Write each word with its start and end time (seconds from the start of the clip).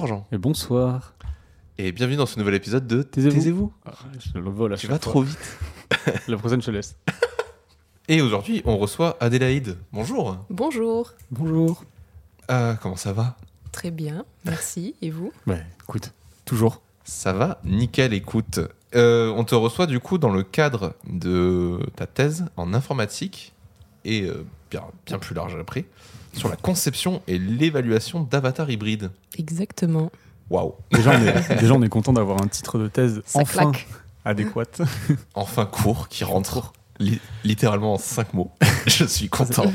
bonsoir 0.00 0.06
Jean. 0.06 0.26
Et 0.30 0.36
bonsoir. 0.36 1.14
Et 1.78 1.90
bienvenue 1.90 2.18
dans 2.18 2.26
ce 2.26 2.38
nouvel 2.38 2.52
épisode 2.54 2.86
de 2.86 3.02
Taisez-vous. 3.02 3.34
Taisez-vous. 3.34 3.72
Ah, 3.86 3.92
je 4.18 4.38
le 4.38 4.50
vole 4.50 4.74
à 4.74 4.76
Tu 4.76 4.86
vas 4.88 4.98
fois. 4.98 5.12
trop 5.12 5.22
vite. 5.22 5.38
La 6.28 6.36
prochaine, 6.36 6.60
je 6.60 6.66
te 6.66 6.70
laisse. 6.70 6.98
Et 8.08 8.20
aujourd'hui, 8.20 8.60
on 8.66 8.76
reçoit 8.76 9.16
Adélaïde. 9.20 9.78
Bonjour. 9.94 10.36
Bonjour. 10.50 11.14
Bonjour. 11.30 11.82
Euh, 12.50 12.74
comment 12.74 12.96
ça 12.96 13.14
va? 13.14 13.38
Très 13.72 13.90
bien, 13.90 14.26
merci. 14.44 14.96
Et 15.00 15.08
vous? 15.08 15.32
Ouais, 15.46 15.64
écoute, 15.84 16.12
toujours. 16.44 16.82
Ça 17.04 17.32
va 17.32 17.58
Nickel, 17.64 18.12
écoute. 18.12 18.60
Euh, 18.94 19.32
on 19.34 19.44
te 19.44 19.54
reçoit 19.54 19.86
du 19.86 19.98
coup 19.98 20.18
dans 20.18 20.30
le 20.30 20.42
cadre 20.42 20.92
de 21.08 21.80
ta 21.96 22.06
thèse 22.06 22.44
en 22.58 22.74
informatique 22.74 23.54
et 24.04 24.24
euh, 24.24 24.44
bien, 24.70 24.82
bien 25.06 25.18
plus 25.18 25.34
large 25.34 25.56
après, 25.58 25.86
sur 26.36 26.48
la 26.48 26.56
conception 26.56 27.22
et 27.26 27.38
l'évaluation 27.38 28.20
d'avatars 28.20 28.70
hybrides. 28.70 29.10
Exactement. 29.38 30.10
Waouh 30.50 30.74
Déjà, 30.92 31.10
on 31.18 31.22
est, 31.26 31.58
déjà, 31.60 31.74
on 31.74 31.82
est 31.82 31.88
content 31.88 32.12
d'avoir 32.12 32.42
un 32.42 32.46
titre 32.46 32.78
de 32.78 32.88
thèse 32.88 33.22
Ça 33.26 33.40
enfin 33.40 33.70
claque. 33.72 33.86
adéquat. 34.24 34.64
Enfin 35.34 35.66
court, 35.66 36.08
qui 36.08 36.24
rentre 36.24 36.72
li- 36.98 37.20
littéralement 37.44 37.94
en 37.94 37.98
5 37.98 38.34
mots. 38.34 38.52
Je 38.86 39.04
suis 39.04 39.28
content. 39.28 39.70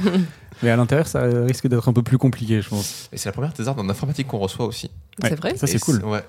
Mais 0.64 0.70
à 0.70 0.76
l'intérieur, 0.76 1.08
ça 1.08 1.22
risque 1.24 1.68
d'être 1.68 1.90
un 1.90 1.94
peu 1.94 2.04
plus 2.04 2.18
compliqué, 2.18 2.62
je 2.62 2.70
pense. 2.70 3.10
Et 3.12 3.18
c'est 3.18 3.28
la 3.30 3.34
première 3.34 3.52
thésarde 3.54 3.80
en 3.80 3.90
informatique 3.90 4.28
qu'on 4.28 4.38
reçoit 4.38 4.66
aussi. 4.66 4.92
Ouais, 5.22 5.30
C'est 5.30 5.36
vrai 5.36 5.58
Ça, 5.58 5.68
c'est 5.68 5.80
cool. 5.80 6.04
Ouais. 6.06 6.24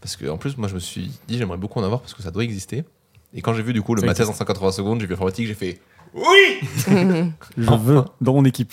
Parce 0.00 0.16
que 0.16 0.26
en 0.28 0.36
plus, 0.38 0.56
moi, 0.56 0.68
je 0.68 0.74
me 0.74 0.78
suis 0.80 1.10
dit, 1.28 1.38
j'aimerais 1.38 1.56
beaucoup 1.58 1.80
en 1.80 1.82
avoir 1.82 2.00
parce 2.00 2.14
que 2.14 2.22
ça 2.22 2.30
doit 2.30 2.44
exister. 2.44 2.84
Et 3.34 3.42
quand 3.42 3.52
j'ai 3.52 3.62
vu 3.62 3.72
du 3.72 3.82
coup 3.82 3.94
le 3.96 4.02
ma 4.02 4.14
thèse 4.14 4.26
en 4.28 4.30
existe. 4.30 4.38
180 4.48 4.70
secondes, 4.72 5.00
j'ai 5.00 5.06
vu 5.06 5.14
informatique, 5.14 5.46
j'ai 5.48 5.54
fait 5.54 5.80
oui. 6.14 6.60
Je 6.86 7.64
Enfin. 7.64 7.76
veux 7.76 8.04
dans 8.20 8.34
mon 8.34 8.44
équipe. 8.44 8.72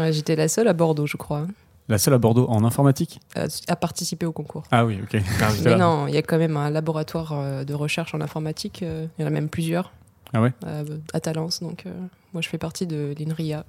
Ouais, 0.00 0.12
J'étais 0.12 0.36
la 0.36 0.48
seule 0.48 0.68
à 0.68 0.72
Bordeaux, 0.72 1.06
je 1.06 1.16
crois, 1.16 1.46
La 1.88 1.98
seule 1.98 2.14
à 2.14 2.18
Bordeaux 2.18 2.46
en 2.48 2.64
informatique 2.64 3.20
à, 3.34 3.44
à 3.68 3.76
participer 3.76 4.26
au 4.26 4.32
concours. 4.32 4.62
Ah 4.70 4.84
oui, 4.86 4.98
ok. 5.02 5.10
J'étais 5.12 5.64
Mais 5.64 5.70
là. 5.72 5.76
non, 5.76 6.06
il 6.06 6.14
y 6.14 6.18
a 6.18 6.22
quand 6.22 6.38
même 6.38 6.56
un 6.56 6.70
laboratoire 6.70 7.32
euh, 7.34 7.64
de 7.64 7.74
recherche 7.74 8.14
en 8.14 8.20
informatique. 8.20 8.82
euh, 8.82 9.06
Il 9.18 9.22
y 9.22 9.24
en 9.24 9.28
a 9.28 9.30
même 9.30 9.48
plusieurs 9.48 9.92
Ah 10.32 10.40
ouais 10.42 10.52
euh, 10.66 10.84
à 11.12 11.20
Talence. 11.20 11.60
Donc, 11.60 11.84
euh, 11.86 11.92
moi, 12.32 12.40
je 12.42 12.48
fais 12.48 12.58
partie 12.58 12.86
de 12.86 13.14
l'INRIA. 13.18 13.64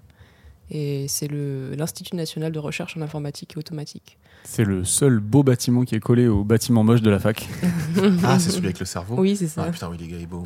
Et 0.73 1.05
c'est 1.09 1.27
le- 1.27 1.73
l'Institut 1.75 2.15
national 2.15 2.51
de 2.53 2.59
recherche 2.59 2.95
en 2.95 3.01
informatique 3.01 3.55
et 3.55 3.59
automatique. 3.59 4.17
C'est 4.45 4.63
le 4.63 4.85
seul 4.85 5.19
beau 5.19 5.43
bâtiment 5.43 5.83
qui 5.83 5.95
est 5.95 5.99
collé 5.99 6.27
au 6.29 6.43
bâtiment 6.45 6.83
moche 6.83 7.01
de 7.01 7.09
la 7.09 7.19
fac. 7.19 7.45
Ah, 8.23 8.39
c'est 8.39 8.51
celui 8.51 8.67
avec 8.67 8.79
le 8.79 8.85
cerveau. 8.85 9.15
Oui, 9.19 9.35
c'est 9.35 9.47
ça. 9.49 9.65
Ah 9.67 9.71
putain, 9.71 9.89
oui, 9.89 9.97
les 9.99 10.07
gars, 10.07 10.15
il 10.17 10.23
est 10.23 10.27
beau. 10.27 10.45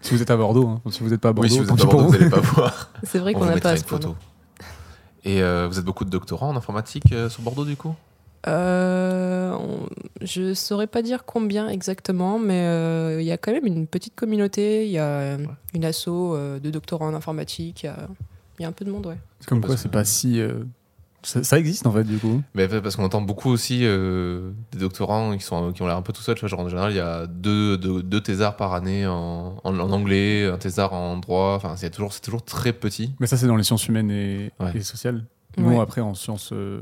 si 0.00 0.14
vous 0.14 0.22
êtes 0.22 0.30
à 0.30 0.36
Bordeaux, 0.36 0.66
hein. 0.68 0.80
si 0.90 1.02
vous 1.02 1.10
n'êtes 1.10 1.20
pas 1.20 1.28
à 1.28 1.32
Bordeaux, 1.34 1.48
Oui, 1.50 1.54
si 1.54 1.60
vous 1.60 2.10
n'allez 2.10 2.30
pas 2.30 2.40
voir. 2.40 2.90
C'est 3.02 3.18
vrai 3.18 3.32
On 3.36 3.40
qu'on 3.40 3.44
n'a 3.44 3.58
pas 3.58 3.70
à 3.72 3.76
ce 3.76 3.84
photo. 3.84 4.16
Et 5.24 5.42
euh, 5.42 5.66
vous 5.68 5.78
êtes 5.78 5.84
beaucoup 5.84 6.04
de 6.04 6.10
doctorants 6.10 6.50
en 6.50 6.56
informatique 6.56 7.12
euh, 7.12 7.28
sur 7.28 7.42
Bordeaux 7.42 7.64
du 7.64 7.76
coup? 7.76 7.94
Euh, 8.46 9.52
on- 9.52 9.88
je 10.20 10.52
saurais 10.52 10.86
pas 10.86 11.00
dire 11.00 11.24
combien 11.24 11.68
exactement, 11.68 12.38
mais 12.38 12.66
euh, 12.66 13.20
il 13.22 13.26
y 13.26 13.32
a 13.32 13.38
quand 13.38 13.52
même 13.52 13.66
une 13.66 13.86
petite 13.86 14.14
communauté. 14.14 14.84
Il 14.86 14.92
y 14.92 14.98
a 14.98 15.38
une 15.74 15.84
asso 15.84 16.08
euh, 16.08 16.58
de 16.60 16.70
doctorants 16.70 17.08
en 17.08 17.14
informatique. 17.14 17.84
Il 17.84 17.86
y 17.86 17.88
a, 17.88 18.08
il 18.58 18.62
y 18.62 18.64
a 18.66 18.68
un 18.68 18.72
peu 18.72 18.84
de 18.84 18.90
monde, 18.90 19.06
ouais. 19.06 19.16
C'est 19.40 19.48
Comme 19.48 19.62
quoi, 19.62 19.76
c'est 19.78 19.90
pas 19.90 20.04
si. 20.04 20.40
Ça, 21.24 21.42
ça 21.42 21.58
existe 21.58 21.86
en 21.86 21.92
fait, 21.92 22.04
du 22.04 22.18
coup. 22.18 22.42
Mais 22.54 22.68
parce 22.68 22.96
qu'on 22.96 23.04
entend 23.04 23.22
beaucoup 23.22 23.48
aussi 23.50 23.80
euh, 23.82 24.50
des 24.72 24.78
doctorants 24.78 25.36
qui, 25.36 25.42
sont, 25.42 25.72
qui 25.72 25.82
ont 25.82 25.86
l'air 25.86 25.96
un 25.96 26.02
peu 26.02 26.12
tout 26.12 26.22
seuls. 26.22 26.36
Genre 26.38 26.60
en 26.60 26.68
général, 26.68 26.92
il 26.92 26.96
y 26.96 27.00
a 27.00 27.26
deux, 27.26 27.76
deux, 27.78 28.02
deux 28.02 28.20
thésards 28.20 28.56
par 28.56 28.74
année 28.74 29.06
en, 29.06 29.56
en, 29.64 29.78
en 29.80 29.90
anglais, 29.90 30.44
un 30.46 30.58
thésard 30.58 30.92
en 30.92 31.16
droit. 31.16 31.54
Enfin, 31.56 31.74
c'est 31.76 31.90
toujours, 31.90 32.12
très 32.44 32.72
petit. 32.72 33.14
Mais 33.20 33.26
ça, 33.26 33.36
c'est 33.36 33.46
dans 33.46 33.56
les 33.56 33.64
sciences 33.64 33.88
humaines 33.88 34.10
et, 34.10 34.52
Ouais. 34.60 34.72
et 34.74 34.82
sociales. 34.82 35.24
Nous, 35.56 35.68
Ouais. 35.70 35.80
après, 35.80 36.00
en 36.02 36.14
sciences, 36.14 36.50
euh, 36.52 36.80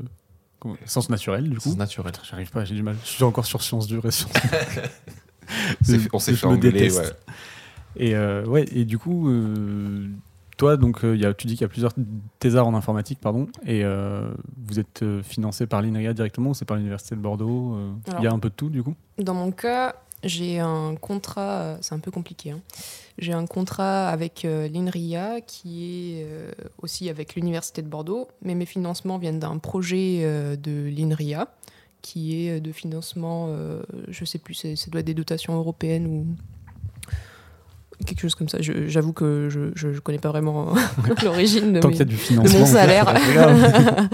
sciences 0.85 1.09
naturelles, 1.09 1.49
du 1.49 1.57
coup. 1.57 1.69
C'est 1.71 1.77
naturel. 1.77 2.11
Putain, 2.11 2.25
J'arrive 2.29 2.51
pas, 2.51 2.65
j'ai 2.65 2.75
du 2.75 2.83
mal. 2.83 2.95
Je 3.03 3.09
suis 3.09 3.23
encore 3.23 3.45
sur 3.45 3.61
sciences 3.63 3.87
dures 3.87 4.05
et 4.05 4.11
sciences. 4.11 4.33
On 6.13 6.19
s'est 6.19 6.33
fait 6.33 6.45
engueuler, 6.47 6.91
ouais. 6.95 7.03
Et 7.95 8.15
euh, 8.15 8.45
ouais, 8.45 8.65
et 8.71 8.85
du 8.85 8.97
coup, 8.97 9.29
euh, 9.29 10.07
toi, 10.57 10.77
donc, 10.77 11.03
euh, 11.03 11.15
il 11.15 11.21
y 11.21 11.25
a, 11.25 11.33
tu 11.33 11.47
dis 11.47 11.53
qu'il 11.53 11.61
y 11.61 11.65
a 11.65 11.69
plusieurs 11.69 11.93
thésards 12.39 12.67
en 12.67 12.73
informatique, 12.75 13.19
pardon, 13.19 13.47
et 13.65 13.83
euh, 13.83 14.31
vous 14.65 14.79
êtes 14.79 15.03
euh, 15.03 15.23
financé 15.23 15.65
par 15.67 15.81
l'INRIA 15.81 16.13
directement 16.13 16.51
ou 16.51 16.53
c'est 16.53 16.65
par 16.65 16.77
l'Université 16.77 17.15
de 17.15 17.21
Bordeaux 17.21 17.77
Il 18.17 18.23
y 18.23 18.27
a 18.27 18.31
un 18.31 18.39
peu 18.39 18.49
de 18.49 18.55
tout, 18.55 18.69
du 18.69 18.83
coup? 18.83 18.95
Dans 19.17 19.33
mon 19.33 19.51
cas, 19.51 19.95
j'ai 20.23 20.59
un 20.59 20.95
contrat, 20.95 21.77
c'est 21.81 21.93
un 21.95 21.99
peu 21.99 22.11
compliqué. 22.11 22.51
hein. 22.51 22.61
J'ai 23.17 23.33
un 23.33 23.45
contrat 23.45 24.09
avec 24.09 24.43
euh, 24.45 24.67
l'INRIA 24.67 25.41
qui 25.41 26.17
est 26.19 26.25
euh, 26.25 26.51
aussi 26.81 27.09
avec 27.09 27.35
l'Université 27.35 27.81
de 27.81 27.87
Bordeaux, 27.87 28.27
mais 28.41 28.55
mes 28.55 28.65
financements 28.65 29.17
viennent 29.17 29.39
d'un 29.39 29.57
projet 29.57 30.21
euh, 30.23 30.55
de 30.55 30.89
l'INRIA 30.89 31.47
qui 32.01 32.47
est 32.47 32.59
de 32.59 32.71
financement, 32.73 33.47
je 34.09 34.25
sais 34.25 34.37
plus, 34.37 34.55
ça 34.55 34.91
doit 34.91 34.99
être 34.99 35.07
des 35.07 35.13
dotations 35.13 35.55
européennes 35.55 36.05
ou 36.05 36.25
quelque 38.05 38.21
chose 38.21 38.35
comme 38.35 38.49
ça. 38.49 38.57
J'avoue 38.61 39.13
que 39.13 39.49
je, 39.49 39.71
je, 39.75 39.93
je 39.93 39.99
connais 39.99 40.19
pas 40.19 40.29
vraiment 40.29 40.73
l'origine 41.23 41.73
de, 41.73 41.79
Tant 41.79 41.89
mes- 41.89 41.93
qu'il 41.95 41.99
y 41.99 42.03
a 42.03 42.05
du 42.05 42.15
de 42.15 42.19
financement. 42.19 42.59
mon 42.59 42.65
salaire. 42.65 43.05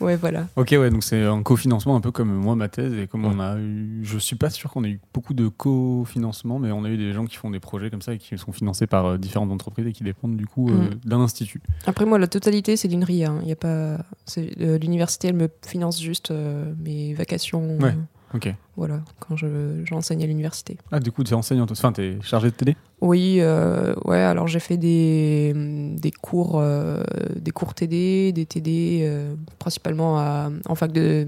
ouais, 0.00 0.16
voilà. 0.16 0.46
ok, 0.56 0.68
ouais, 0.78 0.88
donc 0.90 1.04
c'est 1.04 1.22
un 1.22 1.42
cofinancement 1.42 1.94
un 1.96 2.00
peu 2.00 2.10
comme 2.10 2.32
moi, 2.32 2.54
ma 2.56 2.68
thèse, 2.68 2.94
et 2.94 3.06
comme 3.06 3.24
Ouais. 3.26 3.32
on 3.34 3.40
a 3.40 3.58
eu. 3.58 4.00
Je 4.02 4.18
suis 4.18 4.36
pas 4.36 4.48
sûr 4.48 4.70
qu'on 4.70 4.82
ait 4.84 4.88
eu 4.90 5.00
beaucoup 5.12 5.34
de 5.34 5.48
cofinancement, 5.48 6.58
mais 6.58 6.72
on 6.72 6.84
a 6.84 6.88
eu 6.88 6.96
des 6.96 7.12
gens 7.12 7.26
qui 7.26 7.36
font 7.36 7.50
des 7.50 7.60
projets 7.60 7.90
comme 7.90 8.00
ça 8.02 8.14
et 8.14 8.18
qui 8.18 8.36
sont 8.38 8.52
financés 8.52 8.86
par 8.86 9.04
euh, 9.06 9.18
différentes 9.18 9.50
entreprises 9.52 9.86
et 9.86 9.92
qui 9.92 10.02
dépendent 10.04 10.36
du 10.36 10.46
coup 10.46 10.68
euh, 10.70 10.72
Mm. 10.72 10.90
d'un 11.04 11.20
institut. 11.20 11.60
Après, 11.86 12.06
moi, 12.06 12.18
la 12.18 12.28
totalité, 12.28 12.76
c'est 12.76 12.88
l'INRIA. 12.88 13.30
hein. 13.30 13.40
Il 13.42 13.48
y 13.48 13.52
a 13.52 13.56
pas... 13.56 13.98
euh, 14.38 14.78
L'université, 14.78 15.28
elle 15.28 15.34
me 15.36 15.48
finance 15.66 16.00
juste 16.00 16.30
euh, 16.30 16.72
mes 16.82 17.12
vacations. 17.14 17.76
Ouais. 17.78 17.94
Euh, 18.32 18.36
Ok. 18.36 18.54
voilà, 18.76 19.00
quand 19.18 19.36
je- 19.36 19.82
j'enseigne 19.84 20.22
à 20.22 20.26
l'université. 20.26 20.76
Ah, 20.92 21.00
du 21.00 21.10
coup, 21.12 21.24
tu 21.24 21.32
es 21.32 21.34
enseignante, 21.34 21.70
enfin, 21.72 21.92
tu 21.92 22.02
es 22.02 22.18
chargée 22.22 22.50
de 22.50 22.54
TD 22.56 22.76
Oui, 23.00 23.38
euh, 23.40 23.94
ouais, 24.04 24.18
alors 24.20 24.46
j'ai 24.48 24.60
fait 24.60 24.76
des, 24.76 25.52
des, 25.96 26.10
cours, 26.10 26.58
euh, 26.60 27.02
des 27.36 27.50
cours 27.50 27.74
TD, 27.74 28.32
des 28.32 28.46
TD, 28.46 29.00
euh, 29.02 29.34
principalement 29.58 30.18
à- 30.18 30.50
en 30.68 30.74
fac 30.74 30.92
de, 30.92 31.26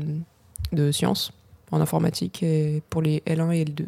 de 0.73 0.93
sciences, 0.93 1.33
en 1.71 1.81
informatique, 1.81 2.43
et 2.43 2.83
pour 2.91 3.03
les 3.03 3.23
L1 3.27 3.51
et 3.53 3.65
L2. 3.65 3.87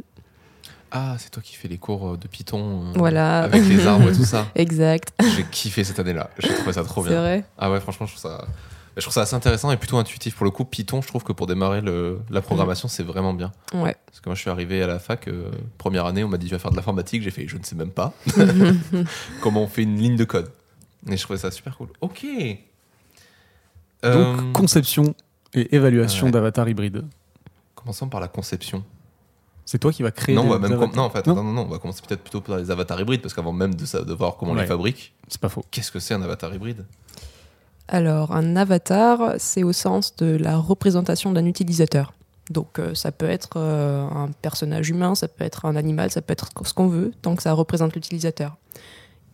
Ah, 0.97 1.17
c'est 1.19 1.31
toi 1.31 1.43
qui 1.43 1.57
fais 1.57 1.67
les 1.67 1.77
cours 1.79 2.17
de 2.17 2.29
Python 2.29 2.85
euh, 2.87 2.93
Voilà. 2.95 3.41
avec 3.43 3.65
les 3.65 3.85
arbres 3.85 4.09
et 4.11 4.13
tout 4.15 4.25
ça. 4.25 4.47
Exact, 4.55 5.13
J'ai 5.37 5.43
kiffé 5.51 5.83
cette 5.83 5.99
année-là. 5.99 6.31
J'ai 6.39 6.55
trouvé 6.55 6.73
ça 6.73 6.85
trop 6.85 7.03
c'est 7.03 7.11
bien. 7.11 7.21
vrai? 7.21 7.45
Ah 7.59 7.71
ouais, 7.71 7.81
franchement, 7.81 8.07
je 8.07 8.13
trouve 8.17 8.23
ça. 8.31 8.47
Je 8.97 9.03
trouve 9.03 9.13
ça 9.13 9.23
assez 9.23 9.35
intéressant 9.35 9.71
et 9.73 9.77
plutôt 9.77 9.97
intuitif. 9.99 10.37
Pour 10.37 10.45
le 10.45 10.51
coup, 10.53 10.65
Python, 10.65 11.03
je 11.03 11.09
trouve 11.09 11.25
que 11.25 11.33
pour 11.33 11.47
démarrer 11.49 11.81
le- 11.81 12.21
la 12.31 12.41
programmation, 12.41 12.87
c'est 12.87 13.03
vraiment 13.03 13.35
bien. 13.35 13.51
Ouais. 13.73 13.97
Parce 14.07 14.21
que 14.21 14.29
moi, 14.29 14.37
je 14.37 14.41
suis 14.41 14.51
arrivé 14.51 14.83
à 14.83 14.87
la 14.87 14.99
fac, 15.01 15.27
euh, 15.27 15.51
première 15.79 16.07
année, 16.07 16.23
on 16.23 16.29
m'a 16.29 16.39
dit, 16.39 16.47
tu 16.47 16.53
vas 16.53 16.61
faire 16.61 16.71
de 16.71 16.77
l'informatique. 16.77 17.23
J'ai 17.23 17.33
fait, 17.33 17.49
je 17.49 17.57
ne 17.57 17.65
sais 17.65 17.75
même 17.75 17.91
pas 17.91 18.13
comment 19.43 19.63
on 19.65 19.67
fait 19.69 19.83
une 19.83 19.97
ligne 19.99 20.17
de 20.17 20.25
code. 20.25 20.51
Et 21.09 21.17
je 21.17 21.23
trouvais 21.25 21.39
ça 21.39 21.51
super 21.51 21.77
cool. 21.77 21.89
Ok. 22.01 22.25
Euh, 24.05 24.37
Donc, 24.37 24.53
conception 24.53 25.15
et 25.55 25.75
évaluation 25.75 26.27
ouais. 26.27 26.33
d'avatar 26.33 26.69
hybride. 26.69 27.05
commençons 27.75 28.09
par 28.09 28.21
la 28.21 28.29
conception. 28.29 28.85
C'est 29.67 29.79
toi 29.79 29.93
qui 29.93 30.03
vas 30.03 30.11
créer 30.11 30.35
Non, 30.35 30.43
on 30.43 30.51
va 30.51 30.59
même 30.59 30.73
avatars 30.73 30.89
com- 30.91 30.97
non, 30.97 31.03
en 31.05 31.11
fait, 31.11 31.27
Non 31.27 31.35
non, 31.37 31.43
non, 31.43 31.53
non, 31.53 31.63
on 31.63 31.69
va 31.69 31.79
commencer 31.79 32.03
peut-être 32.07 32.21
plutôt 32.23 32.41
par 32.43 32.59
les 32.59 32.71
avatars 32.71 33.01
hybrides, 33.01 33.23
parce 33.23 33.33
qu'avant 33.35 33.53
même 33.53 33.75
de, 33.75 34.03
de 34.05 34.13
voir 34.13 34.37
comment 34.37 34.53
on 34.53 34.55
les 34.57 34.67
fabrique, 34.67 35.15
C'est 35.29 35.41
pas 35.41 35.49
faux. 35.49 35.65
qu'est-ce 35.71 35.91
que 35.91 35.99
c'est 36.01 36.13
un 36.15 36.21
avatar 36.23 36.55
hybride? 36.55 36.85
Alors, 37.89 38.33
un 38.33 38.57
avatar, 38.57 39.35
c'est 39.39 39.63
au 39.63 39.73
sens 39.73 40.17
de 40.17 40.37
la 40.37 40.57
représentation 40.57 41.33
d'un 41.33 41.45
utilisateur. 41.45 42.15
Donc, 42.51 42.79
euh, 42.79 42.95
ça 42.95 43.13
peut 43.13 43.29
être 43.29 43.55
euh, 43.57 44.07
un 44.09 44.31
personnage 44.43 44.91
humain, 44.91 45.15
ça 45.15 45.29
peut 45.29 45.45
être 45.45 45.65
un 45.65 45.77
animal, 45.77 46.11
ça 46.11 46.21
peut 46.21 46.33
être 46.33 46.51
ce 46.65 46.75
qu'on 46.75 46.89
veut, 46.89 47.13
tant 47.23 47.37
que 47.37 47.43
ça 47.43 47.53
représente 47.53 47.95
l'utilisateur. 47.95 48.57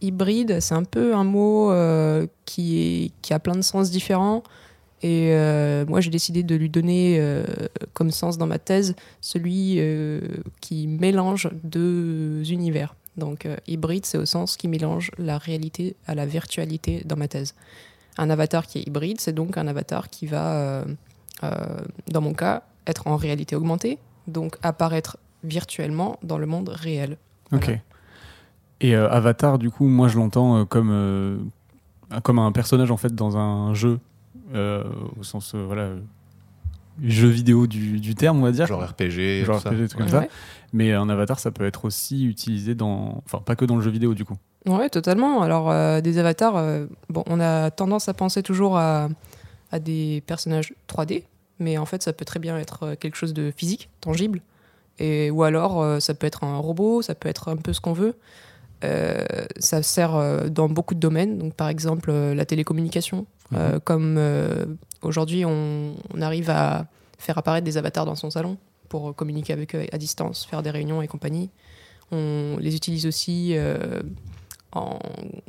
Hybride, 0.01 0.61
c'est 0.61 0.75
un 0.75 0.85
peu 0.85 1.15
un 1.15 1.25
mot 1.25 1.71
euh, 1.71 2.27
qui, 2.45 3.13
qui 3.23 3.35
a 3.35 3.39
plein 3.39 3.55
de 3.55 3.63
sens 3.63 3.91
différents. 3.91 4.43
Et 5.03 5.35
moi, 5.89 6.03
j'ai 6.03 6.11
décidé 6.11 6.43
de 6.43 6.55
lui 6.55 6.69
donner 6.69 7.19
comme 7.95 8.11
sens 8.11 8.37
dans 8.37 8.47
ma 8.47 8.59
thèse 8.59 8.95
celui 9.23 9.81
qui 10.61 10.87
mélange 10.89 11.49
deux 11.65 12.43
univers. 12.53 12.95
Donc, 13.17 13.49
hybride, 13.67 14.05
c'est 14.05 14.19
au 14.19 14.27
sens 14.27 14.59
qui 14.59 14.69
mélange 14.69 15.11
la 15.17 15.39
réalité 15.39 15.97
à 16.07 16.15
la 16.15 16.27
virtualité 16.27 17.01
dans 17.07 17.17
ma 17.17 17.29
thèse. 17.29 17.55
Un 18.21 18.31
avatar 18.31 18.67
qui 18.67 18.79
est 18.79 18.87
hybride, 18.87 19.21
c'est 19.21 19.33
donc 19.33 19.57
un 19.57 19.67
avatar 19.67 20.09
qui 20.11 20.27
va, 20.27 20.53
euh, 20.53 20.85
euh, 21.43 21.49
dans 22.13 22.21
mon 22.21 22.35
cas, 22.35 22.63
être 22.87 23.07
en 23.09 23.17
réalité 23.17 23.57
augmentée, 23.57 23.99
donc 24.29 24.57
apparaître 24.63 25.17
virtuellement 25.43 26.19
dans 26.23 26.37
le 26.39 26.47
monde 26.47 26.69
réel. 26.69 27.17
Ok. 27.53 27.65
Voilà. 27.65 27.79
Et 28.83 28.95
euh, 28.95 29.11
Avatar, 29.11 29.59
du 29.59 29.71
coup, 29.71 29.87
moi 29.89 30.09
je 30.09 30.17
l'entends 30.19 30.59
euh, 30.61 30.65
comme, 30.65 30.91
euh, 30.91 31.39
comme 32.23 32.39
un 32.39 32.53
personnage 32.53 32.91
en 32.91 32.97
fait 32.97 33.15
dans 33.15 33.37
un 33.37 33.75
jeu, 33.75 33.99
euh, 34.55 34.85
au 35.19 35.23
sens 35.23 35.55
euh, 35.55 35.65
voilà, 35.67 35.83
euh, 35.83 36.01
jeu 37.03 37.29
vidéo 37.29 37.67
du, 37.67 38.01
du 38.01 38.15
terme, 38.15 38.39
on 38.39 38.43
va 38.43 38.53
dire. 38.53 38.67
Genre 38.67 38.83
RPG, 38.83 39.45
Genre 39.45 39.57
tout 39.57 39.63
ça. 39.63 39.71
RPG, 39.71 39.89
trucs 39.89 39.93
comme 40.07 40.19
Ouais. 40.21 40.27
ça. 40.27 40.35
Mais 40.73 40.93
un 40.93 41.09
avatar, 41.09 41.39
ça 41.39 41.51
peut 41.51 41.65
être 41.67 41.85
aussi 41.87 42.25
utilisé 42.27 42.75
dans. 42.75 43.23
Enfin, 43.27 43.39
pas 43.45 43.57
que 43.57 43.65
dans 43.65 43.77
le 43.77 43.83
jeu 43.83 43.91
vidéo, 43.91 44.15
du 44.15 44.25
coup. 44.25 44.37
Ouais, 44.67 44.91
totalement. 44.91 45.43
Alors, 45.43 45.71
euh, 45.71 46.01
des 46.01 46.19
avatars, 46.19 46.57
euh, 46.57 46.87
bon, 47.09 47.25
on 47.27 47.41
a 47.41 47.71
tendance 47.71 48.09
à 48.09 48.15
penser 48.15 48.43
toujours 48.43 48.77
à, 48.77 49.09
à 49.73 49.79
des 49.79 50.23
personnages 50.27 50.75
3D, 50.89 51.25
mais 51.59 51.79
en 51.79 51.87
fait, 51.87 52.03
ça 52.03 52.13
peut 52.13 52.25
très 52.25 52.41
bien 52.41 52.59
être 52.59 52.95
quelque 52.95 53.17
chose 53.17 53.33
de 53.33 53.53
physique, 53.57 53.89
tangible. 54.01 54.43
Et, 54.99 55.31
ou 55.31 55.45
alors, 55.45 56.01
ça 56.01 56.13
peut 56.13 56.27
être 56.27 56.45
un 56.45 56.59
robot, 56.59 57.01
ça 57.01 57.15
peut 57.15 57.29
être 57.29 57.49
un 57.49 57.57
peu 57.57 57.73
ce 57.73 57.81
qu'on 57.81 57.95
veut. 57.95 58.15
ça 59.59 59.83
sert 59.83 60.51
dans 60.51 60.69
beaucoup 60.69 60.95
de 60.95 61.01
domaines, 61.01 61.39
donc 61.39 61.55
par 61.55 61.69
exemple 61.69 62.13
la 62.13 62.45
télécommunication. 62.45 63.27
Mhm. 63.51 63.81
comme 63.81 64.21
aujourd'hui, 65.01 65.45
on, 65.47 65.95
on, 66.15 66.21
arrive 66.21 66.51
à 66.51 66.87
faire 67.19 67.39
apparaître 67.39 67.65
des 67.65 67.79
avatars 67.79 68.05
dans 68.05 68.15
son 68.15 68.31
salon 68.31 68.59
pour 68.91 69.15
communiquer 69.15 69.55
avec 69.55 69.75
eux 69.75 69.87
à 69.91 69.97
distance, 69.97 70.45
faire 70.45 70.63
des 70.63 70.71
réunions 70.71 71.01
et 71.01 71.09
compagnie. 71.09 71.49
On 72.13 72.57
les 72.59 72.75
utilise 72.75 73.07
aussi 73.07 73.53
euh, 73.55 74.03
en. 74.73 74.99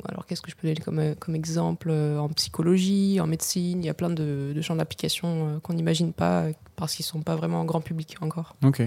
Alors, 0.08 0.26
qu'est-ce 0.26 0.42
que 0.42 0.50
je 0.50 0.56
peux 0.56 0.68
donner 0.68 0.80
comme, 0.80 1.14
comme 1.16 1.34
exemple 1.34 1.88
euh, 1.90 2.18
En 2.18 2.28
psychologie, 2.28 3.20
en 3.20 3.26
médecine, 3.26 3.82
il 3.82 3.86
y 3.86 3.90
a 3.90 3.94
plein 3.94 4.10
de, 4.10 4.54
champs 4.62 4.76
d'application 4.76 5.28
euh, 5.28 5.58
qu'on 5.60 5.74
n'imagine 5.74 6.12
pas 6.12 6.46
parce 6.76 6.94
qu'ils 6.94 7.04
ne 7.04 7.08
sont 7.08 7.22
pas 7.22 7.36
vraiment 7.36 7.60
en 7.60 7.64
grand 7.64 7.80
public 7.80 8.16
encore. 8.20 8.56
Ok. 8.64 8.82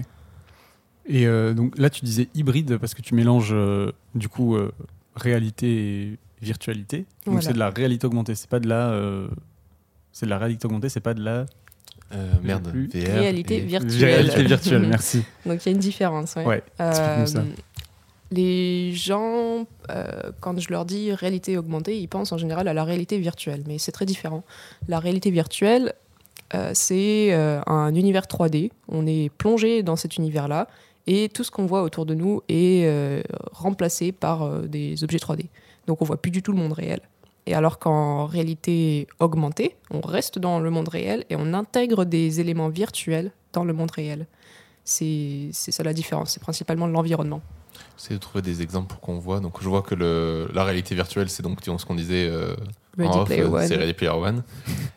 Et 1.08 1.24
donc 1.54 1.78
là, 1.78 1.88
tu 1.88 2.04
disais 2.04 2.28
hybride 2.34 2.78
parce 2.78 2.92
que 2.92 3.00
tu 3.00 3.14
mélanges 3.14 3.54
du 4.16 4.28
coup 4.28 4.56
réalité 5.14 5.68
et 5.68 6.18
virtualité. 6.42 7.06
Donc 7.26 7.44
c'est 7.44 7.52
de 7.52 7.60
la 7.60 7.70
réalité 7.70 8.08
augmentée, 8.08 8.34
c'est 8.34 8.50
pas 8.50 8.58
de 8.58 8.68
la. 8.68 8.92
c'est 10.10 10.26
de 10.26 10.30
la 10.30 10.38
réalité 10.38 10.66
augmentée, 10.66 10.88
c'est 10.88 10.98
pas 10.98 11.14
de 11.14 11.22
la 11.22 11.46
euh, 12.14 12.32
merde, 12.42 12.68
VR 12.68 13.18
réalité 13.18 13.60
virtuelle. 13.60 14.04
Réalité 14.04 14.42
virtuelle, 14.44 14.82
merci. 14.88 15.24
Donc 15.44 15.64
il 15.64 15.68
y 15.68 15.72
a 15.72 15.72
une 15.72 15.80
différence. 15.80 16.36
Ouais. 16.36 16.62
euh, 16.80 17.26
ça. 17.26 17.42
Les 18.30 18.92
gens, 18.92 19.66
euh, 19.90 20.32
quand 20.40 20.58
je 20.58 20.70
leur 20.70 20.84
dis 20.84 21.12
réalité 21.12 21.56
augmentée, 21.56 21.98
ils 21.98 22.08
pensent 22.08 22.32
en 22.32 22.38
général 22.38 22.66
à 22.68 22.74
la 22.74 22.84
réalité 22.84 23.18
virtuelle, 23.18 23.62
mais 23.66 23.78
c'est 23.78 23.92
très 23.92 24.06
différent. 24.06 24.42
La 24.88 24.98
réalité 24.98 25.30
virtuelle, 25.30 25.94
euh, 26.54 26.70
c'est 26.74 27.32
un 27.32 27.94
univers 27.94 28.26
3D. 28.26 28.70
On 28.88 29.06
est 29.06 29.30
plongé 29.30 29.82
dans 29.82 29.96
cet 29.96 30.16
univers-là 30.16 30.68
et 31.06 31.28
tout 31.28 31.44
ce 31.44 31.50
qu'on 31.50 31.66
voit 31.66 31.82
autour 31.82 32.04
de 32.04 32.14
nous 32.14 32.42
est 32.48 33.22
remplacé 33.52 34.10
par 34.10 34.60
des 34.62 35.04
objets 35.04 35.18
3D. 35.18 35.46
Donc 35.86 36.02
on 36.02 36.04
voit 36.04 36.20
plus 36.20 36.32
du 36.32 36.42
tout 36.42 36.52
le 36.52 36.58
monde 36.58 36.72
réel. 36.72 37.00
Et 37.46 37.54
alors 37.54 37.78
qu'en 37.78 38.26
réalité 38.26 39.06
augmentée, 39.20 39.76
on 39.90 40.00
reste 40.00 40.38
dans 40.38 40.58
le 40.58 40.70
monde 40.70 40.88
réel 40.88 41.24
et 41.30 41.36
on 41.36 41.54
intègre 41.54 42.04
des 42.04 42.40
éléments 42.40 42.68
virtuels 42.68 43.30
dans 43.52 43.64
le 43.64 43.72
monde 43.72 43.92
réel. 43.92 44.26
C'est 44.84 45.50
ça 45.52 45.82
la 45.84 45.92
différence, 45.92 46.32
c'est 46.32 46.42
principalement 46.42 46.86
l'environnement. 46.86 47.40
C'est 47.96 48.14
de 48.14 48.18
trouver 48.18 48.42
des 48.42 48.62
exemples 48.62 48.88
pour 48.88 49.00
qu'on 49.00 49.18
voit. 49.18 49.40
Donc 49.40 49.62
je 49.62 49.68
vois 49.68 49.82
que 49.82 49.94
le, 49.94 50.48
la 50.54 50.64
réalité 50.64 50.94
virtuelle, 50.94 51.28
c'est 51.28 51.42
donc 51.42 51.60
ce 51.64 51.84
qu'on 51.84 51.94
disait 51.94 52.28
euh, 52.28 52.54
Ready 52.98 53.24
Player 53.26 53.42
euh, 53.42 53.50
One. 53.50 53.66
C'est 53.66 53.76
Ready 53.76 53.92
Player 53.92 54.12
One. 54.12 54.42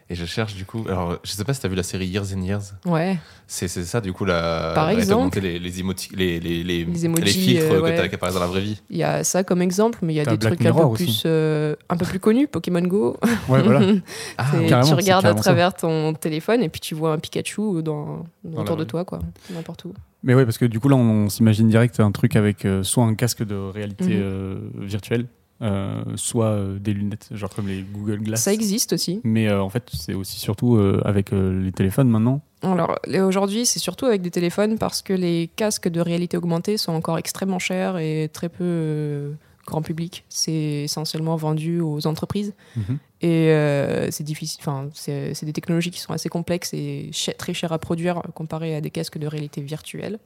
Et 0.09 0.15
je 0.15 0.25
cherche 0.25 0.55
du 0.55 0.65
coup. 0.65 0.85
Alors, 0.87 1.19
je 1.23 1.31
sais 1.31 1.43
pas 1.43 1.53
si 1.53 1.59
tu 1.59 1.65
as 1.65 1.69
vu 1.69 1.75
la 1.75 1.83
série 1.83 2.07
Years 2.07 2.33
and 2.33 2.41
Years. 2.41 2.73
Ouais. 2.85 3.17
C'est 3.45 3.67
ça, 3.67 3.99
du 3.99 4.13
coup, 4.13 4.25
la. 4.25 4.71
Par 4.73 4.89
exemple. 4.89 5.39
Les, 5.39 5.59
les, 5.59 5.69
les, 5.69 6.39
les, 6.39 6.63
les, 6.63 6.85
les, 6.85 7.25
filtres 7.25 7.65
euh, 7.71 7.81
que 7.81 8.07
tu 8.07 8.15
apparaissent 8.15 8.35
dans 8.35 8.39
la 8.39 8.47
vraie 8.47 8.61
vie. 8.61 8.81
Il 8.89 8.97
y 8.97 9.03
a 9.03 9.23
ça 9.23 9.43
comme 9.43 9.61
exemple, 9.61 9.99
mais 10.01 10.13
il 10.13 10.17
y 10.17 10.21
a 10.21 10.25
des 10.25 10.37
trucs 10.37 10.65
un 10.65 10.73
peu, 10.73 10.93
plus, 10.93 11.23
euh, 11.25 11.75
un 11.89 11.97
peu 11.97 12.05
plus 12.05 12.19
connus. 12.19 12.47
Pokémon 12.47 12.81
Go. 12.81 13.17
Ouais, 13.49 13.61
voilà. 13.61 13.81
ah, 14.37 14.45
tu 14.85 14.93
regardes 14.93 15.25
à 15.25 15.33
travers 15.33 15.73
ton 15.73 16.13
téléphone 16.13 16.63
et 16.63 16.69
puis 16.69 16.79
tu 16.79 16.95
vois 16.95 17.13
un 17.13 17.19
Pikachu 17.19 17.83
dans, 17.83 18.25
autour 18.55 18.77
de 18.77 18.85
toi, 18.85 19.03
quoi. 19.03 19.19
N'importe 19.53 19.85
où. 19.85 19.93
Mais 20.23 20.35
ouais, 20.35 20.45
parce 20.45 20.57
que 20.57 20.65
du 20.65 20.79
coup, 20.79 20.89
là, 20.89 20.95
on, 20.95 21.29
s'imagine 21.29 21.69
direct 21.69 21.99
un 21.99 22.11
truc 22.11 22.35
avec 22.35 22.65
euh, 22.65 22.83
soit 22.83 23.05
un 23.05 23.15
casque 23.15 23.43
de 23.43 23.55
réalité 23.55 24.17
mhm. 24.17 24.85
virtuelle 24.85 25.27
euh, 25.61 26.03
soit 26.15 26.51
euh, 26.51 26.79
des 26.79 26.93
lunettes, 26.93 27.27
genre 27.31 27.53
comme 27.53 27.67
les 27.67 27.81
Google 27.81 28.19
Glass. 28.19 28.43
Ça 28.43 28.53
existe 28.53 28.93
aussi. 28.93 29.19
Mais 29.25 29.49
euh, 29.49 29.61
en 29.61 29.67
fait, 29.67 29.83
c'est 29.91 30.13
aussi 30.13 30.39
surtout 30.39 30.79
avec 31.03 31.31
les 31.31 31.71
téléphones 31.73 32.09
maintenant. 32.09 32.41
Alors 32.61 32.97
aujourd'hui, 33.21 33.65
c'est 33.65 33.79
surtout 33.79 34.05
avec 34.05 34.21
des 34.21 34.31
téléphones 34.31 34.77
parce 34.77 35.01
que 35.01 35.11
les 35.11 35.49
casques 35.57 35.89
de 35.89 35.99
réalité 35.99 36.37
augmentée 36.37 36.77
sont 36.77 36.93
encore 36.93 37.17
extrêmement 37.17 37.59
chers 37.59 37.97
et 37.97 38.29
très 38.31 38.47
peu 38.47 39.33
grand 39.69 39.81
public. 39.81 40.25
C'est 40.27 40.83
essentiellement 40.83 41.35
vendu 41.37 41.79
aux 41.79 42.05
entreprises. 42.07 42.53
Mhm. 42.75 42.97
Et 43.21 44.09
c'est 44.11 44.23
difficile. 44.23 44.59
Enfin, 44.61 44.89
c'est 44.93 45.43
des 45.43 45.53
technologies 45.53 45.91
qui 45.91 45.99
sont 45.99 46.13
assez 46.13 46.29
complexes 46.29 46.73
et 46.73 47.11
très 47.37 47.53
chères 47.53 47.71
à 47.71 47.79
produire 47.79 48.21
comparé 48.33 48.75
à 48.75 48.81
des 48.81 48.89
casques 48.89 49.17
de 49.17 49.27
réalité 49.27 49.61
virtuelle. 49.61 50.19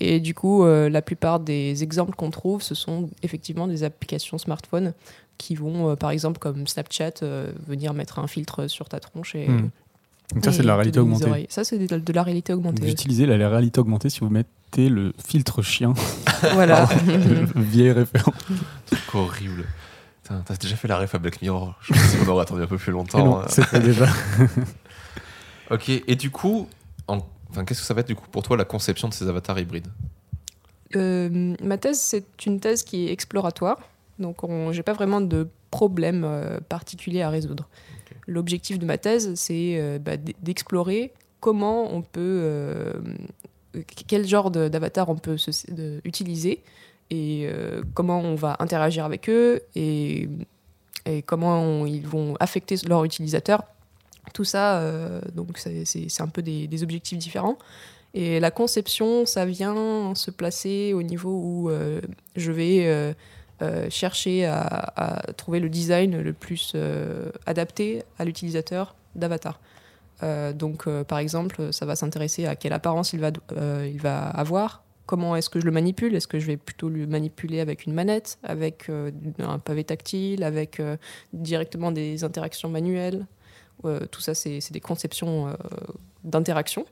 Et 0.00 0.20
du 0.20 0.34
coup, 0.34 0.64
euh, 0.64 0.88
la 0.88 1.02
plupart 1.02 1.40
des 1.40 1.82
exemples 1.82 2.14
qu'on 2.14 2.30
trouve, 2.30 2.62
ce 2.62 2.74
sont 2.74 3.10
effectivement 3.22 3.66
des 3.66 3.82
applications 3.82 4.38
smartphone 4.38 4.92
qui 5.38 5.54
vont, 5.54 5.90
euh, 5.90 5.96
par 5.96 6.10
exemple, 6.10 6.38
comme 6.38 6.66
Snapchat, 6.66 7.14
euh, 7.22 7.50
venir 7.66 7.94
mettre 7.94 8.18
un 8.18 8.26
filtre 8.26 8.68
sur 8.68 8.88
ta 8.88 9.00
tronche. 9.00 9.34
Et, 9.34 9.48
hmm. 9.48 9.70
Donc 10.34 10.44
ça, 10.44 10.52
c'est 10.52 10.62
de 10.62 10.66
la 10.66 10.76
réalité 10.76 11.00
augmentée. 11.00 11.46
Ça, 11.48 11.64
c'est 11.64 11.78
de, 11.78 12.12
la 12.12 12.22
réalité 12.22 12.52
augmentée. 12.52 12.82
Vous 12.82 12.90
utilisez 12.90 13.26
la, 13.26 13.48
réalité 13.48 13.80
augmentée 13.80 14.10
si 14.10 14.20
vous 14.20 14.28
mettez 14.28 14.50
le 14.76 15.12
filtre 15.24 15.62
chien. 15.62 15.94
voilà. 16.52 16.88
Vieille 17.56 17.92
référence. 17.92 18.34
C'est 18.86 19.14
horrible. 19.14 19.64
T'as 20.22 20.56
déjà 20.56 20.76
fait 20.76 20.88
la 20.88 20.98
ref 20.98 21.14
à 21.14 21.18
Black 21.18 21.40
Mirror. 21.40 21.74
Je 21.80 21.94
pense 21.94 22.16
qu'on 22.16 22.30
aurait 22.30 22.42
attendu 22.42 22.62
un 22.62 22.66
peu 22.66 22.76
plus 22.76 22.92
longtemps. 22.92 23.42
C'est 23.48 23.82
déjà. 23.82 24.06
ok, 25.70 25.88
et 25.88 26.16
du 26.16 26.30
coup, 26.30 26.68
en 27.06 27.20
Enfin, 27.50 27.64
qu'est-ce 27.64 27.80
que 27.80 27.86
ça 27.86 27.94
va 27.94 28.00
être 28.00 28.08
du 28.08 28.14
coup 28.14 28.28
pour 28.30 28.42
toi 28.42 28.56
la 28.56 28.64
conception 28.64 29.08
de 29.08 29.14
ces 29.14 29.28
avatars 29.28 29.58
hybrides? 29.58 29.88
Euh, 30.96 31.54
Ma 31.62 31.78
thèse, 31.78 32.00
c'est 32.00 32.46
une 32.46 32.60
thèse 32.60 32.82
qui 32.82 33.08
est 33.08 33.12
exploratoire. 33.12 33.78
Donc, 34.18 34.38
j'ai 34.72 34.82
pas 34.82 34.92
vraiment 34.92 35.20
de 35.20 35.48
problème 35.70 36.24
euh, 36.24 36.60
particulier 36.60 37.22
à 37.22 37.30
résoudre. 37.30 37.68
L'objectif 38.26 38.78
de 38.78 38.84
ma 38.84 38.98
thèse, 38.98 39.34
c'est 39.34 39.76
euh, 39.78 39.98
bah, 39.98 40.16
d'explorer 40.42 41.12
comment 41.40 41.94
on 41.94 42.02
peut, 42.02 42.92
quel 44.06 44.26
genre 44.26 44.50
d'avatar 44.50 45.08
on 45.08 45.16
peut 45.16 45.36
utiliser 46.04 46.62
et 47.10 47.48
comment 47.94 48.20
on 48.20 48.34
va 48.34 48.56
interagir 48.58 49.04
avec 49.04 49.28
eux 49.28 49.62
et, 49.74 50.28
comment 51.26 51.86
ils 51.86 52.06
vont 52.06 52.34
affecter 52.38 52.76
leurs 52.86 53.04
utilisateurs 53.04 53.62
tout 54.32 54.44
ça, 54.44 54.78
euh, 54.78 55.20
donc 55.34 55.58
c'est 55.58 56.20
un 56.20 56.28
peu 56.28 56.42
des, 56.42 56.82
objectifs 56.82 57.18
différents. 57.18 57.58
Et 58.14 58.40
la 58.40 58.50
conception, 58.50 59.26
ça 59.26 59.44
vient 59.44 60.14
se 60.14 60.30
placer 60.30 60.92
au 60.94 61.02
niveau 61.02 61.30
où 61.30 61.70
euh, 61.70 62.00
je 62.36 62.52
vais 62.52 63.14
euh, 63.62 63.90
chercher 63.90 64.46
à, 64.46 65.22
trouver 65.36 65.60
le 65.60 65.68
design 65.68 66.20
le 66.20 66.32
plus 66.32 66.74
adapté 67.46 68.02
à 68.18 68.24
l'utilisateur 68.24 68.94
d'Avatar. 69.14 69.60
Donc, 70.54 70.88
par 71.04 71.18
exemple, 71.18 71.72
ça 71.72 71.86
va 71.86 71.94
s'intéresser 71.94 72.46
à 72.46 72.56
quelle 72.56 72.72
apparence 72.72 73.12
il 73.12 73.20
va, 73.20 73.30
il 73.86 74.00
va 74.00 74.28
avoir, 74.28 74.82
comment 75.06 75.36
est-ce 75.36 75.48
que 75.48 75.60
je 75.60 75.64
le 75.64 75.70
manipule 75.70 76.14
Est-ce 76.16 76.26
que 76.26 76.38
je 76.38 76.46
vais 76.46 76.56
plutôt 76.56 76.88
le 76.88 77.06
manipuler 77.06 77.60
avec 77.60 77.86
une 77.86 77.92
manette, 77.92 78.38
avec 78.42 78.90
un 79.38 79.58
pavé 79.58 79.84
tactile, 79.84 80.42
avec 80.42 80.82
directement 81.32 81.92
des 81.92 82.24
interactions 82.24 82.68
manuelles 82.68 83.26
euh, 83.84 84.06
tout 84.10 84.20
ça, 84.20 84.34
c'est 84.34 84.72
des 84.72 84.80
conceptions 84.80 85.48
euh, 85.48 85.54
d'interaction 86.24 86.84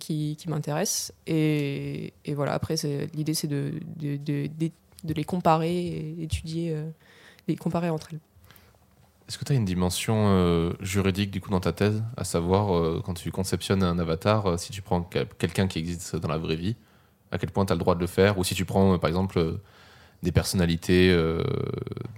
qui, 0.00 0.36
m'intéressent. 0.48 1.12
Et, 1.26 2.12
voilà, 2.28 2.52
après, 2.52 2.74
l'idée, 3.14 3.34
c'est 3.34 3.46
de, 3.46 3.72
de, 3.96 5.14
les 5.14 5.24
comparer 5.24 5.74
et 5.74 6.22
étudier, 6.22 6.72
euh, 6.72 6.88
les 7.48 7.56
comparer 7.56 7.90
entre 7.90 8.08
elles. 8.12 8.20
Est-ce 9.28 9.38
que 9.38 9.44
tu 9.44 9.52
as 9.52 9.56
une 9.56 9.64
dimension 9.64 10.74
juridique 10.80 11.30
du 11.30 11.40
coup 11.40 11.50
dans 11.50 11.60
ta 11.60 11.72
thèse, 11.72 12.02
à 12.16 12.24
savoir 12.24 13.02
quand 13.02 13.14
tu 13.14 13.30
conceptionnes 13.30 13.82
un 13.82 13.98
avatar, 13.98 14.58
si 14.58 14.70
tu 14.70 14.82
prends 14.82 15.02
quelqu'un 15.38 15.66
qui 15.66 15.78
existe 15.78 16.16
dans 16.16 16.28
la 16.28 16.36
vraie 16.36 16.56
vie, 16.56 16.76
à 17.32 17.38
quel 17.38 17.50
point 17.50 17.64
tu 17.64 17.72
as 17.72 17.74
le 17.74 17.80
droit 17.80 17.94
de 17.94 18.00
le 18.00 18.06
faire, 18.06 18.38
ou 18.38 18.44
si 18.44 18.54
tu 18.54 18.66
prends 18.66 18.98
par 18.98 19.08
exemple 19.08 19.58
des 20.24 20.32
personnalités. 20.32 21.10
Euh, 21.12 21.44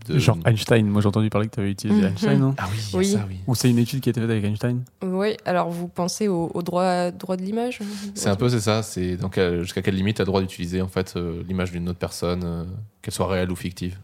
de... 0.06 0.18
Genre 0.18 0.38
Einstein, 0.46 0.86
moi 0.86 1.02
j'ai 1.02 1.08
entendu 1.08 1.28
parler 1.28 1.48
que 1.48 1.54
tu 1.54 1.60
avais 1.60 1.72
utilisé 1.72 2.00
mhm. 2.00 2.06
Einstein, 2.06 2.38
non? 2.38 2.54
Ah 2.56 2.68
oui, 2.94 3.04
Ça, 3.04 3.26
oui. 3.28 3.40
Ou 3.46 3.54
c'est 3.54 3.68
une 3.68 3.78
étude 3.78 4.00
qui 4.00 4.08
a 4.08 4.10
été 4.10 4.20
faite 4.20 4.30
avec 4.30 4.44
Einstein? 4.44 4.84
Oui, 5.02 5.36
alors 5.44 5.68
vous 5.68 5.88
pensez 5.88 6.28
au, 6.28 6.62
droit, 6.62 7.10
droit 7.10 7.36
de 7.36 7.42
l'image? 7.42 7.80
C'est 8.14 8.30
un 8.30 8.36
peu 8.36 8.48
c'est 8.48 8.60
ça, 8.60 8.82
c'est 8.82 9.18
jusqu'à 9.60 9.82
quelle 9.82 9.96
limite 9.96 10.16
tu 10.16 10.22
as 10.22 10.24
le 10.24 10.28
droit 10.28 10.40
d'utiliser 10.40 10.80
en 10.80 10.88
fait 10.88 11.14
euh, 11.16 11.42
l'image 11.46 11.72
d'une 11.72 11.88
autre 11.88 11.98
personne, 11.98 12.42
euh, 12.44 12.64
qu'elle 13.02 13.12
soit 13.12 13.26
réelle 13.26 13.50
ou 13.50 13.56
fictive? 13.56 13.98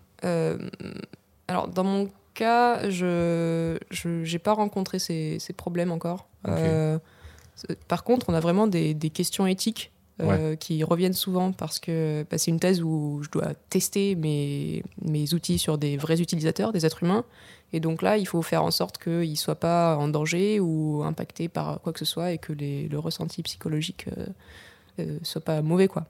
Alors 1.49 1.69
dans 1.69 1.85
mon 1.85 2.09
cas, 2.35 2.89
je 2.91 3.79
n'ai 4.05 4.39
pas 4.39 4.53
rencontré 4.53 4.99
ces, 4.99 5.39
ces 5.39 5.53
problèmes 5.53 5.93
encore. 5.93 6.29
par 7.89 8.05
contre, 8.05 8.27
on 8.29 8.35
a 8.35 8.41
vraiment 8.41 8.67
des, 8.67 8.95
des 8.95 9.11
questions 9.11 9.47
éthiques 9.47 9.93
euh, 10.21 10.57
qui 10.57 10.85
reviennent 10.85 11.15
souvent 11.15 11.53
parce 11.53 11.79
que 11.79 12.25
bah, 12.31 12.39
c'est 12.39 12.51
une 12.51 12.61
thèse 12.61 12.83
où 12.83 13.21
je 13.23 13.31
dois 13.31 13.55
tester 13.71 14.15
mes, 14.15 14.85
mes 15.03 15.35
outils 15.35 15.59
sur 15.59 15.79
des 15.79 15.97
vrais 15.97 16.21
utilisateurs, 16.21 16.73
des 16.73 16.87
êtres 16.87 17.03
humains. 17.03 17.25
Et 17.73 17.81
donc 17.81 18.03
là, 18.03 18.19
il 18.19 18.27
faut 18.27 18.43
faire 18.43 18.63
en 18.63 18.71
sorte 18.71 18.99
qu'ils 19.03 19.31
ne 19.31 19.37
soient 19.37 19.59
pas 19.59 19.97
en 19.97 20.09
danger 20.09 20.61
ou 20.61 21.03
impactés 21.03 21.49
par 21.49 21.81
quoi 21.81 21.93
que 21.93 21.99
ce 21.99 22.05
soit 22.05 22.33
et 22.33 22.39
que 22.39 22.53
les, 22.53 22.89
le 22.89 22.99
ressenti 22.99 23.43
psychologique 23.43 24.07
ne 24.07 24.23
euh, 24.23 24.27
euh, 25.01 25.19
soit 25.23 25.41
pas 25.41 25.63
mauvais. 25.63 25.89
Quoi. 25.89 26.05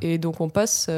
Et 0.00 0.18
donc 0.18 0.40
on 0.40 0.48
passe, 0.48 0.88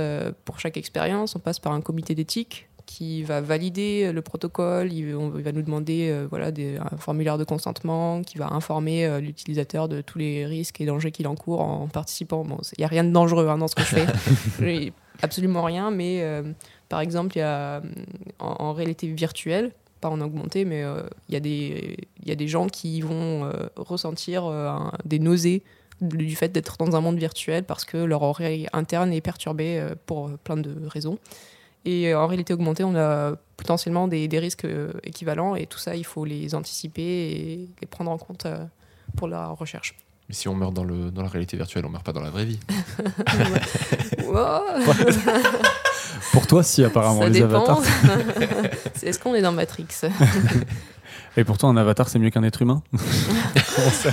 pour 0.45 0.61
chaque 0.61 0.76
expérience, 0.76 1.37
on 1.37 1.40
passe 1.40 1.59
par 1.59 1.73
un 1.73 1.81
comité 1.81 2.14
d'éthique 2.14 2.69
qui 2.93 3.23
va 3.23 3.41
valider 3.41 4.13
le 4.13 4.21
protocole, 4.23 4.93
il, 4.93 5.15
on- 5.15 5.33
il 5.37 5.43
va 5.43 5.53
nous 5.53 5.63
demander 5.63 6.09
euh, 6.11 6.27
voilà, 6.29 6.51
des, 6.51 6.77
un 6.77 6.97
formulaire 6.99 7.39
de 7.39 7.45
consentement, 7.45 8.23
qui 8.23 8.37
va 8.39 8.49
informer 8.53 9.07
euh, 9.07 9.19
l'utilisateur 9.21 9.89
de 9.89 10.03
tous 10.03 10.19
les 10.19 10.45
risques 10.45 10.81
et 10.81 10.87
dangers 10.87 11.11
qu'il 11.11 11.27
encourt 11.27 11.61
en 11.63 11.89
participant. 11.89 12.45
Bon, 12.45 12.59
il 12.77 12.81
n'y 12.81 12.85
a 12.85 12.89
rien 12.89 13.05
de 13.05 13.11
dangereux 13.11 13.49
hein, 13.49 13.57
dans 13.59 13.69
ce 13.69 13.75
que 13.75 13.83
je 13.83 13.95
fais. 13.97 14.07
Absolument 15.23 15.63
rien, 15.63 15.91
mais 15.91 16.21
euh, 16.23 16.43
par 16.89 17.01
exemple, 17.01 17.37
il 17.37 17.39
y 17.39 17.43
a 17.43 17.77
euh, 17.77 17.81
en, 18.39 18.57
en 18.67 18.73
réalité 18.75 19.07
virtuelle, 19.07 19.73
pas 20.03 20.09
en 20.11 20.21
augmenté, 20.21 20.65
mais 20.65 20.83
euh, 20.83 21.03
il 21.29 21.35
y, 21.35 21.37
a 21.37 21.41
des- 21.41 21.97
il 22.23 22.29
y 22.29 22.33
a 22.33 22.35
des 22.35 22.49
gens 22.49 22.67
qui 22.67 23.01
vont 23.01 23.45
euh, 23.45 23.53
ressentir 23.77 24.45
euh, 24.47 24.69
un- 24.69 24.93
des 25.05 25.19
nausées 25.19 25.63
du 26.01 26.35
fait 26.35 26.49
d'être 26.49 26.77
dans 26.79 26.97
un 26.97 27.01
monde 27.01 27.19
virtuel 27.19 27.63
parce 27.65 27.85
que 27.85 27.97
leur 27.97 28.23
oreille 28.23 28.67
interne 28.73 29.13
est 29.13 29.21
perturbée 29.21 29.79
euh, 29.79 29.95
pour 30.07 30.27
euh, 30.29 30.39
plein 30.43 30.57
de 30.57 30.75
raisons. 30.89 31.19
Et 31.85 32.12
euh, 32.12 32.21
en 32.21 32.27
réalité 32.27 32.53
augmentée, 32.55 32.85
on 32.85 32.95
a 32.97 33.35
potentiellement 33.57 34.09
des, 34.09 34.29
des 34.29 34.39
risques 34.39 34.65
euh, 34.65 34.93
équivalents 35.03 35.55
et 35.57 35.67
tout 35.67 35.79
ça, 35.79 35.95
il 35.97 36.05
faut 36.05 36.25
les 36.25 36.55
anticiper 36.55 37.03
et 37.03 37.69
les 37.81 37.87
prendre 37.87 38.11
en 38.11 38.19
compte 38.19 38.47
euh, 38.47 38.65
pour 39.17 39.29
la 39.29 39.49
recherche. 39.49 39.95
Mais 40.29 40.35
si 40.35 40.49
on 40.49 40.55
meurt 40.55 40.73
dans, 40.73 40.85
le, 40.85 41.11
dans 41.11 41.23
la 41.23 41.29
réalité 41.29 41.57
virtuelle, 41.57 41.85
on 41.85 41.91
meurt 41.91 42.05
pas 42.05 42.12
dans 42.12 42.23
la 42.23 42.31
vraie 42.31 42.45
vie. 42.45 42.61
Pour 46.33 46.47
toi, 46.47 46.62
si, 46.62 46.85
apparemment, 46.85 47.23
Ça 47.23 47.29
les 47.29 47.41
dépend. 47.41 47.65
avatars. 47.65 47.83
C'est- 48.95 49.07
Est-ce 49.09 49.19
qu'on 49.19 49.35
est 49.35 49.43
dans 49.43 49.53
Matrix? 49.53 49.87
Et 51.37 51.45
pourtant, 51.45 51.69
un 51.71 51.77
avatar, 51.77 52.09
c'est 52.09 52.19
mieux 52.19 52.31
qu'un 52.31 52.43
être 52.43 52.62
humain? 52.62 52.83
Comment 52.93 53.91
ça? 53.91 54.11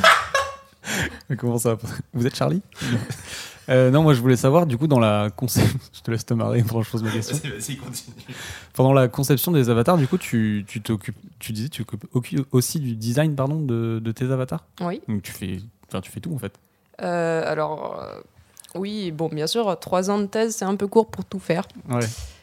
Comment 1.38 1.58
ça? 1.58 1.78
Vous 2.14 2.26
êtes 2.26 2.36
Charlie? 2.36 2.62
Euh, 3.70 3.92
Non, 3.92 4.04
moi, 4.04 4.14
je 4.14 4.22
voulais 4.22 4.36
savoir, 4.36 4.66
du 4.66 4.78
coup, 4.78 4.88
dans 4.88 5.00
la 5.00 5.30
conception... 5.36 5.80
je 5.94 6.02
te 6.02 6.12
laisse 6.12 6.26
te 6.26 6.34
marrer 6.34 6.60
je 6.60 6.90
pose 6.90 7.04
ma 7.04 7.12
question. 7.12 7.38
Vas-y, 7.38 7.52
vas-y, 7.52 7.78
continue. 7.78 8.16
Pendant 8.74 8.94
la 8.94 9.08
conception 9.08 9.52
des 9.52 9.70
avatars, 9.70 9.98
du 9.98 10.08
coup, 10.08 10.18
tu 10.18 10.66
tu 10.68 10.82
t'occupes... 10.82 11.18
Tu 11.40 11.52
disais, 11.54 11.70
tu 11.70 11.84
t'occupes 11.86 12.06
occu- 12.16 12.46
aussi 12.52 12.80
du 12.80 12.96
design, 12.96 13.36
pardon, 13.36 13.62
de, 13.62 14.00
de 14.04 14.12
tes 14.12 14.32
avatars? 14.32 14.66
Oui. 14.82 15.02
Donc, 15.08 15.22
tu 15.22 15.32
fais... 15.32 15.58
Enfin, 15.88 16.02
tu 16.02 16.12
fais 16.12 16.20
tout, 16.20 16.34
en 16.34 16.38
fait. 16.40 16.54
Euh, 17.02 17.44
alors, 17.46 18.00
euh, 18.02 18.20
oui, 18.76 19.12
bon, 19.12 19.30
bien 19.30 19.48
sûr, 19.48 19.78
trois 19.80 20.10
ans 20.12 20.20
de 20.20 20.26
thèse, 20.26 20.56
c'est 20.56 20.66
un 20.66 20.76
peu 20.76 20.88
court 20.88 21.08
pour 21.08 21.26
tout 21.26 21.40
faire. 21.40 21.64
Ouais. 21.90 22.00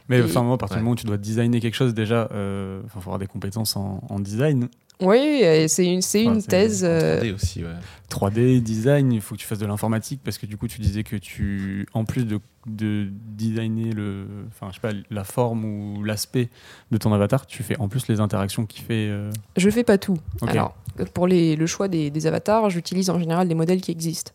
Mais 0.09 0.23
enfin, 0.23 0.43
moi, 0.43 0.55
à 0.55 0.59
partir 0.59 0.77
Ouais. 0.77 0.81
du 0.81 0.85
moment 0.85 0.93
où 0.93 0.97
tu 0.97 1.07
dois 1.07 1.17
designer 1.17 1.61
quelque 1.61 1.75
chose, 1.75 1.93
déjà, 1.95 2.29
il 2.33 2.89
faut 2.89 2.99
avoir 3.01 3.19
des 3.19 3.27
compétences 3.27 3.77
en, 3.77 4.01
en 4.09 4.21
design. 4.21 4.69
Oui, 5.03 5.17
et 5.43 5.69
c'est 5.69 5.85
une, 5.87 6.01
c'est 6.01 6.23
Enfin, 6.27 6.35
une 6.37 6.43
thèse. 6.43 6.83
En 6.85 6.89
euh, 6.89 7.21
3D 7.21 7.35
aussi, 7.35 7.63
ouais. 7.63 7.71
3D, 8.11 8.61
design, 8.63 9.13
il 9.13 9.21
faut 9.21 9.35
que 9.35 9.41
tu 9.41 9.47
fasses 9.47 9.59
de 9.59 9.67
l'informatique 9.67 10.21
parce 10.25 10.39
que 10.39 10.47
du 10.47 10.57
coup 10.57 10.69
tu 10.69 10.81
disais 10.81 11.03
que 11.03 11.17
tu, 11.17 11.87
en 11.93 12.05
plus 12.05 12.25
de, 12.25 12.41
de 12.67 13.09
designer 13.11 13.93
le, 13.93 14.27
enfin 14.49 14.69
je 14.71 14.75
sais 14.77 14.81
pas, 14.81 14.93
la 15.11 15.25
forme 15.25 15.65
ou 15.65 16.03
l'aspect 16.05 16.49
de 16.93 16.97
ton 16.97 17.13
avatar, 17.13 17.47
tu 17.47 17.63
fais 17.63 17.77
en 17.79 17.89
plus 17.89 18.09
les 18.09 18.21
interactions 18.21 18.65
qu'il 18.65 18.85
fait. 18.85 19.09
euh, 19.11 19.31
Je 19.57 19.69
fais 19.69 19.85
pas 19.85 19.99
tout. 19.99 20.17
Alors, 20.47 20.75
pour 21.13 21.27
les, 21.27 21.57
le 21.57 21.67
choix 21.67 21.89
des, 21.89 22.11
des 22.11 22.27
avatars, 22.27 22.71
j'utilise 22.71 23.11
en 23.11 23.19
général 23.19 23.49
des 23.49 23.55
modèles 23.55 23.81
qui 23.83 23.91
existent. 23.91 24.33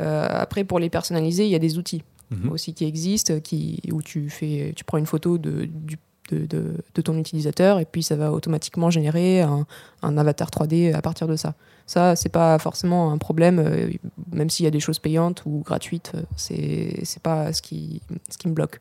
Euh, 0.00 0.26
après, 0.30 0.64
pour 0.64 0.78
les 0.80 0.90
personnaliser, 0.90 1.44
il 1.44 1.50
y 1.50 1.54
a 1.54 1.58
des 1.60 1.78
outils 1.78 2.02
Mhm. 2.30 2.50
aussi 2.52 2.72
qui 2.72 2.86
existent, 2.86 3.38
qui, 3.38 3.80
où 3.92 4.00
tu, 4.02 4.30
fais, 4.30 4.72
tu 4.74 4.82
prends 4.82 4.96
une 4.96 5.04
photo 5.06 5.36
de, 5.36 5.66
du- 5.66 5.98
de, 6.30 7.02
ton 7.02 7.18
utilisateur 7.18 7.78
et 7.80 7.84
puis 7.84 8.02
ça 8.02 8.16
va 8.16 8.32
automatiquement 8.32 8.90
générer 8.90 9.42
un, 9.42 9.66
avatar 10.02 10.50
3D 10.50 10.94
à 10.94 11.02
partir 11.02 11.26
de 11.26 11.36
ça. 11.36 11.54
Ça, 11.86 12.16
c'est 12.16 12.30
pas 12.30 12.58
forcément 12.58 13.12
un 13.12 13.18
problème, 13.18 13.58
euh, 13.58 13.90
même 14.32 14.48
s'il 14.48 14.64
y 14.64 14.66
a 14.66 14.70
des 14.70 14.80
choses 14.80 14.98
payantes 14.98 15.42
ou 15.44 15.62
gratuites, 15.64 16.12
euh, 16.14 16.22
c'est 16.36 17.22
pas 17.22 17.52
ce 17.52 17.60
qui, 17.60 18.00
ce 18.30 18.38
qui 18.38 18.48
me 18.48 18.54
bloque. 18.54 18.80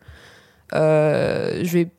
Euh, 0.74 1.60
je 1.64 1.74
vais 1.74 1.92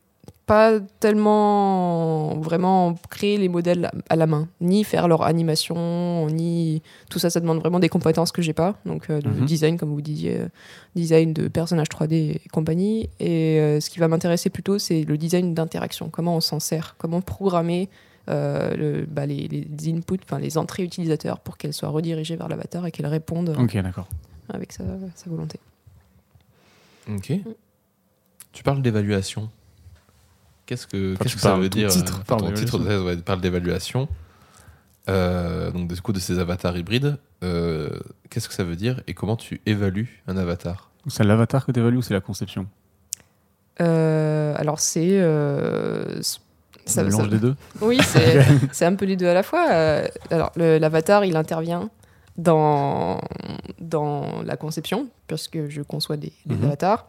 pas 0.47 0.79
tellement 1.01 2.35
vraiment 2.41 2.95
créer 3.09 3.39
les 3.39 3.49
modèles 3.49 3.91
à 4.11 4.17
la 4.17 4.27
main, 4.27 4.49
ni 4.61 4.85
faire 4.85 5.09
leur 5.09 5.23
animation, 5.23 6.27
ni 6.29 6.83
tout 7.09 7.19
ça, 7.19 7.31
ça 7.31 7.41
demande 7.41 7.61
vraiment 7.61 7.81
des 7.81 7.89
compétences 7.89 8.31
que 8.31 8.43
j'ai 8.43 8.53
pas, 8.53 8.77
donc 8.85 9.09
euh, 9.11 9.21
de 9.21 9.29
Mhm. 9.31 9.45
design 9.47 9.79
comme 9.79 9.91
vous 9.91 10.03
disiez, 10.03 10.41
euh, 10.41 10.49
design 10.97 11.33
de 11.33 11.49
personnages 11.49 11.89
3D 11.89 12.41
et 12.45 12.49
compagnie. 12.53 13.09
Et 13.21 13.59
euh, 13.61 13.81
ce 13.81 13.89
qui 13.89 13.99
va 14.01 14.09
m'intéresser 14.09 14.51
plutôt, 14.51 14.79
c'est 14.79 15.05
le 15.05 15.17
design 15.17 15.55
d'interaction, 15.55 16.11
comment 16.11 16.37
on 16.37 16.41
s'en 16.41 16.61
sert, 16.61 16.95
comment 16.99 17.21
programmer 17.23 17.89
euh, 18.29 18.75
le- 18.77 19.07
bah, 19.07 19.27
les, 19.27 19.49
les 19.49 19.93
inputs, 19.93 20.21
enfin 20.25 20.39
les 20.39 20.57
entrées 20.59 20.83
utilisateurs 20.83 21.41
pour 21.41 21.57
qu'elles 21.59 21.75
soient 21.75 21.91
redirigées 21.91 22.37
vers 22.37 22.49
l'avatar 22.49 22.87
et 22.87 22.91
qu'elles 22.91 23.07
répondent 23.07 23.55
avec 24.51 24.73
sa, 24.73 24.85
sa 25.15 25.31
volonté. 25.31 25.59
Ok. 27.11 27.33
Tu 28.53 28.63
parles 28.63 28.81
d'évaluation. 28.83 29.49
Qu'est-ce 30.67 30.87
que, 30.87 31.13
Enfin, 31.15 31.23
qu'est-ce 31.25 31.29
tu 31.35 31.37
que 31.37 31.43
ça 31.43 31.57
veut 31.57 31.69
dire 31.69 31.91
titre 31.91 32.19
euh, 32.21 32.25
parle 32.27 32.41
Ton 32.41 32.53
titre 32.53 32.79
de 32.79 32.85
d'évaluation. 32.85 33.07
thèse 33.07 33.17
ouais, 33.19 33.23
parle 33.23 33.41
d'évaluation. 33.41 34.09
Euh, 35.11 35.71
donc, 35.71 35.93
du 35.93 36.01
coup, 36.01 36.13
de 36.13 36.19
ces 36.19 36.39
avatars 36.39 36.77
hybrides. 36.77 37.19
Euh, 37.43 37.91
qu'est-ce 38.31 38.49
que 38.49 38.55
ça 38.55 38.65
veut 38.65 38.77
dire 38.77 39.03
et 39.07 39.13
comment 39.13 39.37
tu 39.37 39.61
évalues 39.67 40.23
un 40.27 40.37
avatar? 40.39 40.91
C'est 41.09 41.25
l'avatar 41.25 41.67
que 41.67 41.73
tu 41.73 41.81
évalues 41.81 41.99
ou 41.99 42.03
c'est 42.03 42.15
la 42.15 42.23
conception? 42.23 42.67
Euh, 43.81 44.55
alors 44.57 44.79
c'est 44.79 45.21
euh, 45.21 46.23
ça- 46.23 47.03
mélange 47.03 47.25
ça- 47.25 47.29
des 47.29 47.39
deux? 47.39 47.57
Oui, 47.81 47.99
c'est 48.03 48.43
c'est 48.73 48.87
un 48.87 48.95
peu 48.95 49.05
les 49.05 49.17
deux 49.17 49.27
à 49.27 49.35
la 49.35 49.43
fois. 49.43 49.67
Alors, 50.31 50.53
le- 50.57 50.79
l'avatar, 50.79 51.25
il 51.25 51.37
intervient 51.37 51.91
dans, 52.39 53.21
dans 53.81 54.43
la 54.43 54.57
conception, 54.57 55.09
parce 55.29 55.49
que 55.49 55.69
je 55.69 55.83
conçois 55.83 56.17
des, 56.17 56.33
des 56.47 56.55
Mhm. 56.55 56.65
avatars. 56.65 57.07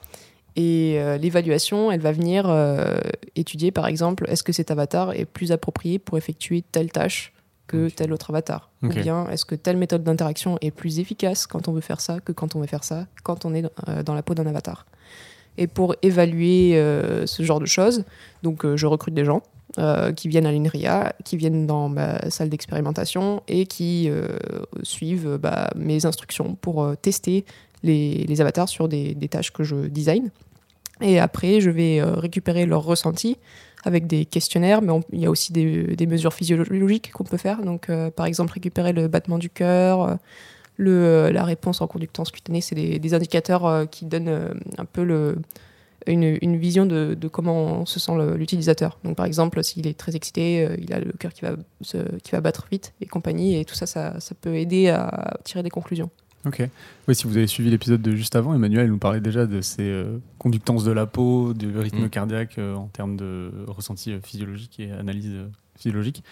Et 0.55 0.95
euh, 0.97 1.17
l'évaluation, 1.17 1.91
elle 1.91 1.99
va 1.99 2.11
venir 2.11 2.45
euh, 2.47 2.97
étudier, 3.35 3.71
par 3.71 3.87
exemple, 3.87 4.25
est-ce 4.29 4.43
que 4.43 4.53
cet 4.53 4.71
avatar 4.71 5.11
est 5.13 5.25
plus 5.25 5.51
approprié 5.51 5.99
pour 5.99 6.17
effectuer 6.17 6.63
telle 6.71 6.91
tâche 6.91 7.33
que 7.67 7.89
tel 7.89 8.13
autre 8.13 8.29
avatar? 8.29 8.69
Ou 8.81 8.89
bien 8.89 9.27
est-ce 9.29 9.43
que 9.43 9.55
telle 9.55 9.77
méthode 9.77 10.03
d'interaction 10.03 10.57
est 10.61 10.71
plus 10.71 10.99
efficace 10.99 11.47
quand 11.47 11.67
on 11.67 11.73
veut 11.73 11.81
faire 11.81 11.99
ça 11.99 12.19
que 12.19 12.31
quand 12.31 12.55
on 12.55 12.59
veut 12.59 12.67
faire 12.67 12.83
ça, 12.83 13.07
quand 13.23 13.43
on 13.45 13.53
est 13.53 13.63
dans, 13.63 13.71
euh, 13.89 14.03
dans 14.03 14.13
la 14.13 14.21
peau 14.21 14.33
d'un 14.33 14.45
avatar? 14.45 14.85
Et 15.57 15.67
pour 15.67 15.95
évaluer 16.01 16.73
ce 17.25 17.41
genre 17.41 17.61
de 17.61 17.65
choses, 17.65 18.03
donc 18.43 18.65
je 18.75 18.85
recrute 18.87 19.13
des 19.13 19.23
gens 19.23 19.41
qui 20.17 20.27
viennent 20.27 20.45
à 20.45 20.51
l'INRIA, 20.51 21.13
qui 21.23 21.37
viennent 21.37 21.65
dans 21.65 21.87
ma 21.87 22.29
salle 22.29 22.49
d'expérimentation 22.49 23.41
et 23.47 23.65
qui 23.65 24.09
suivent 24.83 25.37
bah, 25.41 25.69
mes 25.77 26.05
instructions 26.05 26.55
pour 26.55 26.97
tester 27.01 27.45
les, 27.85 28.41
avatars 28.41 28.69
sur 28.69 28.87
des, 28.87 29.15
tâches 29.29 29.51
que 29.51 29.63
je 29.63 29.87
design. 29.87 30.29
Et 31.01 31.19
après, 31.19 31.59
je 31.59 31.69
vais 31.69 31.99
euh, 31.99 32.13
récupérer 32.13 32.65
leurs 32.65 32.83
ressentis 32.83 33.37
avec 33.83 34.07
des 34.07 34.25
questionnaires, 34.25 34.81
mais 34.81 34.93
il 35.11 35.19
y 35.19 35.25
a 35.25 35.29
aussi 35.29 35.51
des, 35.51 36.07
mesures 36.07 36.33
physiologiques 36.33 37.11
qu'on 37.11 37.23
peut 37.23 37.37
faire. 37.37 37.61
Donc, 37.63 37.89
euh, 37.89 38.09
par 38.09 38.25
exemple, 38.25 38.53
récupérer 38.53 38.93
le 38.93 39.07
battement 39.07 39.37
du 39.37 39.49
cœur, 39.49 40.17
euh, 40.79 41.31
la 41.31 41.43
réponse 41.43 41.81
en 41.81 41.87
conductance 41.87 42.31
cutanée, 42.31 42.61
c'est 42.61 42.75
des, 42.75 43.13
indicateurs 43.13 43.89
qui 43.89 44.05
donnent 44.05 44.59
un 44.77 44.85
peu 44.85 45.35
une, 46.07 46.57
vision 46.57 46.85
de, 46.85 47.27
comment 47.27 47.85
se 47.85 47.99
sent 47.99 48.13
l'utilisateur. 48.35 48.97
Donc, 49.03 49.15
par 49.17 49.25
exemple, 49.25 49.63
s'il 49.63 49.85
est 49.87 49.97
très 49.97 50.15
excité, 50.15 50.67
il 50.79 50.91
a 50.93 50.99
le 50.99 51.11
cœur 51.11 51.33
qui 51.33 51.41
va, 51.41 51.51
qui 51.81 52.31
va 52.31 52.41
battre 52.41 52.67
vite 52.71 52.93
et 53.01 53.05
compagnie, 53.05 53.59
et 53.59 53.65
tout 53.65 53.75
ça, 53.75 53.85
ça 53.85 54.35
peut 54.41 54.55
aider 54.55 54.89
à 54.89 55.37
tirer 55.43 55.61
des 55.61 55.69
conclusions. 55.69 56.09
Ok. 56.45 56.61
Oui, 57.07 57.15
si 57.15 57.25
vous 57.27 57.37
avez 57.37 57.47
suivi 57.47 57.69
l'épisode 57.69 58.01
de 58.01 58.15
juste 58.15 58.35
avant, 58.35 58.53
Emmanuel 58.53 58.87
nous 58.89 58.97
parlait 58.99 59.19
déjà 59.21 59.45
de 59.45 59.61
ces 59.61 59.83
euh, 59.83 60.17
conductances 60.37 60.83
de 60.83 60.91
la 60.91 61.05
peau, 61.05 61.53
du 61.53 61.75
rythme 61.77 62.05
Mm. 62.05 62.09
cardiaque 62.09 62.57
euh, 62.59 62.75
en 62.75 62.87
termes 62.87 63.17
de 63.17 63.51
ressenti 63.67 64.11
euh, 64.11 64.19
physiologique 64.21 64.79
et 64.79 64.91
analyse 64.91 65.35
physiologique. 65.75 66.23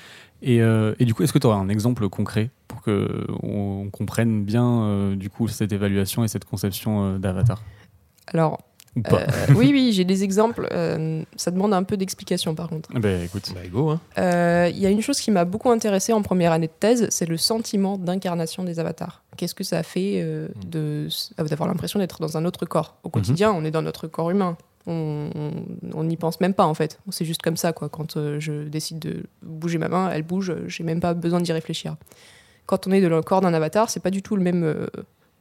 Et, 0.41 0.61
euh, 0.61 0.93
et 0.99 1.05
du 1.05 1.13
coup, 1.13 1.23
est-ce 1.23 1.33
que 1.33 1.39
tu 1.39 1.47
aurais 1.47 1.57
un 1.57 1.69
exemple 1.69 2.07
concret 2.09 2.49
pour 2.67 2.81
que 2.81 3.25
on, 3.41 3.83
on 3.85 3.89
comprenne 3.89 4.43
bien 4.43 4.83
euh, 4.83 5.15
du 5.15 5.29
coup 5.29 5.47
cette 5.47 5.71
évaluation 5.71 6.23
et 6.23 6.27
cette 6.27 6.45
conception 6.45 7.03
euh, 7.15 7.17
d'avatar? 7.17 7.61
Alors, 8.27 8.61
ou 8.95 9.01
pas 9.01 9.21
euh, 9.21 9.25
oui, 9.55 9.69
oui, 9.71 9.91
j'ai 9.93 10.03
des 10.05 10.23
exemples. 10.23 10.67
euh, 10.71 11.23
ça 11.35 11.51
demande 11.51 11.73
un 11.73 11.83
peu 11.83 11.97
d'explication, 11.97 12.53
par 12.55 12.69
contre. 12.69 12.89
Eh 12.95 12.99
Ben 12.99 13.23
écoute, 13.23 13.51
Bah, 13.55 13.61
go, 13.71 13.89
hein. 13.89 13.99
Euh, 14.17 14.69
Il 14.71 14.79
y 14.79 14.85
a 14.85 14.89
une 14.89 15.01
chose 15.01 15.19
qui 15.19 15.31
m'a 15.31 15.45
beaucoup 15.45 15.69
intéressée 15.71 16.13
en 16.13 16.21
première 16.21 16.51
année 16.51 16.67
de 16.67 16.73
thèse, 16.79 17.07
c'est 17.09 17.25
le 17.27 17.37
sentiment 17.37 17.97
d'incarnation 17.97 18.63
des 18.63 18.79
avatars. 18.79 19.23
Qu'est-ce 19.37 19.55
que 19.55 19.63
ça 19.63 19.81
fait 19.83 20.21
euh, 20.21 20.47
Mm. 20.65 20.69
de 20.69 21.07
d'avoir 21.49 21.67
l'impression 21.67 21.99
d'être 21.99 22.19
dans 22.21 22.37
un 22.37 22.45
autre 22.45 22.65
corps? 22.65 22.97
Au 23.03 23.09
quotidien, 23.09 23.51
on 23.51 23.63
est 23.65 23.71
dans 23.71 23.81
notre 23.81 24.07
corps 24.07 24.29
humain. 24.29 24.57
On 24.85 26.03
n'y 26.03 26.17
pense 26.17 26.39
même 26.41 26.53
pas 26.53 26.65
en 26.65 26.73
fait. 26.73 26.99
C'est 27.09 27.25
juste 27.25 27.41
comme 27.41 27.57
ça 27.57 27.73
quoi. 27.73 27.89
Quand 27.89 28.17
euh, 28.17 28.39
je 28.39 28.67
décide 28.67 28.99
de 28.99 29.23
bouger 29.41 29.77
ma 29.77 29.87
main, 29.87 30.09
elle 30.11 30.23
bouge. 30.23 30.53
J'ai 30.67 30.83
même 30.83 30.99
pas 30.99 31.13
besoin 31.13 31.39
d'y 31.41 31.51
réfléchir. 31.53 31.95
Quand 32.65 32.85
on 32.87 32.91
est 32.91 33.01
dans 33.01 33.09
le 33.09 33.21
corps 33.21 33.41
d'un 33.41 33.53
avatar, 33.53 33.89
c'est 33.89 33.99
pas 34.01 34.09
du 34.11 34.21
tout 34.21 34.35
le 34.35 34.41
même, 34.43 34.63
euh, 34.63 34.87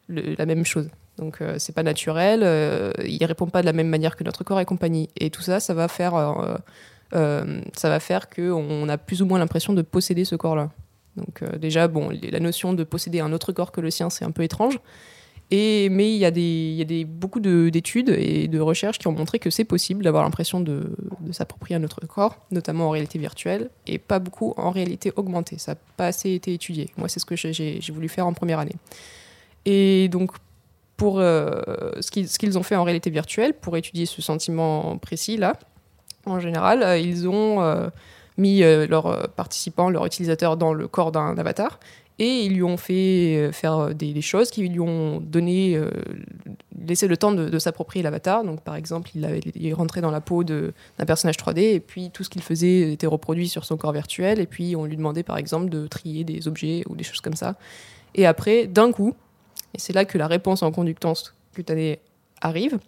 le- 0.09 0.35
la 0.37 0.47
même 0.47 0.65
chose. 0.65 0.89
Donc 1.19 1.41
euh, 1.41 1.57
c'est 1.59 1.75
pas 1.75 1.83
naturel. 1.83 2.41
euh, 2.43 2.93
il 3.05 3.25
répond 3.25 3.47
pas 3.47 3.61
de 3.61 3.67
la 3.67 3.73
même 3.73 3.89
manière 3.89 4.17
que 4.17 4.25
notre 4.25 4.45
corps 4.45 4.61
et 4.61 4.65
compagnie. 4.65 5.09
Et 5.17 5.31
tout 5.31 5.43
ça, 5.43 5.61
ça 5.61 5.75
va 5.75 5.89
faire 5.89 6.15
euh, 6.15 6.57
euh, 7.15 7.61
ça 7.77 7.89
va 7.89 8.01
faire 8.01 8.29
qu'on 8.31 8.89
a 8.89 8.99
plus 8.99 9.23
ou 9.23 9.27
moins 9.27 9.39
l'impression 9.39 9.73
de 9.73 9.83
posséder 9.83 10.25
ce 10.25 10.37
corps-là. 10.37 10.71
Donc 11.17 11.43
euh, 11.43 11.59
déjà, 11.59 11.89
bon, 11.89 12.11
la 12.11 12.41
notion 12.41 12.73
de 12.73 12.85
posséder 12.85 13.21
un 13.21 13.33
autre 13.33 13.53
corps 13.53 13.73
que 13.73 13.81
le 13.81 13.91
sien, 13.91 14.09
c'est 14.11 14.25
un 14.25 14.31
peu 14.31 14.43
étrange. 14.43 14.79
Et, 15.51 15.91
mais 15.91 16.11
il 16.11 16.17
y 16.17 16.25
a, 16.25 16.31
des, 16.31 16.41
il 16.41 16.77
y 16.77 16.81
a 16.81 16.87
des, 16.87 17.05
beaucoup 17.05 17.39
d'études 17.39 18.09
et 18.09 18.49
de 18.49 18.59
recherches 18.59 18.99
qui 18.99 19.07
ont 19.09 19.13
montré 19.13 19.39
que 19.39 19.51
c'est 19.51 19.65
possible 19.65 20.03
d'avoir 20.03 20.25
l'impression 20.25 20.61
de, 20.61 20.97
s'approprier 21.31 21.77
un 21.77 21.85
autre 21.85 22.01
corps, 22.07 22.39
notamment 22.51 22.87
en 22.87 22.91
réalité 22.91 23.19
virtuelle, 23.19 23.69
et 23.87 23.99
pas 23.99 24.19
beaucoup 24.19 24.55
en 24.57 24.71
réalité 24.71 25.13
augmentée. 25.17 25.59
Ça 25.59 25.73
n'a 25.73 25.79
pas 25.99 26.07
assez 26.07 26.33
été 26.33 26.55
étudié. 26.55 26.89
Moi, 26.97 27.11
c'est 27.11 27.21
ce 27.21 27.27
que 27.27 27.37
j'ai 27.37 27.81
voulu 27.93 28.09
faire 28.09 28.27
en 28.27 28.33
première 28.33 28.61
année. 28.61 28.77
Et 29.67 30.09
donc, 30.09 30.33
pour 31.03 31.19
euh, 31.19 31.51
ce 32.01 32.39
qu'ils 32.39 32.59
ont 32.59 32.63
fait 32.63 32.77
en 32.77 32.85
réalité 32.85 33.11
virtuelle, 33.11 33.55
pour 33.55 33.77
étudier 33.77 34.07
ce 34.07 34.23
sentiment 34.23 34.99
précis-là, 34.99 35.55
en 36.27 36.39
général, 36.39 36.85
euh, 36.85 36.97
ils 36.97 37.29
ont 37.29 37.61
euh, 37.61 37.89
mis 38.39 38.61
leurs 38.61 39.29
participants, 39.31 39.91
leurs 39.91 40.07
utilisateurs 40.07 40.57
dans 40.57 40.73
le 40.73 40.87
corps 40.87 41.11
d'un 41.11 41.37
avatar 41.37 41.81
et 42.21 42.45
ils 42.45 42.55
lui 42.55 42.63
ont 42.63 42.77
fait 42.77 43.51
faire 43.53 43.93
des, 43.93 44.21
choses 44.21 44.53
qui 44.53 44.69
lui 44.69 44.79
ont 44.79 45.19
donné, 45.19 45.77
laissé 46.87 47.09
le 47.09 47.17
temps 47.17 47.33
de, 47.33 47.59
s'approprier 47.59 48.05
l'avatar. 48.05 48.45
Donc, 48.45 48.61
par 48.61 48.77
exemple, 48.77 49.11
il, 49.17 49.67
est 49.67 49.73
rentré 49.73 50.01
dans 50.03 50.13
la 50.13 50.21
peau 50.21 50.45
d'un 50.45 50.73
personnage 51.05 51.37
3D 51.37 51.59
et 51.59 51.81
puis 51.81 52.11
tout 52.11 52.23
ce 52.23 52.31
qu'il 52.31 52.43
faisait 52.43 52.93
était 52.93 53.09
reproduit 53.09 53.49
sur 53.49 53.65
son 53.65 53.77
corps 53.77 53.93
virtuel. 53.93 54.39
Et 54.39 54.47
puis, 54.47 54.77
on 54.77 54.85
lui 54.85 54.97
demandait, 54.97 55.25
par 55.25 55.37
exemple, 55.37 55.69
de 55.69 55.89
trier 55.89 56.23
des 56.23 56.47
objets 56.47 56.85
ou 56.89 56.95
des 56.95 57.03
choses 57.03 57.21
comme 57.21 57.35
ça. 57.35 57.57
Et 58.15 58.25
après, 58.25 58.67
d'un 58.69 58.93
coup, 58.93 59.15
et 59.75 59.79
c'est 59.79 59.93
là 59.93 60.05
que 60.05 60.19
la 60.19 60.27
réponse 60.27 60.63
en 60.63 60.71
conductance 60.71 61.35
cutanée 61.55 62.01
arrive. 62.41 62.79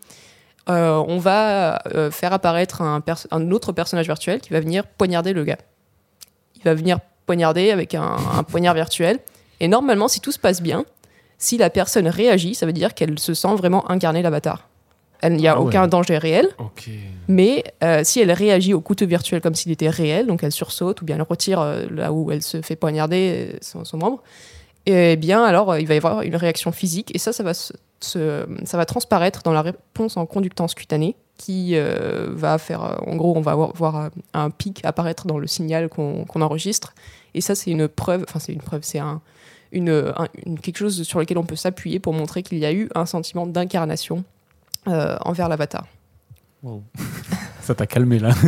Euh, 0.68 1.02
on 1.06 1.18
va 1.18 1.82
euh, 1.94 2.10
faire 2.10 2.32
apparaître 2.32 2.80
un, 2.80 3.50
autre 3.50 3.72
personnage 3.72 4.06
virtuel 4.06 4.40
qui 4.40 4.50
va 4.50 4.60
venir 4.60 4.86
poignarder 4.86 5.32
le 5.32 5.44
gars. 5.44 5.58
Il 6.56 6.62
va 6.62 6.74
venir 6.74 6.98
poignarder 7.26 7.70
avec 7.70 7.94
un, 7.94 8.16
poignard 8.48 8.74
virtuel. 8.74 9.18
Et 9.60 9.68
normalement, 9.68 10.08
si 10.08 10.20
tout 10.20 10.32
se 10.32 10.38
passe 10.38 10.62
bien, 10.62 10.84
si 11.38 11.58
la 11.58 11.68
personne 11.68 12.08
réagit, 12.08 12.54
ça 12.54 12.64
veut 12.64 12.72
dire 12.72 12.94
qu'elle 12.94 13.18
se 13.18 13.34
sent 13.34 13.54
vraiment 13.56 13.90
incarner 13.90 14.22
l'avatar. 14.22 14.68
Il 15.22 15.34
n'y 15.34 15.48
a 15.48 15.52
ah 15.52 15.60
aucun 15.60 15.86
danger 15.86 16.18
réel. 16.18 16.48
Mais 17.28 17.64
euh, 17.82 18.02
si 18.04 18.20
elle 18.20 18.32
réagit 18.32 18.74
au 18.74 18.80
couteau 18.80 19.06
virtuel 19.06 19.40
comme 19.40 19.54
s'il 19.54 19.72
était 19.72 19.88
réel, 19.88 20.26
donc 20.26 20.42
elle 20.42 20.52
sursaute 20.52 21.00
ou 21.00 21.04
bien 21.06 21.16
elle 21.16 21.22
retire 21.22 21.64
là 21.90 22.12
où 22.12 22.30
elle 22.30 22.42
se 22.42 22.60
fait 22.60 22.76
poignarder 22.76 23.58
son 23.62 23.84
membre, 23.96 24.22
eh 24.86 25.16
bien 25.16 25.44
alors 25.44 25.72
euh, 25.72 25.80
il 25.80 25.86
va 25.86 25.94
y 25.94 25.96
avoir 25.96 26.22
une 26.22 26.36
réaction 26.36 26.72
physique 26.72 27.14
et 27.14 27.18
ça, 27.18 27.32
ça 27.32 27.42
va, 27.42 27.54
se, 27.54 27.72
ça 28.00 28.76
va 28.76 28.84
transparaître 28.84 29.42
dans 29.42 29.52
la 29.52 29.62
réponse 29.62 30.16
en 30.16 30.26
conductance 30.26 30.74
cutanée 30.74 31.16
qui 31.36 31.72
euh, 31.74 32.28
va 32.30 32.58
faire, 32.58 32.84
euh, 32.84 32.96
en 33.06 33.16
gros, 33.16 33.36
on 33.36 33.40
va 33.40 33.54
voir, 33.54 34.10
un 34.34 34.50
pic 34.50 34.84
apparaître 34.84 35.26
dans 35.26 35.38
le 35.38 35.48
signal 35.48 35.88
qu'on 35.88 36.24
enregistre. 36.40 36.94
Et 37.34 37.40
ça, 37.40 37.56
c'est 37.56 37.72
une 37.72 37.88
preuve, 37.88 38.24
enfin 38.28 38.38
c'est 38.38 38.52
une 38.52 38.62
preuve, 38.62 38.82
c'est 38.84 39.00
un, 39.00 39.20
une, 39.72 40.14
quelque 40.62 40.76
chose 40.76 41.02
sur 41.02 41.18
lequel 41.18 41.38
on 41.38 41.44
peut 41.44 41.56
s'appuyer 41.56 41.98
pour 41.98 42.12
montrer 42.12 42.44
qu'il 42.44 42.58
y 42.58 42.64
a 42.64 42.72
eu 42.72 42.88
un 42.94 43.06
sentiment 43.06 43.46
d'incarnation 43.46 44.22
envers 44.86 45.48
l'avatar. 45.48 45.86
Wow. 46.62 46.82
Ça 47.64 47.74
t'a 47.74 47.86
calmé 47.86 48.18
là. 48.18 48.30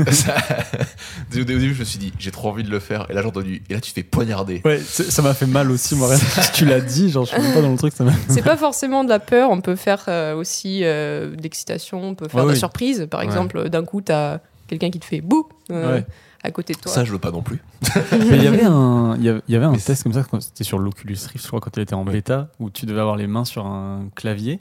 Au 1.34 1.44
début, 1.44 1.74
je 1.74 1.80
me 1.80 1.84
suis 1.84 1.98
dit, 1.98 2.12
j'ai 2.18 2.30
trop 2.30 2.50
envie 2.50 2.62
de 2.62 2.70
le 2.70 2.80
faire. 2.80 3.06
Et 3.08 3.14
là, 3.14 3.22
j'ai 3.22 3.28
entendu, 3.28 3.62
et 3.68 3.74
là, 3.74 3.80
tu 3.80 3.90
te 3.90 3.94
fais 3.94 4.02
poignarder. 4.02 4.60
Ouais, 4.64 4.78
ça 4.78 5.22
m'a 5.22 5.32
fait 5.32 5.46
mal 5.46 5.70
aussi, 5.70 5.94
moi. 5.96 6.14
tu 6.54 6.66
l'as 6.66 6.80
dit, 6.80 7.10
genre, 7.10 7.24
je 7.24 7.30
suis 7.30 7.52
pas 7.52 7.62
dans 7.62 7.72
le 7.72 7.78
truc. 7.78 7.94
Ça 7.94 8.04
c'est 8.28 8.42
pas 8.42 8.56
forcément 8.56 9.04
de 9.04 9.08
la 9.08 9.18
peur. 9.18 9.50
On 9.50 9.60
peut 9.60 9.76
faire 9.76 10.04
euh, 10.08 10.34
aussi 10.34 10.80
euh, 10.82 11.34
de 11.34 11.42
l'excitation, 11.42 12.02
on 12.02 12.14
peut 12.14 12.28
faire 12.28 12.44
de 12.44 12.50
la 12.50 12.56
surprise. 12.56 13.06
Par 13.10 13.22
exemple, 13.22 13.68
d'un 13.68 13.84
coup, 13.84 14.00
t'as 14.00 14.38
quelqu'un 14.66 14.90
qui 14.90 15.00
te 15.00 15.04
fait 15.04 15.20
bouh 15.20 15.48
euh, 15.70 16.00
à 16.42 16.50
côté 16.50 16.74
de 16.74 16.78
toi. 16.78 16.92
Ça, 16.92 17.04
je 17.04 17.12
veux 17.12 17.18
pas 17.18 17.30
non 17.30 17.42
plus. 17.42 17.62
Mais 18.12 18.36
il 18.36 18.42
y 18.42 18.48
avait 18.48 18.64
un, 18.64 19.16
il 19.18 19.42
y 19.48 19.56
avait 19.56 19.64
un 19.64 19.76
test 19.76 20.02
comme 20.02 20.12
ça, 20.12 20.24
c'était 20.40 20.64
sur 20.64 20.78
l'Oculus 20.78 21.16
Rift, 21.32 21.42
je 21.42 21.48
crois, 21.48 21.60
quand 21.60 21.76
il 21.76 21.80
était 21.80 21.94
en 21.94 22.04
bêta, 22.04 22.48
où 22.60 22.68
tu 22.68 22.84
devais 22.84 23.00
avoir 23.00 23.16
les 23.16 23.26
mains 23.26 23.44
sur 23.44 23.66
un 23.66 24.08
clavier. 24.14 24.60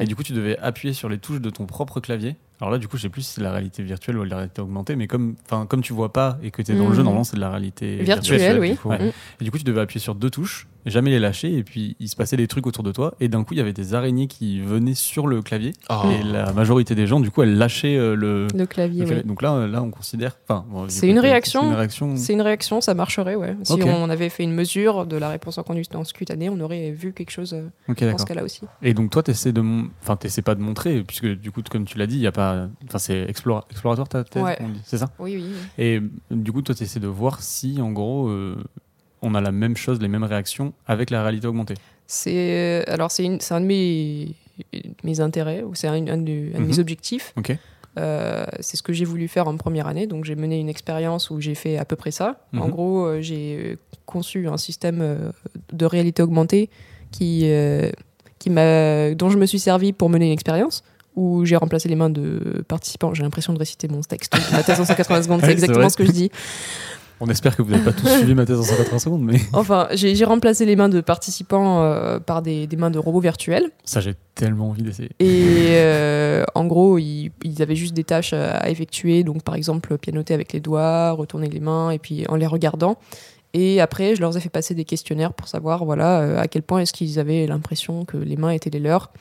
Et 0.00 0.04
du 0.04 0.14
coup, 0.14 0.22
tu 0.22 0.32
devais 0.32 0.58
appuyer 0.58 0.94
sur 0.94 1.08
les 1.08 1.18
touches 1.18 1.40
de 1.40 1.50
ton 1.50 1.66
propre 1.66 2.00
clavier 2.00 2.36
alors 2.62 2.70
là, 2.70 2.78
du 2.78 2.86
coup, 2.86 2.96
je 2.96 3.02
sais 3.02 3.08
plus 3.08 3.22
si 3.22 3.32
c'est 3.32 3.40
la 3.40 3.50
réalité 3.50 3.82
virtuelle 3.82 4.18
ou 4.18 4.22
la 4.22 4.36
réalité 4.36 4.62
augmentée, 4.62 4.94
mais 4.94 5.08
comme, 5.08 5.34
comme 5.68 5.82
tu 5.82 5.92
vois 5.92 6.12
pas 6.12 6.38
et 6.44 6.52
que 6.52 6.62
tu 6.62 6.70
es 6.70 6.76
dans 6.76 6.86
le 6.86 6.94
jeu, 6.94 6.98
mhm. 6.98 7.06
normalement, 7.06 7.24
c'est 7.24 7.34
de 7.34 7.40
la 7.40 7.50
réalité 7.50 7.96
virtuelle. 8.04 8.60
oui. 8.60 8.78
Mhm. 8.84 9.10
Et 9.40 9.44
du 9.44 9.50
coup, 9.50 9.58
tu 9.58 9.64
devais 9.64 9.80
appuyer 9.80 10.00
sur 10.00 10.14
deux 10.14 10.30
touches 10.30 10.68
jamais 10.86 11.10
les 11.10 11.18
lâcher 11.18 11.56
et 11.56 11.62
puis 11.62 11.96
il 12.00 12.08
se 12.08 12.16
passait 12.16 12.36
des 12.36 12.48
trucs 12.48 12.66
autour 12.66 12.82
de 12.82 12.92
toi 12.92 13.14
et 13.20 13.28
d'un 13.28 13.44
coup 13.44 13.54
il 13.54 13.58
y 13.58 13.60
avait 13.60 13.72
des 13.72 13.94
araignées 13.94 14.26
qui 14.26 14.60
venaient 14.60 14.94
sur 14.94 15.26
le 15.26 15.42
clavier 15.42 15.72
oh. 15.90 16.02
et 16.10 16.22
la 16.22 16.52
majorité 16.52 16.94
des 16.94 17.06
gens 17.06 17.20
du 17.20 17.30
coup 17.30 17.42
elles 17.42 17.56
lâchaient 17.56 17.96
euh, 17.96 18.14
le, 18.14 18.48
le, 18.54 18.66
clavier, 18.66 19.04
donc 19.22 19.42
là 19.42 19.66
là 19.66 19.82
on 19.82 19.90
considère 19.90 20.36
enfin 20.48 20.64
c'est 20.88 21.08
une, 21.08 21.18
réaction. 21.18 21.60
c'est 22.16 22.32
une 22.32 22.42
réaction. 22.42 22.80
Ça 22.80 22.94
marcherait 22.94 23.36
ouais. 23.36 23.56
Si 23.62 23.82
on 23.82 24.10
avait 24.10 24.28
fait 24.28 24.42
une 24.42 24.54
mesure 24.54 25.06
de 25.06 25.16
la 25.16 25.28
réponse 25.28 25.58
en 25.58 25.62
conductance 25.62 26.12
cutanée 26.12 26.50
on 26.50 26.60
aurait 26.60 26.90
vu 26.90 27.12
quelque 27.12 27.30
chose 27.30 27.54
euh, 27.54 27.94
dans 27.94 28.18
ce 28.18 28.24
cas-là 28.24 28.44
aussi. 28.44 28.62
Et 28.82 28.94
donc 28.94 29.10
toi 29.10 29.22
t'essaies 29.22 29.52
de 29.52 29.62
enfin 30.02 30.16
t'essaies 30.16 30.42
pas 30.42 30.54
de 30.54 30.60
montrer 30.60 31.02
puisque 31.02 31.26
du 31.26 31.50
coup 31.50 31.62
comme 31.70 31.84
tu 31.84 31.98
l'as 31.98 32.06
dit 32.06 32.16
il 32.16 32.22
y 32.22 32.26
a 32.26 32.32
pas 32.32 32.68
enfin 32.84 32.98
c'est 32.98 33.22
exploratoire 33.28 34.08
ta 34.08 34.24
thèse 34.24 34.42
c'est 34.84 34.98
ça? 34.98 35.10
Oui, 35.18 35.36
oui, 35.36 35.44
et 35.78 36.00
du 36.30 36.52
coup 36.52 36.62
toi 36.62 36.74
t'essaies 36.74 37.00
de 37.00 37.06
voir 37.06 37.42
si 37.42 37.80
en 37.80 37.92
gros 37.92 38.28
euh, 38.28 38.56
on 39.22 39.34
a 39.34 39.40
la 39.40 39.52
même 39.52 39.76
chose, 39.76 40.00
les 40.00 40.08
mêmes 40.08 40.24
réactions 40.24 40.72
avec 40.86 41.10
la 41.10 41.22
réalité 41.22 41.46
augmentée 41.46 41.74
C'est 42.06 42.84
alors 42.88 43.10
c'est 43.10 43.26
un 43.50 43.60
de 43.60 43.66
mes, 43.66 44.34
mes 45.04 45.20
intérêts 45.20 45.62
ou 45.62 45.74
c'est 45.74 45.88
un, 45.88 46.00
de, 46.00 46.58
mes 46.58 46.58
mhm. 46.58 46.80
objectifs. 46.80 47.34
Euh, 47.98 48.46
c'est 48.60 48.78
ce 48.78 48.82
que 48.82 48.92
j'ai 48.92 49.04
voulu 49.04 49.28
faire 49.28 49.48
en 49.48 49.56
première 49.56 49.86
année. 49.86 50.06
Donc 50.06 50.24
j'ai 50.24 50.34
mené 50.34 50.58
une 50.58 50.68
expérience 50.68 51.30
où 51.30 51.40
j'ai 51.40 51.54
fait 51.54 51.78
à 51.78 51.84
peu 51.84 51.96
près 51.96 52.10
ça. 52.10 52.40
En 52.56 52.66
mhm. 52.66 52.70
gros, 52.70 53.04
euh, 53.04 53.20
j'ai 53.20 53.78
conçu 54.06 54.48
un 54.48 54.56
système 54.56 55.00
euh, 55.00 55.30
de 55.72 55.86
réalité 55.86 56.22
augmentée 56.22 56.70
qui, 57.10 57.46
qui 58.38 58.48
dont 58.48 59.30
je 59.30 59.36
me 59.36 59.46
suis 59.46 59.58
servi 59.58 59.92
pour 59.92 60.08
mener 60.08 60.26
une 60.26 60.32
expérience 60.32 60.82
où 61.14 61.44
j'ai 61.44 61.56
remplacé 61.56 61.90
les 61.90 61.94
mains 61.94 62.08
de 62.08 62.64
participants. 62.66 63.12
J'ai 63.12 63.22
l'impression 63.22 63.52
de 63.52 63.58
réciter 63.58 63.86
mon 63.88 64.00
texte. 64.00 64.34
Ma 64.52 64.62
thèse 64.62 64.80
en 64.80 64.86
180 64.86 65.24
secondes, 65.24 65.40
c'est 65.42 65.52
exactement 65.52 65.90
ce 65.90 65.96
que 65.96 66.06
je 66.06 66.12
dis. 66.12 66.30
On 67.24 67.28
espère 67.28 67.54
que 67.54 67.62
vous 67.62 67.70
n'avez 67.70 67.84
pas 67.84 67.92
tous 67.92 68.08
suivi 68.08 68.34
ma 68.34 68.44
thèse 68.44 68.58
en 68.58 68.64
180 68.64 68.98
secondes, 68.98 69.22
mais. 69.22 69.38
Enfin, 69.52 69.86
j'ai 69.92 70.24
remplacé 70.24 70.66
les 70.66 70.74
mains 70.74 70.88
de 70.88 71.00
participants 71.00 71.80
euh, 71.80 72.18
par 72.18 72.42
des, 72.42 72.66
mains 72.76 72.90
de 72.90 72.98
robots 72.98 73.20
virtuels. 73.20 73.70
Ça, 73.84 74.00
j'ai 74.00 74.14
tellement 74.34 74.70
envie 74.70 74.82
d'essayer. 74.82 75.10
Et 75.20 75.74
euh, 75.76 76.44
en 76.56 76.64
gros, 76.64 76.98
ils, 76.98 77.30
avaient 77.60 77.76
juste 77.76 77.94
des 77.94 78.02
tâches 78.02 78.32
à 78.32 78.68
effectuer, 78.68 79.22
donc 79.22 79.44
par 79.44 79.54
exemple 79.54 79.96
pianoter 79.98 80.34
avec 80.34 80.52
les 80.52 80.58
doigts, 80.58 81.12
retourner 81.12 81.48
les 81.48 81.60
mains, 81.60 81.92
et 81.92 82.00
puis 82.00 82.26
en 82.28 82.34
les 82.34 82.46
regardant. 82.46 82.98
Et 83.54 83.80
après, 83.80 84.16
je 84.16 84.20
leur 84.20 84.36
ai 84.36 84.40
fait 84.40 84.48
passer 84.48 84.74
des 84.74 84.84
questionnaires 84.84 85.32
pour 85.32 85.46
savoir, 85.46 85.84
voilà, 85.84 86.22
euh, 86.22 86.40
à 86.40 86.48
quel 86.48 86.62
point 86.62 86.80
est-ce 86.80 86.92
qu'ils 86.92 87.20
avaient 87.20 87.46
l'impression 87.46 88.04
que 88.04 88.16
les 88.16 88.36
mains 88.36 88.50
étaient 88.50 88.70
les 88.70 88.80
leurs, 88.80 89.12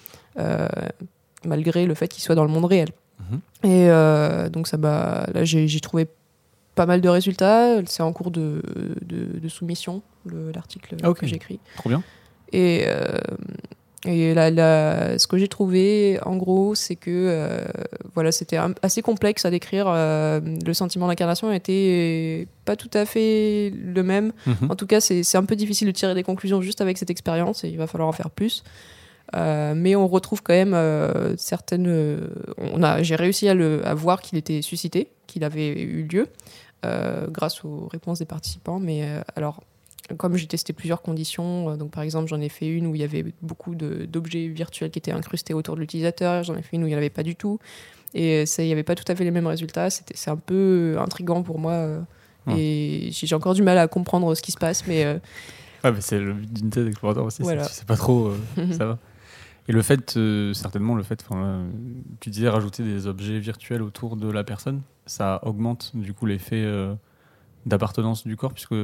malgré 1.45 1.85
le 1.85 1.93
fait 1.93 2.07
qu'ils 2.07 2.23
soient 2.23 2.35
dans 2.35 2.45
le 2.45 2.51
monde 2.51 2.65
réel. 2.65 2.89
Mhm. 3.29 3.69
Et 3.69 4.49
donc 4.49 4.67
ça 4.67 4.77
bah, 4.77 5.27
là 5.35 5.43
j'ai 5.43 5.79
trouvé 5.81 6.07
pas 6.75 6.85
mal 6.85 7.01
de 7.01 7.09
résultats. 7.09 7.85
C'est 7.85 8.03
en 8.03 8.13
cours 8.13 8.31
de, 8.31 8.61
de, 9.01 9.49
soumission, 9.49 10.01
l'article 10.53 10.95
ah, 11.03 11.13
que 11.13 11.27
j'écris. 11.27 11.59
Trop 11.77 11.89
bien. 11.89 12.03
Et, 12.53 12.83
euh, 12.87 13.17
et 14.05 14.33
la, 14.33 15.19
ce 15.19 15.27
que 15.27 15.37
j'ai 15.37 15.47
trouvé, 15.47 16.19
en 16.25 16.35
gros, 16.35 16.73
c'est 16.73 16.95
que 16.95 17.09
euh, 17.11 17.63
voilà, 18.15 18.31
c'était 18.31 18.57
assez 18.81 19.01
complexe 19.01 19.45
à 19.45 19.51
décrire. 19.51 19.85
Euh, 19.87 20.39
le 20.65 20.73
sentiment 20.73 21.07
d'incarnation 21.07 21.51
était 21.51 22.47
pas 22.65 22.75
tout 22.75 22.89
à 22.93 23.05
fait 23.05 23.71
le 23.75 24.01
même. 24.01 24.33
Mhm. 24.47 24.71
En 24.71 24.75
tout 24.75 24.87
cas, 24.87 25.01
c'est 25.01 25.35
un 25.35 25.45
peu 25.45 25.55
difficile 25.55 25.87
de 25.87 25.91
tirer 25.91 26.15
des 26.15 26.23
conclusions 26.23 26.61
juste 26.61 26.81
avec 26.81 26.97
cette 26.97 27.11
expérience 27.11 27.63
et 27.63 27.69
il 27.69 27.77
va 27.77 27.85
falloir 27.85 28.09
en 28.09 28.13
faire 28.13 28.31
plus. 28.31 28.63
Mais 29.33 29.95
on 29.95 30.07
retrouve 30.07 30.43
quand 30.43 30.53
même 30.53 30.75
certaines. 31.37 32.29
on 32.57 32.83
a, 32.83 33.01
j'ai 33.03 33.15
réussi 33.15 33.47
à, 33.47 33.53
le, 33.53 33.85
à 33.85 33.93
voir 33.93 34.21
qu'il 34.21 34.37
était 34.37 34.61
suscité, 34.61 35.11
qu'il 35.27 35.43
avait 35.43 35.81
eu 35.81 36.03
lieu. 36.03 36.27
Euh, 36.83 37.27
grâce 37.27 37.63
aux 37.63 37.87
réponses 37.91 38.17
des 38.17 38.25
participants. 38.25 38.79
Mais 38.79 39.03
euh, 39.03 39.21
alors, 39.35 39.61
comme 40.17 40.35
j'ai 40.35 40.47
testé 40.47 40.73
plusieurs 40.73 41.03
conditions, 41.03 41.69
euh, 41.69 41.75
donc 41.75 41.91
par 41.91 42.01
exemple 42.01 42.27
j'en 42.27 42.41
ai 42.41 42.49
fait 42.49 42.67
une 42.67 42.87
où 42.87 42.95
il 42.95 43.01
y 43.01 43.03
avait 43.03 43.23
beaucoup 43.43 43.75
d'objets 43.75 44.47
virtuels 44.47 44.89
qui 44.89 44.97
étaient 44.97 45.11
incrustés 45.11 45.53
autour 45.53 45.75
de 45.75 45.81
l'utilisateur, 45.81 46.41
j'en 46.41 46.55
ai 46.55 46.63
fait 46.63 46.77
une 46.77 46.83
où 46.83 46.87
il 46.87 46.89
n'y 46.89 46.95
en 46.95 46.97
avait 46.97 47.11
pas 47.11 47.21
du 47.21 47.35
tout, 47.35 47.59
et 48.15 48.45
il 48.57 48.65
n'y 48.65 48.71
avait 48.71 48.81
pas 48.81 48.95
tout 48.95 49.03
à 49.07 49.15
fait 49.15 49.23
les 49.23 49.29
mêmes 49.29 49.45
résultats, 49.45 49.91
c'est 49.91 50.31
un 50.31 50.37
peu 50.37 50.95
intriguant 50.97 51.43
pour 51.43 51.59
moi, 51.59 51.85
et 52.57 53.09
j'ai 53.11 53.35
encore 53.35 53.53
du 53.53 53.61
mal 53.61 53.77
à 53.77 53.87
comprendre 53.87 54.33
ce 54.33 54.41
qui 54.41 54.51
se 54.51 54.57
passe, 54.57 54.87
mais... 54.87 55.05
Ouais, 55.83 55.91
mais 55.91 56.01
c'est 56.01 56.19
le 56.19 56.33
but 56.33 56.51
d'une 56.51 56.71
thèse 56.71 56.85
d'explorateur 56.85 57.25
aussi, 57.25 57.43
voilà. 57.43 57.63
c'est 57.65 57.85
pas 57.85 57.95
trop, 57.95 58.31
ça 58.75 58.85
va. 58.85 58.99
Et 59.67 59.71
le 59.71 59.81
fait, 59.81 60.17
certainement, 60.53 60.95
le 60.95 61.03
fait, 61.03 61.23
tu 62.19 62.29
disais 62.29 62.49
rajouter 62.49 62.83
des 62.83 63.07
objets 63.07 63.39
virtuels 63.39 63.81
autour 63.81 64.17
de 64.17 64.29
la 64.29 64.43
personne, 64.43 64.81
ça 65.05 65.39
augmente 65.43 65.91
du 65.93 66.13
coup 66.13 66.25
l'effet 66.25 66.63
euh, 66.63 66.95
d'appartenance 67.65 68.25
du 68.25 68.35
corps, 68.37 68.53
puisque 68.53 68.75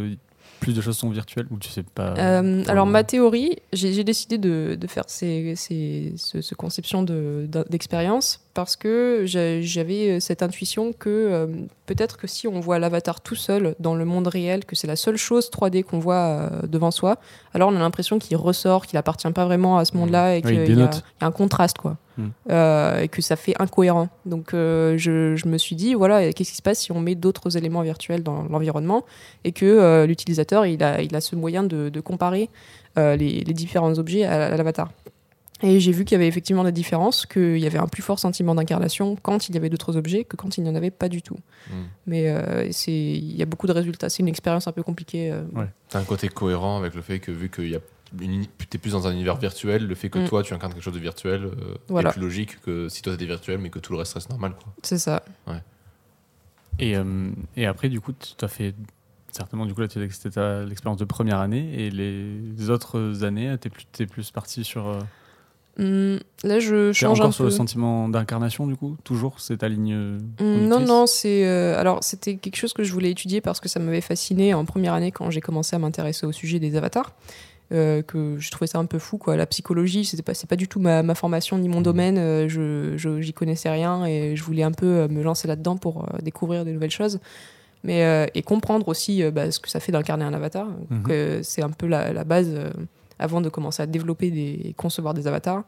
plus 0.60 0.74
de 0.74 0.82
choses 0.82 0.98
sont 0.98 1.10
virtuelles 1.12 1.46
ou 1.52 1.58
tu 1.60 1.70
sais 1.70 1.84
pas 1.84 2.16
Euh, 2.18 2.64
alors 2.68 2.86
ma 2.88 3.04
théorie, 3.04 3.58
j'ai 3.74 4.04
décidé 4.04 4.38
de, 4.40 4.76
de 4.80 4.88
faire 4.88 5.04
ces, 5.08 5.54
ces- 5.56 6.14
ce, 6.18 6.42
ce 6.42 6.56
conception 6.56 7.04
de- 7.04 7.48
d'expérience 7.70 8.42
parce 8.56 8.76
que 8.76 9.24
j'avais 9.62 10.20
cette 10.20 10.42
intuition 10.42 10.94
que 10.94 11.10
euh, 11.10 11.48
peut-être 11.86 12.18
que 12.18 12.26
si 12.28 12.48
on 12.48 12.60
voit 12.60 12.80
l'avatar 12.80 13.22
tout 13.22 13.36
seul 13.36 13.76
dans 13.80 13.94
le 13.96 14.04
monde 14.04 14.28
réel, 14.28 14.66
que 14.66 14.76
c'est 14.76 14.88
la 14.88 14.96
seule 14.96 15.18
chose 15.18 15.50
3D 15.52 15.84
qu'on 15.84 16.00
voit 16.00 16.16
euh, 16.16 16.50
devant 16.68 16.92
soi, 16.92 17.18
alors 17.54 17.70
on 17.70 17.76
a 17.76 17.80
l'impression 17.80 18.18
qu'il 18.18 18.36
ressort, 18.38 18.88
qu'il 18.88 18.98
appartient 18.98 19.32
pas 19.32 19.46
vraiment 19.46 19.78
à 19.78 19.86
ce 19.86 19.96
monde-là 19.96 20.38
et 20.38 20.42
Oui, 20.44 20.52
il 20.56 20.64
qu'il 20.66 20.76
y, 20.76 20.80
y 20.80 20.82
a 20.84 20.90
un 21.22 21.32
contraste 21.32 21.78
quoi. 21.78 21.98
Mm. 22.18 22.24
Euh, 22.52 23.02
et 23.02 23.08
que 23.08 23.22
ça 23.22 23.36
fait 23.36 23.54
incohérent. 23.60 24.10
Donc 24.26 24.54
euh, 24.54 24.98
je, 24.98 25.36
je 25.36 25.48
me 25.48 25.58
suis 25.58 25.76
dit, 25.76 25.94
voilà, 25.94 26.34
qu'est-ce 26.34 26.50
qui 26.52 26.58
se 26.58 26.62
passe 26.62 26.80
si 26.80 26.92
on 26.92 27.00
met 27.00 27.16
d'autres 27.16 27.58
éléments 27.58 27.82
virtuels 27.84 28.24
dans 28.24 28.44
l'environnement 28.50 29.06
et 29.44 29.52
que 29.52 29.66
euh, 29.66 30.06
l'utilisateur 30.08 30.66
il 30.66 30.82
a, 30.84 31.02
il 31.02 31.16
a 31.16 31.22
ce 31.22 31.36
moyen 31.36 31.64
de, 31.64 31.90
de 31.90 32.00
comparer 32.02 32.50
euh, 32.98 33.16
les, 33.16 33.42
les 33.42 33.54
différents 33.54 33.98
objets 34.00 34.24
à, 34.26 34.48
à 34.48 34.58
l'avatar. 34.58 34.92
Et 35.64 35.80
j'ai 35.80 35.92
vu 35.92 36.06
qu'il 36.06 36.14
y 36.16 36.20
avait 36.20 36.28
effectivement 36.28 36.64
des 36.64 36.72
différences, 36.72 37.26
qu'il 37.26 37.58
y 37.58 37.66
avait 37.66 37.80
un 37.80 37.88
plus 37.88 38.04
fort 38.04 38.20
sentiment 38.20 38.54
d'incarnation 38.54 39.16
quand 39.20 39.50
il 39.50 39.56
y 39.56 39.58
avait 39.58 39.70
d'autres 39.70 39.98
objets 39.98 40.24
que 40.24 40.36
quand 40.36 40.56
il 40.58 40.64
n'y 40.64 40.70
en 40.70 40.76
avait 40.76 40.92
pas 40.92 41.10
du 41.10 41.24
tout. 41.24 41.38
Mm. 41.70 41.74
Mais 42.06 42.30
euh, 42.30 42.72
c'est- 42.72 42.92
il 42.92 43.36
y 43.36 43.42
a 43.42 43.48
beaucoup 43.48 43.66
de 43.66 43.72
résultats. 43.72 44.08
C'est 44.10 44.22
une 44.22 44.28
expérience 44.28 44.68
un 44.68 44.72
peu 44.72 44.84
compliquée. 44.84 45.32
euh. 45.32 45.42
Ouais. 45.56 45.66
T'as 45.90 46.00
un 46.00 46.04
côté 46.04 46.28
cohérent 46.30 46.78
avec 46.78 46.94
le 46.94 47.02
fait 47.02 47.18
que 47.20 47.32
vu 47.32 47.50
qu'il 47.50 47.70
y 47.70 47.76
a 47.76 47.80
t'es 48.70 48.78
plus 48.78 48.92
dans 48.94 49.08
un 49.08 49.12
univers 49.12 49.36
virtuel, 49.38 49.86
le 49.88 49.96
fait 49.96 50.10
que 50.10 50.20
Mm. 50.20 50.28
toi 50.28 50.44
tu 50.44 50.54
incarnes 50.54 50.74
quelque 50.74 50.84
chose 50.84 50.94
de 50.94 51.00
virtuel 51.00 51.46
euh, 51.46 51.76
Voilà. 51.90 52.10
est 52.10 52.14
plus 52.14 52.22
logique 52.22 52.60
que 52.62 52.90
si 52.90 53.02
toi 53.02 53.16
t'es 53.18 53.26
virtuel 53.26 53.60
mais 53.60 53.70
que 53.70 53.80
tout 53.80 53.92
le 53.94 54.00
reste 54.00 54.14
reste 54.14 54.30
normal. 54.30 54.54
Quoi. 54.62 54.74
C'est 54.84 54.98
ça. 54.98 55.24
Et, 56.80 56.96
euh, 56.96 57.30
et 57.56 57.66
après, 57.66 57.90
du 57.90 58.00
coup, 58.02 58.14
tu 58.14 58.46
as 58.46 58.48
fait. 58.48 58.76
Certainement, 59.32 59.66
du 59.66 59.74
coup, 59.74 59.82
là, 59.82 59.88
c'était 59.90 60.30
ta- 60.30 60.64
l'expérience 60.64 61.00
de 61.00 61.06
première 61.06 61.40
année. 61.40 61.74
Et 61.86 61.90
les 61.90 62.70
autres 62.70 63.24
années, 63.24 63.56
tu 63.62 63.68
es 63.68 63.72
plus, 63.72 63.86
t'es 63.92 64.06
plus 64.06 64.32
parti 64.32 64.64
sur. 64.64 64.88
euh, 64.88 65.00
Hum, 65.80 66.20
là, 66.44 66.60
je 66.60 66.92
change 66.92 67.20
encore 67.20 67.30
un 67.30 67.32
sur 67.32 67.44
peu. 67.44 67.50
le 67.50 67.56
sentiment 67.56 68.10
d'incarnation, 68.10 68.66
du 68.66 68.76
coup 68.76 68.98
Toujours 69.04 69.40
C'est 69.40 69.58
ta 69.58 69.70
ligne. 69.70 69.94
euh, 69.94 70.18
Hum, 70.40 70.68
Non, 70.68 70.80
non, 70.80 71.06
c'est. 71.06 71.46
euh, 71.48 71.78
alors, 71.80 72.04
c'était 72.04 72.38
quelque 72.38 72.56
chose 72.56 72.74
que 72.74 72.84
je 72.84 72.92
voulais 72.92 73.12
étudier 73.12 73.42
parce 73.42 73.60
que 73.60 73.70
ça 73.70 73.80
m'avait 73.80 74.02
fasciné 74.02 74.56
en 74.56 74.66
première 74.66 74.94
année 74.94 75.12
quand 75.12 75.30
j'ai 75.30 75.42
commencé 75.42 75.76
à 75.76 75.80
m'intéresser 75.80 76.26
au 76.26 76.32
sujet 76.32 76.58
des 76.60 76.76
avatars. 76.76 77.14
Euh, 77.72 78.02
que 78.02 78.38
je 78.40 78.50
trouvais 78.52 78.68
ça 78.68 78.80
un 78.80 78.86
peu 78.86 79.00
fou, 79.00 79.18
quoi. 79.18 79.36
La 79.36 79.46
psychologie, 79.46 80.06
c'était 80.06 80.24
pas, 80.24 80.34
c'est 80.34 80.48
pas 80.50 80.56
du 80.56 80.68
tout 80.68 80.80
ma, 80.80 81.04
ma 81.04 81.16
formation 81.16 81.58
ni 81.58 81.68
mon 81.70 81.82
domaine. 81.82 82.18
euh, 82.18 82.48
je, 82.48 83.20
j'y 83.22 83.34
connaissais 83.34 83.70
rien 83.70 84.06
et 84.06 84.36
je 84.36 84.44
voulais 84.44 84.64
un 84.64 84.72
peu 84.72 84.86
euh, 84.86 85.08
me 85.08 85.22
lancer 85.22 85.48
là-dedans 85.48 85.78
pour 85.78 86.04
euh, 86.04 86.18
découvrir 86.22 86.64
des 86.66 86.72
nouvelles 86.72 86.92
choses. 86.92 87.20
Mais, 87.84 88.30
et 88.34 88.42
comprendre 88.42 88.88
aussi 88.90 89.24
bah, 89.32 89.50
ce 89.52 89.60
que 89.60 89.70
ça 89.70 89.80
fait 89.80 89.92
d'incarner 89.92 90.26
un 90.26 90.34
avatar. 90.34 90.68
Que 91.04 91.42
c'est 91.44 91.62
un 91.62 91.70
peu 91.70 91.86
la, 91.88 92.12
la 92.12 92.24
base 92.24 92.50
avant 93.20 93.40
de 93.40 93.50
commencer 93.50 93.82
à 93.84 93.86
développer 93.86 94.30
des, 94.32 94.60
et 94.66 94.74
concevoir 94.74 95.14
des 95.14 95.28
avatars. 95.28 95.64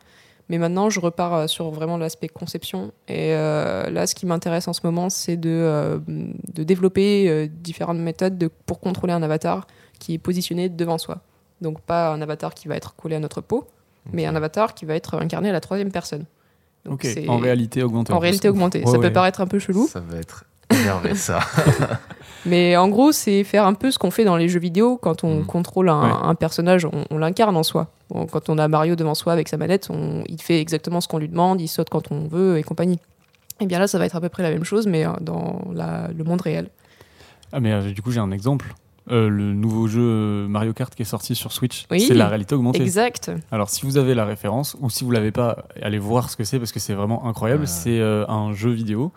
Mais 0.50 0.58
maintenant, 0.58 0.90
je 0.90 1.00
repars 1.00 1.48
sur 1.48 1.70
vraiment 1.70 1.96
l'aspect 1.98 2.28
conception. 2.28 2.92
Et 3.08 3.34
euh, 3.36 3.90
là, 3.92 4.08
ce 4.08 4.16
qui 4.16 4.26
m'intéresse 4.26 4.68
en 4.68 4.74
ce 4.74 4.82
moment, 4.84 5.10
c'est 5.12 5.38
de, 5.38 5.50
euh, 5.50 6.00
de 6.08 6.64
développer 6.64 7.30
euh, 7.30 7.48
différentes 7.48 8.00
méthodes 8.00 8.38
de- 8.38 8.50
pour 8.66 8.80
contrôler 8.80 9.14
un 9.14 9.22
avatar 9.22 9.68
qui 10.00 10.16
est 10.16 10.18
positionné 10.18 10.68
devant 10.68 10.98
soi. 10.98 11.22
Donc, 11.62 11.82
pas 11.82 12.12
un 12.14 12.22
avatar 12.22 12.54
qui 12.54 12.68
va 12.68 12.76
être 12.76 12.96
collé 12.96 13.16
à 13.16 13.20
notre 13.20 13.42
peau, 13.42 13.68
mais 14.14 14.26
un 14.26 14.36
avatar 14.36 14.74
qui 14.74 14.86
va 14.86 14.96
être 14.96 15.16
incarné 15.20 15.50
à 15.50 15.54
la 15.54 15.60
troisième 15.62 15.92
personne. 15.92 16.26
Donc, 16.86 17.06
en 17.28 17.38
réalité 17.38 17.84
augmentée. 17.84 18.14
en 18.14 18.20
réalité 18.20 18.48
augmentée. 18.50 18.80
Ouais, 18.80 18.86
ça 18.86 18.98
ouais. 18.98 19.08
peut 19.08 19.14
paraître 19.14 19.42
un 19.42 19.48
peu 19.48 19.60
chelou, 19.60 19.88
Ça 19.88 20.00
va 20.00 20.18
être 20.18 20.46
énervé 20.72 21.14
ça. 21.16 21.40
mais 22.46 22.78
en 22.78 22.88
gros, 22.88 23.12
c'est 23.12 23.44
faire 23.44 23.66
un 23.66 23.74
peu 23.74 23.92
ce 23.92 24.00
qu'on 24.00 24.12
fait 24.12 24.24
dans 24.24 24.38
les 24.38 24.48
jeux 24.48 24.60
vidéo 24.60 24.98
quand 24.98 25.24
on 25.24 25.40
Mhm. 25.40 25.46
contrôle 25.46 25.90
un, 25.90 26.02
Ouais. 26.04 26.16
un 26.24 26.36
personnage, 26.36 26.86
on, 26.86 27.04
on 27.10 27.18
l'incarne 27.18 27.56
en 27.58 27.64
soi. 27.64 27.88
Bon, 28.10 28.26
quand 28.28 28.50
on 28.50 28.58
a 28.58 28.68
Mario 28.68 28.96
devant 28.96 29.14
soi 29.16 29.34
avec 29.34 29.50
sa 29.50 29.58
manette, 29.58 29.90
on- 29.90 30.24
il 30.28 30.42
fait 30.42 30.60
exactement 30.62 31.02
ce 31.02 31.08
qu'on 31.08 31.18
lui 31.18 31.28
demande, 31.30 31.60
il 31.62 31.68
saute 31.68 31.90
quand 31.90 32.12
on 32.12 32.28
veut 32.28 32.58
et 32.58 32.64
compagnie. 32.64 33.00
Et 33.60 33.66
bien 33.66 33.78
là, 33.80 33.88
ça 33.88 34.00
va 34.00 34.06
être 34.06 34.16
à 34.16 34.22
peu 34.22 34.30
près 34.30 34.42
la 34.44 34.52
même 34.52 34.64
chose, 34.64 34.88
mais 34.88 35.06
euh, 35.06 35.12
dans 35.20 35.62
la- 35.74 36.08
le 36.16 36.24
monde 36.24 36.42
réel. 36.42 36.70
Ah, 37.52 37.60
mais 37.60 37.74
euh, 37.74 37.92
du 37.92 38.02
coup, 38.02 38.12
j'ai 38.12 38.20
un 38.22 38.32
exemple. 38.32 38.74
Euh, 39.12 39.28
le 39.30 39.54
nouveau 39.54 39.88
jeu 39.88 40.48
Mario 40.48 40.74
Kart 40.74 40.94
qui 40.94 41.02
est 41.02 41.06
sorti 41.06 41.34
sur 41.36 41.52
Switch, 41.52 41.86
Oui. 41.92 42.00
c'est 42.02 42.14
la 42.14 42.28
réalité 42.28 42.56
augmentée. 42.56 42.82
Exact. 42.82 43.32
Alors, 43.52 43.70
si 43.70 43.86
vous 43.86 43.98
avez 43.98 44.14
la 44.14 44.26
référence, 44.26 44.78
ou 44.80 44.90
si 44.90 45.04
vous 45.04 45.12
l'avez 45.12 45.32
pas, 45.32 45.66
allez 45.82 45.98
voir 46.00 46.30
ce 46.30 46.38
que 46.38 46.44
c'est 46.44 46.60
parce 46.60 46.72
que 46.72 46.80
c'est 46.80 46.94
vraiment 46.94 47.26
incroyable. 47.28 47.68
C'est 47.68 48.00
euh, 48.00 48.26
un 48.28 48.54
jeu 48.54 48.70
vidéo 48.72 49.12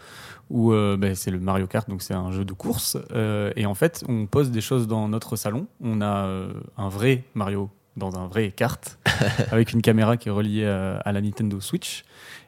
où 0.50 0.72
euh, 0.72 0.96
ben, 0.96 1.14
c'est 1.14 1.30
le 1.30 1.38
Mario 1.40 1.66
Kart, 1.66 1.88
donc 1.88 2.02
c'est 2.02 2.14
un 2.14 2.30
jeu 2.32 2.44
de 2.44 2.52
course. 2.52 2.96
euh, 3.14 3.52
et 3.56 3.66
en 3.66 3.74
fait, 3.74 4.04
on 4.08 4.26
pose 4.26 4.50
des 4.50 4.60
choses 4.60 4.86
dans 4.86 5.08
notre 5.08 5.36
salon. 5.36 5.66
On 5.82 6.00
a 6.00 6.24
euh, 6.26 6.52
un 6.76 6.88
vrai 6.88 7.24
Mario 7.34 7.70
dans 7.96 8.16
un 8.18 8.26
vrai 8.26 8.50
kart 8.50 8.98
avec 9.50 9.72
une 9.74 9.82
caméra 9.82 10.16
qui 10.16 10.28
est 10.28 10.32
reliée 10.32 10.64
à, 10.66 10.96
à 10.96 11.12
la 11.12 11.20
Nintendo 11.20 11.60
Switch. 11.60 12.04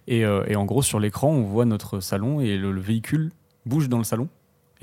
Et, 0.06 0.24
euh, 0.24 0.44
et 0.46 0.56
en 0.56 0.64
gros, 0.64 0.82
sur 0.82 0.98
l'écran, 1.00 1.28
on 1.28 1.42
voit 1.44 1.64
notre 1.66 2.00
salon 2.00 2.40
et 2.40 2.56
le, 2.56 2.72
le 2.72 2.80
véhicule 2.80 3.30
bouge 3.66 3.88
dans 3.90 3.98
le 3.98 4.04
salon. 4.04 4.28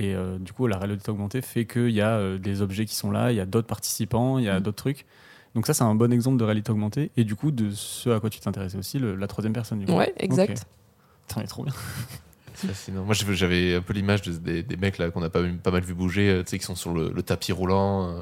Et 0.02 0.16
euh, 0.16 0.40
du 0.40 0.52
coup, 0.52 0.66
la 0.68 0.78
réalité 0.80 1.12
augmentée 1.12 1.42
fait 1.42 1.66
qu'il 1.66 1.92
y 1.92 2.02
a 2.02 2.16
euh, 2.18 2.38
des 2.40 2.62
objets 2.62 2.86
qui 2.86 2.96
sont 2.96 3.12
là, 3.12 3.32
il 3.32 3.36
y 3.36 3.40
a 3.40 3.46
d'autres 3.46 3.68
participants, 3.68 4.40
il 4.40 4.46
y 4.46 4.50
a 4.50 4.60
Mm. 4.60 4.64
d'autres 4.64 4.78
trucs. 4.78 5.06
Donc 5.54 5.68
ça, 5.68 5.74
c'est 5.74 5.84
un 5.84 5.94
bon 5.96 6.12
exemple 6.12 6.38
de 6.38 6.44
réalité 6.44 6.72
augmentée. 6.72 7.12
Et 7.18 7.24
du 7.24 7.36
coup, 7.36 7.52
de 7.52 7.70
ce 7.72 8.10
à 8.10 8.20
quoi 8.20 8.30
tu 8.30 8.40
t'intéressais 8.40 8.78
aussi, 8.78 8.98
le- 9.00 9.16
la 9.16 9.28
troisième 9.28 9.54
personne. 9.54 9.80
Du 9.80 9.86
coup. 9.86 9.94
Ouais, 9.94 10.14
exact. 10.18 10.60
Ok. 10.60 11.28
Putain, 11.28 11.42
mais 11.42 11.48
trop 11.48 11.64
bien. 11.64 11.74
C'est 12.56 12.68
fascinant. 12.68 13.04
Moi 13.04 13.14
j'avais- 13.16 13.76
un 13.76 13.82
peu 13.82 13.94
l'image 13.94 14.22
de- 14.24 14.34
des, 14.38 14.64
des 14.64 14.78
mecs 14.78 14.98
là 14.98 15.10
qu'on 15.12 15.22
a 15.24 15.30
pas, 15.30 15.42
pas 15.64 15.72
mal 15.72 15.84
vu 15.84 15.94
bouger, 15.94 16.30
euh, 16.30 16.44
tu 16.44 16.50
sais, 16.52 16.60
qui 16.60 16.66
sont 16.66 16.76
sur 16.76 16.94
le, 16.94 17.10
le 17.14 17.24
tapis 17.24 17.52
roulant, 17.52 18.08
euh, 18.10 18.22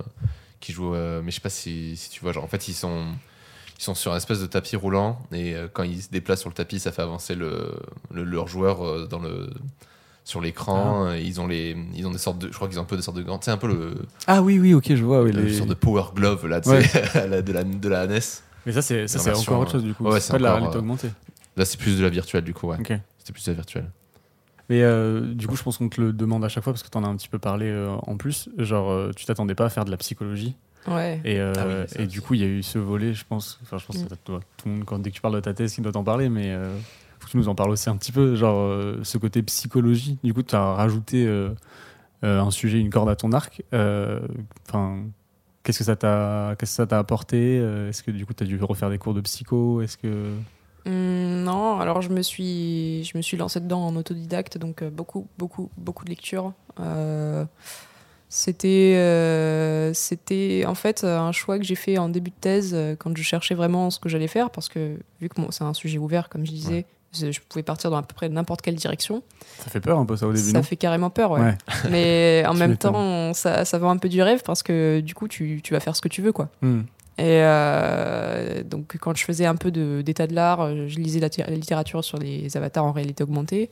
qui 0.60 0.72
jouent. 0.74 0.94
euh, 0.96 1.22
mais 1.24 1.32
je 1.32 1.36
sais 1.36 1.42
pas 1.42 1.50
si, 1.50 1.96
si 1.98 2.10
tu 2.10 2.20
vois, 2.22 2.32
genre 2.34 2.44
en 2.44 2.48
fait 2.48 2.68
ils 2.68 2.74
sont. 2.74 3.06
Ils 3.78 3.84
sont 3.84 3.96
sur 3.96 4.12
un 4.12 4.18
espèce 4.18 4.42
de 4.42 4.46
tapis 4.46 4.76
roulant 4.76 5.20
et 5.32 5.56
euh, 5.56 5.70
quand 5.72 5.84
ils 5.84 6.02
se 6.02 6.10
déplacent 6.10 6.42
sur 6.42 6.50
le 6.50 6.54
tapis, 6.56 6.80
ça 6.80 6.92
fait 6.92 7.02
avancer 7.02 7.34
le, 7.36 7.72
le- 8.12 8.26
leur 8.26 8.48
joueur 8.50 8.86
euh, 8.86 9.08
dans 9.08 9.20
le, 9.20 9.50
sur 10.24 10.42
l'écran. 10.42 11.06
Ah. 11.08 11.10
Euh, 11.12 11.20
Ils 11.20 11.40
ont 11.42 11.48
les, 11.48 11.76
ils 11.96 12.06
ont 12.08 12.12
des 12.12 12.18
sortes 12.18 12.40
de, 12.40 12.48
je 12.48 12.54
crois 12.54 12.68
qu'ils 12.68 12.80
ont 12.80 12.84
un 12.84 12.86
peu 12.86 12.96
des 12.96 13.02
sortes 13.02 13.18
de 13.18 13.24
gants. 13.24 13.40
C'est 13.42 13.52
un 13.52 13.58
peu 13.58 13.68
le, 13.68 13.96
Ah 14.28 14.42
oui, 14.42 14.60
oui, 14.60 14.74
ok, 14.74 14.94
je 14.96 15.04
vois. 15.04 15.24
oui, 15.24 15.32
le 15.32 15.42
les- 15.44 15.54
sorte 15.54 15.70
de 15.70 15.74
power 15.74 16.04
glove 16.16 16.48
là, 16.48 16.62
Ouais. 16.66 16.82
de 17.42 17.52
la 17.52 17.64
de 17.64 17.90
la 17.90 18.08
NES. 18.08 18.20
Mais 18.66 18.74
ça, 18.74 18.82
c'est 18.82 19.08
ça, 19.08 19.20
c'est 19.20 19.34
encore 19.34 19.60
autre 19.62 19.72
chose 19.72 19.84
du 19.84 19.94
coup. 19.94 20.04
ouais, 20.06 20.20
c'est 20.20 20.32
pas 20.34 20.38
de 20.38 20.44
la 20.44 20.54
réalité 20.56 20.76
euh, 20.76 20.80
augmentée. 20.80 21.10
Là 21.58 21.66
c'est 21.66 21.80
plus 21.80 21.98
de 21.98 22.04
la 22.04 22.10
virtuelle 22.10 22.44
du 22.44 22.54
coup, 22.54 22.68
ouais. 22.68 22.78
Ok. 22.80 22.94
C'était 23.18 23.34
plus 23.34 23.46
de 23.46 23.52
la 23.52 23.56
virtuelle. 23.56 23.90
Mais 24.70 24.84
euh, 24.84 25.34
du 25.34 25.48
coup, 25.48 25.56
je 25.56 25.64
pense 25.64 25.80
qu'on 25.80 25.90
te 25.90 26.00
le 26.00 26.14
demande 26.14 26.46
à 26.46 26.50
chaque 26.50 26.64
fois 26.64 26.74
parce 26.74 26.84
que 26.84 26.90
tu 26.90 26.98
en 26.98 27.04
as 27.04 27.08
un 27.08 27.16
petit 27.16 27.28
peu 27.28 27.40
parlé 27.40 27.66
euh, 27.68 27.90
en 28.06 28.18
plus. 28.18 28.50
Genre, 28.60 28.92
euh, 28.92 29.12
tu 29.16 29.26
t'attendais 29.26 29.56
pas 29.56 29.66
à 29.66 29.70
faire 29.70 29.84
de 29.84 29.90
la 29.90 29.98
psychologie. 29.98 30.56
Ouais. 30.88 31.20
Et, 31.26 31.40
euh, 31.40 31.54
Ah 31.58 31.64
oui, 31.68 32.04
et 32.04 32.06
du 32.06 32.22
coup, 32.22 32.36
il 32.36 32.42
y 32.42 32.44
a 32.44 32.48
eu 32.48 32.62
ce 32.62 32.78
volet, 32.78 33.14
je 33.16 33.26
pense. 33.28 33.60
Enfin, 33.64 33.78
je 33.80 33.86
pense 33.88 33.98
Mm. 33.98 34.08
que 34.08 34.14
toi, 34.24 34.40
tout 34.58 34.68
le 34.70 34.76
monde, 34.76 34.84
quand, 34.86 35.00
dès 35.00 35.10
que 35.10 35.16
tu 35.16 35.22
parles 35.22 35.34
de 35.36 35.40
ta 35.40 35.54
thèse, 35.56 35.76
il 35.78 35.82
doit 35.82 35.92
t'en 35.92 36.04
parler, 36.04 36.30
mais 36.30 36.52
euh, 36.52 36.70
que 37.30 37.34
tu 37.34 37.38
nous 37.38 37.50
en 37.50 37.56
parles 37.56 37.72
aussi 37.72 37.90
un 37.90 37.98
petit 37.98 38.12
peu. 38.12 38.36
Genre, 38.36 38.58
euh, 38.58 39.00
ce 39.04 39.18
côté 39.18 39.42
psychologie. 39.44 40.18
Du 40.24 40.34
coup, 40.34 40.44
tu 40.44 40.56
as 40.56 40.74
rajouté 40.74 41.26
euh, 41.26 41.52
euh, 42.24 42.42
un 42.42 42.52
sujet, 42.52 42.80
une 42.80 42.90
corde 42.90 43.10
à 43.10 43.16
ton 43.16 43.32
arc. 43.32 43.64
Enfin. 43.72 45.04
Qu'est-ce 45.62 45.80
que 45.80 45.84
ça 45.84 45.98
t'a, 45.98 46.56
qu'est-ce 46.58 46.72
que 46.72 46.76
ça 46.78 46.88
t'a 46.88 46.98
apporté 46.98 47.58
Est-ce 47.58 48.02
que 48.02 48.12
du 48.12 48.26
coup 48.26 48.34
tu 48.34 48.44
as 48.44 48.48
dû 48.48 48.58
refaire 48.64 48.90
des 48.90 48.98
cours 48.98 49.14
de 49.14 49.20
psycho 49.22 49.82
Est-ce 49.82 49.98
que 49.98 50.32
Hum, 50.86 51.44
non, 51.44 51.80
alors 51.80 52.02
je 52.02 52.10
me 52.10 52.22
suis, 52.22 53.04
je 53.04 53.16
me 53.18 53.22
suis 53.22 53.36
lancée 53.36 53.60
dedans 53.60 53.86
en 53.86 53.96
autodidacte, 53.98 54.58
donc 54.58 54.84
beaucoup, 54.86 55.28
beaucoup, 55.38 55.70
beaucoup 55.78 56.06
de 56.06 56.10
lectures. 56.10 56.54
C'était, 58.32 58.94
euh, 58.98 59.92
c'était 59.96 60.64
en 60.68 60.76
fait 60.76 61.04
un 61.04 61.32
choix 61.32 61.58
que 61.58 61.66
j'ai 61.66 61.74
fait 61.76 61.98
en 61.98 62.10
début 62.10 62.30
de 62.30 62.36
thèse 62.40 62.78
quand 63.00 63.18
je 63.18 63.24
cherchais 63.24 63.56
vraiment 63.56 63.90
ce 63.90 64.00
que 64.00 64.08
j'allais 64.08 64.28
faire, 64.28 64.52
parce 64.52 64.70
que 64.70 64.98
vu 65.20 65.30
que 65.30 65.42
bon, 65.42 65.50
c'est 65.50 65.64
un 65.64 65.74
sujet 65.74 65.98
ouvert, 65.98 66.30
comme 66.30 66.46
je 66.46 66.52
disais, 66.52 66.86
je 67.14 67.40
pouvais 67.50 67.64
partir 67.64 67.90
dans 67.92 67.98
à 67.98 68.04
peu 68.04 68.14
près 68.14 68.30
n'importe 68.30 68.62
quelle 68.62 68.76
direction. 68.76 69.24
ça 69.60 69.70
fait 69.70 69.80
peur 69.82 69.98
un 70.00 70.06
peu 70.06 70.16
ça 70.16 70.28
au 70.28 70.34
début 70.34 70.46
ça 70.52 70.54
non 70.58 70.64
fait 70.64 70.76
carrément 70.76 71.10
peur, 71.10 71.32
ouais. 71.32 71.42
Ouais. 71.42 71.58
Mais 71.90 72.44
en 72.48 72.54
même 72.54 72.78
temps, 72.78 73.34
ça, 73.34 73.66
ça 73.66 73.78
vend 73.78 73.90
un 73.90 73.98
peu 73.98 74.10
du 74.10 74.22
rêve 74.22 74.42
parce 74.46 74.62
que 74.64 75.00
du 75.00 75.14
coup, 75.16 75.28
tu, 75.28 75.62
tu 75.64 75.74
vas 75.74 75.80
faire 75.80 75.96
ce 75.96 76.02
que 76.02 76.08
tu 76.10 76.22
veux, 76.22 76.32
quoi. 76.32 76.50
Hmm. 76.62 76.82
Et 77.18 77.42
euh, 77.44 78.64
donc, 78.64 78.96
quand 79.00 79.16
je 79.18 79.24
faisais 79.26 79.46
un 79.46 79.56
peu 79.56 79.72
de- 79.72 80.02
d'état 80.06 80.28
de, 80.28 80.34
l'art, 80.34 80.62
euh, 80.62 80.88
je 80.88 80.98
lisais 81.00 81.20
la, 81.20 81.30
la 81.38 81.54
littérature 81.56 82.04
sur 82.04 82.18
les 82.18 82.56
avatars 82.56 82.86
en 82.86 82.92
réalité 82.92 83.24
augmentée. 83.24 83.70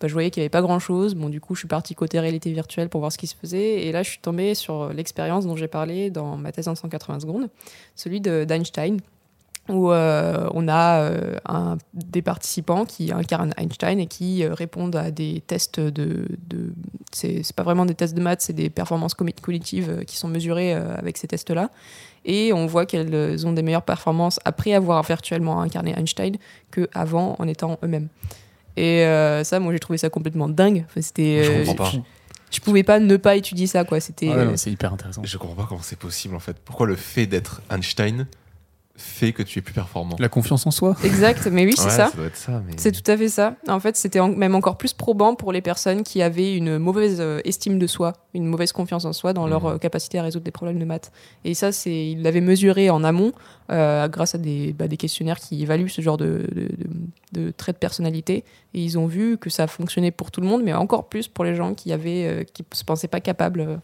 Bah, 0.00 0.06
je 0.08 0.12
voyais 0.12 0.30
qu'il 0.30 0.40
n'y 0.40 0.44
avait 0.44 0.48
pas 0.50 0.62
grand 0.62 0.78
chose. 0.78 1.14
Bon, 1.14 1.28
du 1.28 1.40
coup, 1.40 1.54
je 1.54 1.60
suis 1.60 1.68
partie 1.68 1.94
côté 1.94 2.18
réalité 2.20 2.52
virtuelle 2.52 2.88
pour 2.88 3.00
voir 3.00 3.12
ce 3.12 3.18
qui 3.18 3.26
se 3.26 3.34
faisait. 3.34 3.82
Et 3.86 3.92
là, 3.92 4.02
je 4.02 4.10
suis 4.10 4.20
tombée 4.20 4.54
sur 4.54 4.90
l'expérience 4.92 5.44
dont 5.46 5.56
j'ai 5.56 5.68
parlé 5.68 6.10
dans 6.10 6.36
ma 6.36 6.52
thèse 6.52 6.68
en 6.68 6.74
180 6.74 7.20
secondes, 7.20 7.48
celui 7.96 8.20
de- 8.20 8.44
d'Einstein, 8.44 8.98
où 9.68 9.92
euh, 9.92 10.48
on 10.54 10.66
a 10.68 11.00
euh, 11.00 11.36
un, 11.46 11.76
des 11.92 12.22
participants 12.22 12.84
qui 12.84 13.12
incarnent 13.12 13.52
Einstein 13.56 14.00
et 14.00 14.06
qui 14.06 14.42
euh, 14.42 14.54
répondent 14.54 14.96
à 14.96 15.10
des 15.10 15.42
tests 15.46 15.80
de. 15.80 16.26
de 16.46 16.72
c'est 17.12 17.42
c'est 17.42 17.54
pas 17.54 17.62
vraiment 17.62 17.86
des 17.86 17.94
tests 17.94 18.14
de 18.14 18.20
maths, 18.20 18.40
c'est 18.40 18.52
des 18.52 18.70
performances 18.70 19.14
cognitives 19.14 20.04
qui 20.06 20.16
sont 20.16 20.28
mesurées 20.28 20.74
euh, 20.74 20.96
avec 20.96 21.18
ces 21.18 21.28
tests-là. 21.28 21.70
Et 22.24 22.52
on 22.52 22.66
voit 22.66 22.84
qu'elles 22.86 23.46
ont 23.46 23.52
des 23.52 23.62
meilleures 23.62 23.82
performances 23.82 24.40
après 24.44 24.72
avoir 24.72 25.02
virtuellement 25.02 25.60
incarné 25.60 25.94
Einstein 25.96 26.36
qu'avant 26.70 27.36
en 27.38 27.46
étant 27.46 27.78
eux-mêmes. 27.82 28.08
Et 28.76 29.04
euh, 29.04 29.44
ça, 29.44 29.60
moi, 29.60 29.72
j'ai 29.72 29.78
trouvé 29.78 29.98
ça 29.98 30.10
complètement 30.10 30.48
dingue. 30.48 30.84
Enfin, 30.88 31.00
c'était, 31.00 31.42
Je 31.44 31.58
comprends 31.58 31.74
pas. 31.74 31.92
je 32.50 32.60
pouvais 32.60 32.82
pas 32.82 33.00
ne 33.00 33.16
pas 33.16 33.36
étudier 33.36 33.66
ça, 33.66 33.84
quoi. 33.84 34.00
C'était. 34.00 34.28
Ouais, 34.28 34.44
non, 34.44 34.56
c'est 34.56 34.70
hyper 34.70 34.92
intéressant. 34.92 35.22
Je 35.24 35.36
comprends 35.38 35.56
pas 35.56 35.66
comment 35.68 35.82
c'est 35.82 35.98
possible 35.98 36.34
en 36.34 36.40
fait. 36.40 36.56
Pourquoi 36.64 36.86
le 36.86 36.96
fait 36.96 37.26
d'être 37.26 37.60
Einstein 37.70 38.26
fait 39.00 39.32
que 39.32 39.42
tu 39.42 39.58
es 39.60 39.62
plus 39.62 39.72
performant 39.72 40.16
La 40.18 40.28
confiance 40.28 40.66
en 40.66 40.70
soi. 40.70 40.96
Exact, 41.04 41.46
mais 41.50 41.64
oui, 41.64 41.72
c'est 41.76 41.84
Ouais, 41.84 41.90
ça. 41.90 42.10
doit 42.14 42.26
être 42.26 42.36
ça. 42.36 42.60
Mais... 42.66 42.72
C'est 42.76 42.92
tout 42.92 43.08
à 43.10 43.16
fait 43.16 43.28
ça. 43.28 43.54
En 43.68 43.80
fait, 43.80 43.96
c'était 43.96 44.20
en- 44.20 44.28
même 44.28 44.54
encore 44.54 44.76
plus 44.76 44.92
probant 44.92 45.34
pour 45.36 45.52
les 45.52 45.62
personnes 45.62 46.02
qui 46.02 46.20
avaient 46.20 46.56
une 46.56 46.78
mauvaise 46.78 47.18
euh, 47.20 47.40
estime 47.44 47.78
de 47.78 47.86
soi, 47.86 48.12
une 48.34 48.44
mauvaise 48.46 48.72
confiance 48.72 49.04
en 49.04 49.12
soi 49.12 49.32
dans 49.32 49.46
leur 49.46 49.64
Mhm. 49.64 49.74
euh, 49.74 49.78
capacité 49.78 50.18
à 50.18 50.22
résoudre 50.22 50.44
des 50.44 50.50
problèmes 50.50 50.78
de 50.78 50.84
maths. 50.84 51.12
Et 51.44 51.54
ça, 51.54 51.70
c'est, 51.72 52.10
ils 52.10 52.22
l'avaient 52.22 52.40
mesuré 52.40 52.90
en 52.90 53.04
amont 53.04 53.32
euh, 53.70 54.08
grâce 54.08 54.34
à 54.34 54.38
des, 54.38 54.72
bah, 54.72 54.88
des 54.88 54.96
questionnaires 54.96 55.38
qui 55.38 55.62
évaluent 55.62 55.88
ce 55.88 56.00
genre 56.02 56.16
de, 56.16 56.44
de, 56.54 56.68
de- 57.32 57.40
de 57.44 57.50
traits 57.50 57.76
de 57.76 57.78
personnalité. 57.80 58.44
Et 58.74 58.82
ils 58.82 58.98
ont 58.98 59.06
vu 59.06 59.38
que 59.38 59.48
ça 59.50 59.66
fonctionnait 59.66 60.10
pour 60.10 60.30
tout 60.30 60.40
le 60.40 60.46
monde, 60.46 60.62
mais 60.64 60.72
encore 60.72 61.08
plus 61.08 61.28
pour 61.28 61.44
les 61.44 61.54
gens 61.54 61.74
qui 61.74 61.92
avaient, 61.92 62.24
euh, 62.26 62.44
qui 62.44 62.64
se 62.72 62.84
pensaient 62.84 63.08
pas 63.08 63.20
capables. 63.20 63.60
euh, 63.60 63.76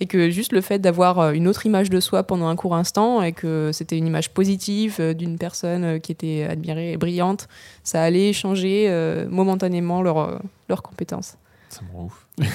et 0.00 0.06
que 0.06 0.30
juste 0.30 0.52
le 0.52 0.60
fait 0.62 0.78
d'avoir 0.78 1.18
euh, 1.18 1.32
une 1.32 1.46
autre 1.46 1.66
image 1.66 1.90
de 1.90 2.00
soi 2.00 2.22
pendant 2.22 2.48
un 2.48 2.56
court 2.56 2.74
instant 2.74 3.22
et 3.22 3.32
que 3.32 3.70
c'était 3.72 3.98
une 3.98 4.06
image 4.06 4.30
positive 4.30 4.96
euh, 5.00 5.12
d'une 5.14 5.36
personne 5.38 5.84
euh, 5.84 5.98
qui 5.98 6.10
était 6.12 6.46
admirée 6.48 6.92
et 6.92 6.96
brillante, 6.96 7.48
ça 7.84 8.02
allait 8.02 8.32
changer 8.32 8.86
euh, 8.88 9.28
momentanément 9.28 10.02
leurs 10.02 10.40
leurs 10.68 10.82
compétences. 10.82 11.36
Ça 11.68 11.80
me 11.82 11.96
rend 11.96 12.04
ouf. 12.06 12.26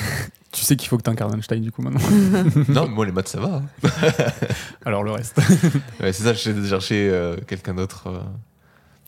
Tu 0.51 0.61
sais 0.63 0.77
qu'il 0.77 0.87
faut 0.87 0.95
que 0.97 1.03
tu 1.03 1.09
incarnes 1.09 1.33
Einstein 1.35 1.59
du 1.61 1.69
coup 1.69 1.81
maintenant. 1.81 1.99
non, 2.69 2.87
mais 2.87 2.95
moi 2.95 3.05
les 3.05 3.11
maths 3.11 3.27
ça 3.27 3.41
va. 3.41 3.61
hein. 3.83 3.89
Alors 4.85 5.03
le 5.03 5.11
reste. 5.11 5.37
Ouais, 5.99 6.13
c'est 6.13 6.23
ça, 6.23 6.31
j'essaie 6.33 6.53
de 6.53 6.65
chercher 6.65 7.09
euh, 7.11 7.35
quelqu'un 7.45 7.73
d'autre. 7.73 8.07
euh. 8.07 8.19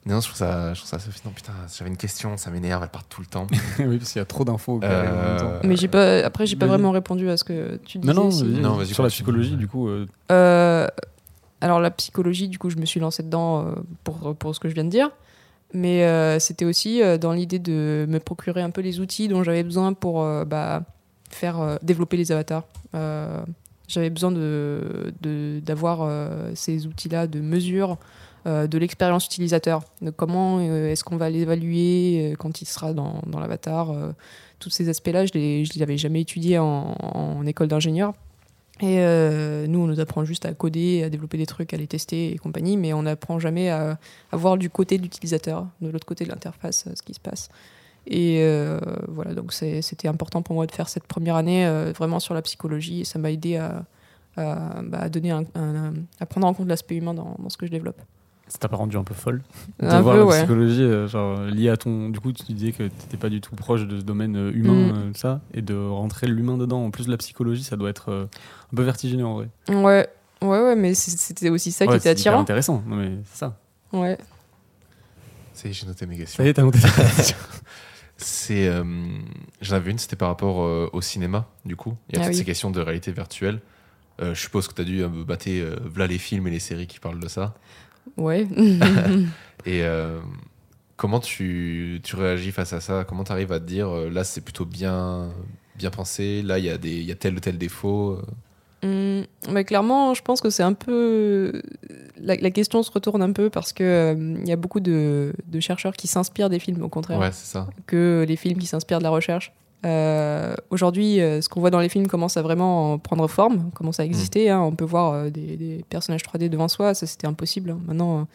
Non, 0.07 0.21
je 0.21 0.27
trouve 0.27 0.37
ça, 0.37 0.73
je 0.73 0.79
trouve 0.79 0.89
ça 0.89 0.99
fascinant. 0.99 1.33
Putain, 1.35 1.51
j'avais 1.77 1.89
une 1.89 1.97
question, 1.97 2.37
ça 2.37 2.49
m'énerve, 2.49 2.81
elle 2.83 2.89
part 2.89 3.03
tout 3.03 3.21
le 3.21 3.27
temps. 3.27 3.45
oui, 3.79 3.97
parce 3.97 4.11
qu'il 4.13 4.19
y 4.19 4.21
a 4.21 4.25
trop 4.25 4.45
d'infos. 4.45 4.79
Euh, 4.83 5.59
Mais 5.63 5.75
j'ai 5.75 5.87
pas, 5.89 6.19
après, 6.25 6.45
j'ai 6.45 6.55
pas 6.55 6.65
vraiment 6.67 6.91
répondu 6.91 7.29
à 7.29 7.35
ce 7.37 7.43
que 7.43 7.77
tu 7.85 7.97
disais. 7.97 8.13
Non, 8.13 8.29
non, 8.29 8.45
Non, 8.61 8.73
vas-y, 8.75 8.93
sur 8.93 9.03
la 9.03 9.09
psychologie, 9.09 9.55
du 9.57 9.67
coup. 9.67 9.87
euh, 9.89 10.05
Euh, 10.31 10.87
alors 11.61 11.79
la 11.79 11.91
psychologie, 11.91 12.47
du 12.47 12.57
coup, 12.57 12.69
je 12.69 12.77
me 12.77 12.85
suis 12.85 12.99
lancée 12.99 13.23
dedans 13.23 13.65
euh, 13.65 13.71
pour, 14.03 14.35
pour 14.35 14.55
ce 14.55 14.59
que 14.59 14.69
je 14.69 14.73
viens 14.75 14.85
de 14.85 14.89
dire. 14.89 15.09
Mais 15.73 16.05
euh, 16.05 16.39
c'était 16.39 16.63
aussi 16.63 17.01
dans 17.19 17.33
l'idée 17.33 17.59
de 17.59 18.05
me 18.07 18.19
procurer 18.19 18.61
un 18.61 18.69
peu 18.69 18.79
les 18.79 19.01
outils 19.01 19.27
dont 19.27 19.43
j'avais 19.43 19.63
besoin 19.63 19.91
pour 19.91 20.21
euh, 20.23 20.45
bah, 20.45 20.83
faire 21.29 21.59
euh, 21.59 21.75
développer 21.81 22.15
les 22.15 22.31
avatars. 22.31 22.63
Euh, 22.95 23.41
j'avais 23.89 24.09
besoin 24.09 24.31
de, 24.31 25.13
de- 25.21 25.59
d'avoir 25.61 25.99
euh, 26.03 26.51
ces 26.55 26.87
outils-là 26.87 27.27
de 27.27 27.41
mesure 27.41 27.91
euh, 27.91 27.95
de 28.47 28.77
l'expérience 28.77 29.25
utilisateur. 29.25 29.83
Comment 30.15 30.59
euh, 30.59 30.89
est-ce 30.91 31.03
qu'on 31.03 31.17
va 31.17 31.29
l'évaluer 31.29 32.31
euh, 32.31 32.35
quand 32.35 32.61
il 32.61 32.65
sera 32.65 32.93
dans, 32.93 33.21
dans 33.27 33.39
l'avatar. 33.39 33.91
euh, 33.91 34.11
tous 34.59 34.71
ces 34.71 34.89
aspects-là, 34.89 35.25
je 35.27 35.37
ne 35.37 35.39
les 35.63 35.81
avais 35.83 35.97
jamais 35.97 36.21
étudiés 36.21 36.57
en, 36.57 36.95
en 36.99 37.45
école 37.45 37.67
d'ingénieur. 37.67 38.13
Et 38.79 38.99
euh, 39.01 39.67
nous, 39.67 39.79
on 39.79 39.87
nous 39.87 39.99
apprend 39.99 40.23
juste 40.25 40.45
à 40.45 40.53
coder, 40.53 41.03
à 41.03 41.09
développer 41.09 41.37
des 41.37 41.45
trucs, 41.45 41.73
à 41.73 41.77
les 41.77 41.87
tester 41.87 42.31
et 42.33 42.37
compagnie, 42.37 42.77
mais 42.77 42.93
on 42.93 43.03
n'apprend 43.03 43.37
jamais 43.39 43.69
à, 43.69 43.99
à 44.31 44.35
voir 44.37 44.57
du 44.57 44.69
côté 44.69 44.97
de 44.97 45.03
l'utilisateur, 45.03 45.67
de 45.81 45.89
l'autre 45.89 46.05
côté 46.07 46.25
de 46.25 46.29
l'interface, 46.29 46.85
euh, 46.87 46.91
ce 46.95 47.01
qui 47.03 47.13
se 47.13 47.19
passe. 47.19 47.49
Et 48.07 48.39
euh, 48.41 48.79
voilà, 49.07 49.33
donc 49.33 49.51
c'était 49.53 50.07
important 50.07 50.41
pour 50.41 50.55
moi 50.55 50.65
de 50.65 50.71
faire 50.71 50.89
cette 50.89 51.05
première 51.05 51.35
année 51.35 51.65
euh, 51.67 51.91
vraiment 51.95 52.19
sur 52.19 52.33
la 52.33 52.41
psychologie, 52.41 53.01
et 53.01 53.03
ça 53.03 53.19
m'a 53.19 53.31
aidé 53.31 53.57
à, 53.57 53.83
à, 54.37 54.81
bah, 54.83 55.09
donner 55.09 55.31
un- 55.31 55.43
à 56.19 56.25
prendre 56.25 56.47
en 56.47 56.53
compte 56.53 56.67
l'aspect 56.67 56.95
humain 56.95 57.13
dans 57.13 57.49
ce 57.49 57.57
que 57.57 57.65
je 57.65 57.71
développe. 57.71 58.01
Ça 58.49 58.59
t'a 58.59 58.69
pas 58.69 58.77
rendu 58.77 58.95
un 58.95 59.03
peu 59.03 59.13
folle 59.13 59.41
de 59.81 59.87
Un 59.87 60.01
voir 60.01 60.15
peu, 60.15 60.19
la 60.21 60.25
ouais. 60.25 60.37
psychologie 60.39 60.81
euh, 60.81 61.07
genre, 61.07 61.41
liée 61.41 61.67
à 61.69 61.75
ton. 61.75 62.09
Du 62.09 62.19
coup, 62.21 62.31
tu 62.31 62.43
disais 62.53 62.71
que 62.71 62.83
t'étais 62.83 63.17
pas 63.17 63.27
du 63.29 63.41
tout 63.41 63.55
proche 63.55 63.85
de 63.85 63.99
ce 63.99 64.03
domaine 64.03 64.37
euh, 64.37 64.51
humain, 64.53 64.73
Mm. 64.87 64.95
euh, 64.97 65.11
ça, 65.15 65.41
et 65.53 65.61
de 65.61 65.75
rentrer 65.75 66.27
l'humain 66.27 66.57
dedans. 66.57 66.85
En 66.85 66.89
plus, 66.91 67.07
la 67.09 67.17
psychologie, 67.17 67.63
ça 67.63 67.75
doit 67.75 67.89
être 67.89 68.09
euh, 68.09 68.25
un 68.71 68.75
peu 68.75 68.83
vertigineux 68.83 69.25
en 69.25 69.33
vrai. 69.35 69.49
Ouais, 69.69 70.07
ouais, 70.41 70.61
ouais, 70.61 70.75
mais 70.77 70.93
c'est- 70.93 71.17
c'était 71.17 71.49
aussi 71.49 71.73
ça 71.73 71.83
Ouais, 71.85 71.91
qui 71.91 71.95
était 71.97 72.03
c'est 72.03 72.09
attirant. 72.11 72.39
intéressant. 72.39 72.81
Non, 72.87 72.95
mais 72.95 73.17
c'est 73.25 73.37
ça. 73.39 73.57
Ouais. 73.91 74.17
Ça 75.53 75.67
y 75.67 75.71
est, 75.71 75.73
j'ai 75.73 75.85
noté 75.85 76.05
mes 76.05 76.17
questions. 76.17 76.37
Ça 76.37 76.45
y 76.45 76.49
est, 76.49 76.53
t'as 76.53 76.63
monté 76.63 76.79
ta 76.79 76.87
question. 77.15 77.37
C'est, 78.15 78.67
euh, 78.67 78.83
j'en 79.61 79.75
avais 79.75 79.91
une, 79.91 79.97
c'était 79.99 80.15
par 80.15 80.29
rapport 80.29 80.63
euh, 80.63 80.89
au 80.93 81.01
cinéma, 81.01 81.47
du 81.65 81.75
coup. 81.75 81.95
Il 82.09 82.15
y 82.15 82.17
a 82.17 82.21
Ah 82.21 82.25
toutes 82.25 82.33
oui. 82.33 82.39
ces 82.39 82.45
questions 82.45 82.71
de 82.71 82.79
réalité 82.79 83.11
virtuelle. 83.11 83.59
Euh, 84.21 84.33
je 84.33 84.39
suppose 84.41 84.67
que 84.67 84.73
tu 84.73 84.81
as 84.81 84.85
dû 84.85 85.03
euh, 85.03 85.09
battre 85.23 85.45
euh, 85.49 85.75
voilà 85.85 86.07
les 86.07 86.17
films 86.17 86.47
et 86.47 86.51
les 86.51 86.59
séries 86.59 86.87
qui 86.87 86.99
parlent 86.99 87.19
de 87.19 87.27
ça. 87.27 87.53
Ouais. 88.15 88.47
Et 89.65 89.81
euh, 89.83 90.19
comment 90.95 91.19
tu, 91.19 91.99
tu 92.03 92.15
réagis 92.15 92.51
face 92.51 92.73
à 92.73 92.79
ça? 92.79 93.03
Comment 93.07 93.23
tu 93.23 93.31
arrives 93.31 93.51
à 93.51 93.59
te 93.59 93.65
dire, 93.65 93.89
euh, 93.89 94.09
là 94.09 94.23
c'est 94.23 94.41
plutôt 94.41 94.65
bien, 94.65 95.29
bien 95.75 95.89
pensé, 95.89 96.41
là 96.41 96.57
il 96.59 96.65
y, 96.65 96.69
a 96.69 96.77
des- 96.77 97.01
y 97.01 97.11
a 97.11 97.15
tel 97.15 97.35
ou 97.35 97.39
tel 97.39 97.57
défaut 97.57 98.13
euh? 98.13 98.21
Mais 99.51 99.65
clairement, 99.65 100.13
je 100.13 100.21
pense 100.21 100.39
que 100.39 100.49
c'est 100.49 100.63
un 100.63 100.73
peu. 100.73 101.61
La, 102.17 102.35
la 102.35 102.51
question 102.51 102.83
se 102.83 102.91
retourne 102.91 103.21
un 103.21 103.31
peu 103.31 103.49
parce 103.49 103.73
que 103.73 103.83
euh, 103.83 104.37
il 104.41 104.47
y 104.47 104.51
a 104.51 104.55
beaucoup 104.55 104.79
de, 104.79 105.33
de 105.47 105.59
chercheurs 105.59 105.93
qui 105.93 106.07
s'inspirent 106.07 106.49
des 106.49 106.59
films, 106.59 106.83
au 106.83 106.87
contraire, 106.89 107.19
Ouais, 107.19 107.31
ça. 107.31 107.67
que 107.87 108.23
les 108.27 108.35
films 108.35 108.59
qui 108.59 108.67
s'inspirent 108.67 108.99
de 108.99 109.03
la 109.03 109.09
recherche. 109.09 109.51
Euh, 109.85 110.55
Aujourd'hui, 110.69 111.21
euh, 111.21 111.39
ce 111.41 111.49
qu'on 111.49 111.59
voit 111.59 111.69
dans 111.69 111.79
les 111.79 111.89
films 111.89 112.07
commence 112.07 112.35
à 112.37 112.41
vraiment 112.41 112.97
prendre 112.97 113.27
forme, 113.27 113.69
commence 113.71 113.99
à 113.99 114.05
exister. 114.05 114.49
hein. 114.49 114.59
On 114.61 114.71
peut 114.75 114.85
voir 114.85 115.13
euh, 115.13 115.29
des, 115.29 115.55
des 115.55 115.85
personnages 115.89 116.21
3D 116.23 116.49
devant 116.49 116.67
soi, 116.67 116.93
ça 116.93 117.05
c'était 117.05 117.27
impossible. 117.27 117.71
hein. 117.71 117.79
Maintenant, 117.85 118.27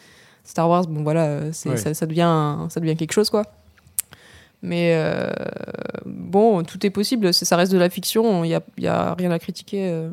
Star 0.44 0.68
Wars, 0.68 0.86
bon 0.86 1.02
voilà, 1.02 1.40
Ouais. 1.40 1.52
ça, 1.52 1.94
ça 1.94 2.06
devient, 2.06 2.56
ça 2.68 2.80
devient 2.80 2.96
quelque 2.96 3.12
chose, 3.12 3.30
quoi. 3.30 3.42
Mais 4.64 4.96
bon, 6.06 6.62
tout 6.62 6.84
est 6.86 6.90
possible, 6.90 7.34
ça 7.34 7.56
reste 7.56 7.72
de 7.72 7.78
la 7.78 7.90
fiction, 7.90 8.44
il 8.44 8.48
n'y 8.48 8.54
a, 8.54 8.62
y 8.78 8.86
a 8.86 9.14
rien 9.14 9.32
à 9.32 9.40
critiquer. 9.40 10.08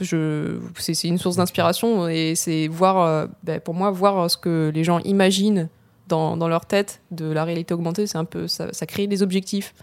c'est, 0.00 1.04
une 1.08 1.18
source 1.18 1.36
d'inspiration 1.36 2.08
et 2.08 2.34
c'est 2.36 2.68
voir, 2.68 3.28
ben, 3.44 3.60
pour 3.60 3.74
moi, 3.74 3.90
voir 3.90 4.30
ce 4.30 4.38
que 4.38 4.70
les 4.74 4.82
gens 4.84 5.00
imaginent 5.00 5.68
dans, 6.08 6.38
dans 6.38 6.48
leur 6.48 6.64
tête 6.64 7.02
de 7.10 7.26
la 7.26 7.44
réalité 7.44 7.74
augmentée, 7.74 8.06
c'est 8.06 8.16
un 8.18 8.24
peu, 8.24 8.48
ça, 8.48 8.72
ça 8.72 8.86
crée 8.86 9.06
des 9.06 9.22
objectifs. 9.22 9.74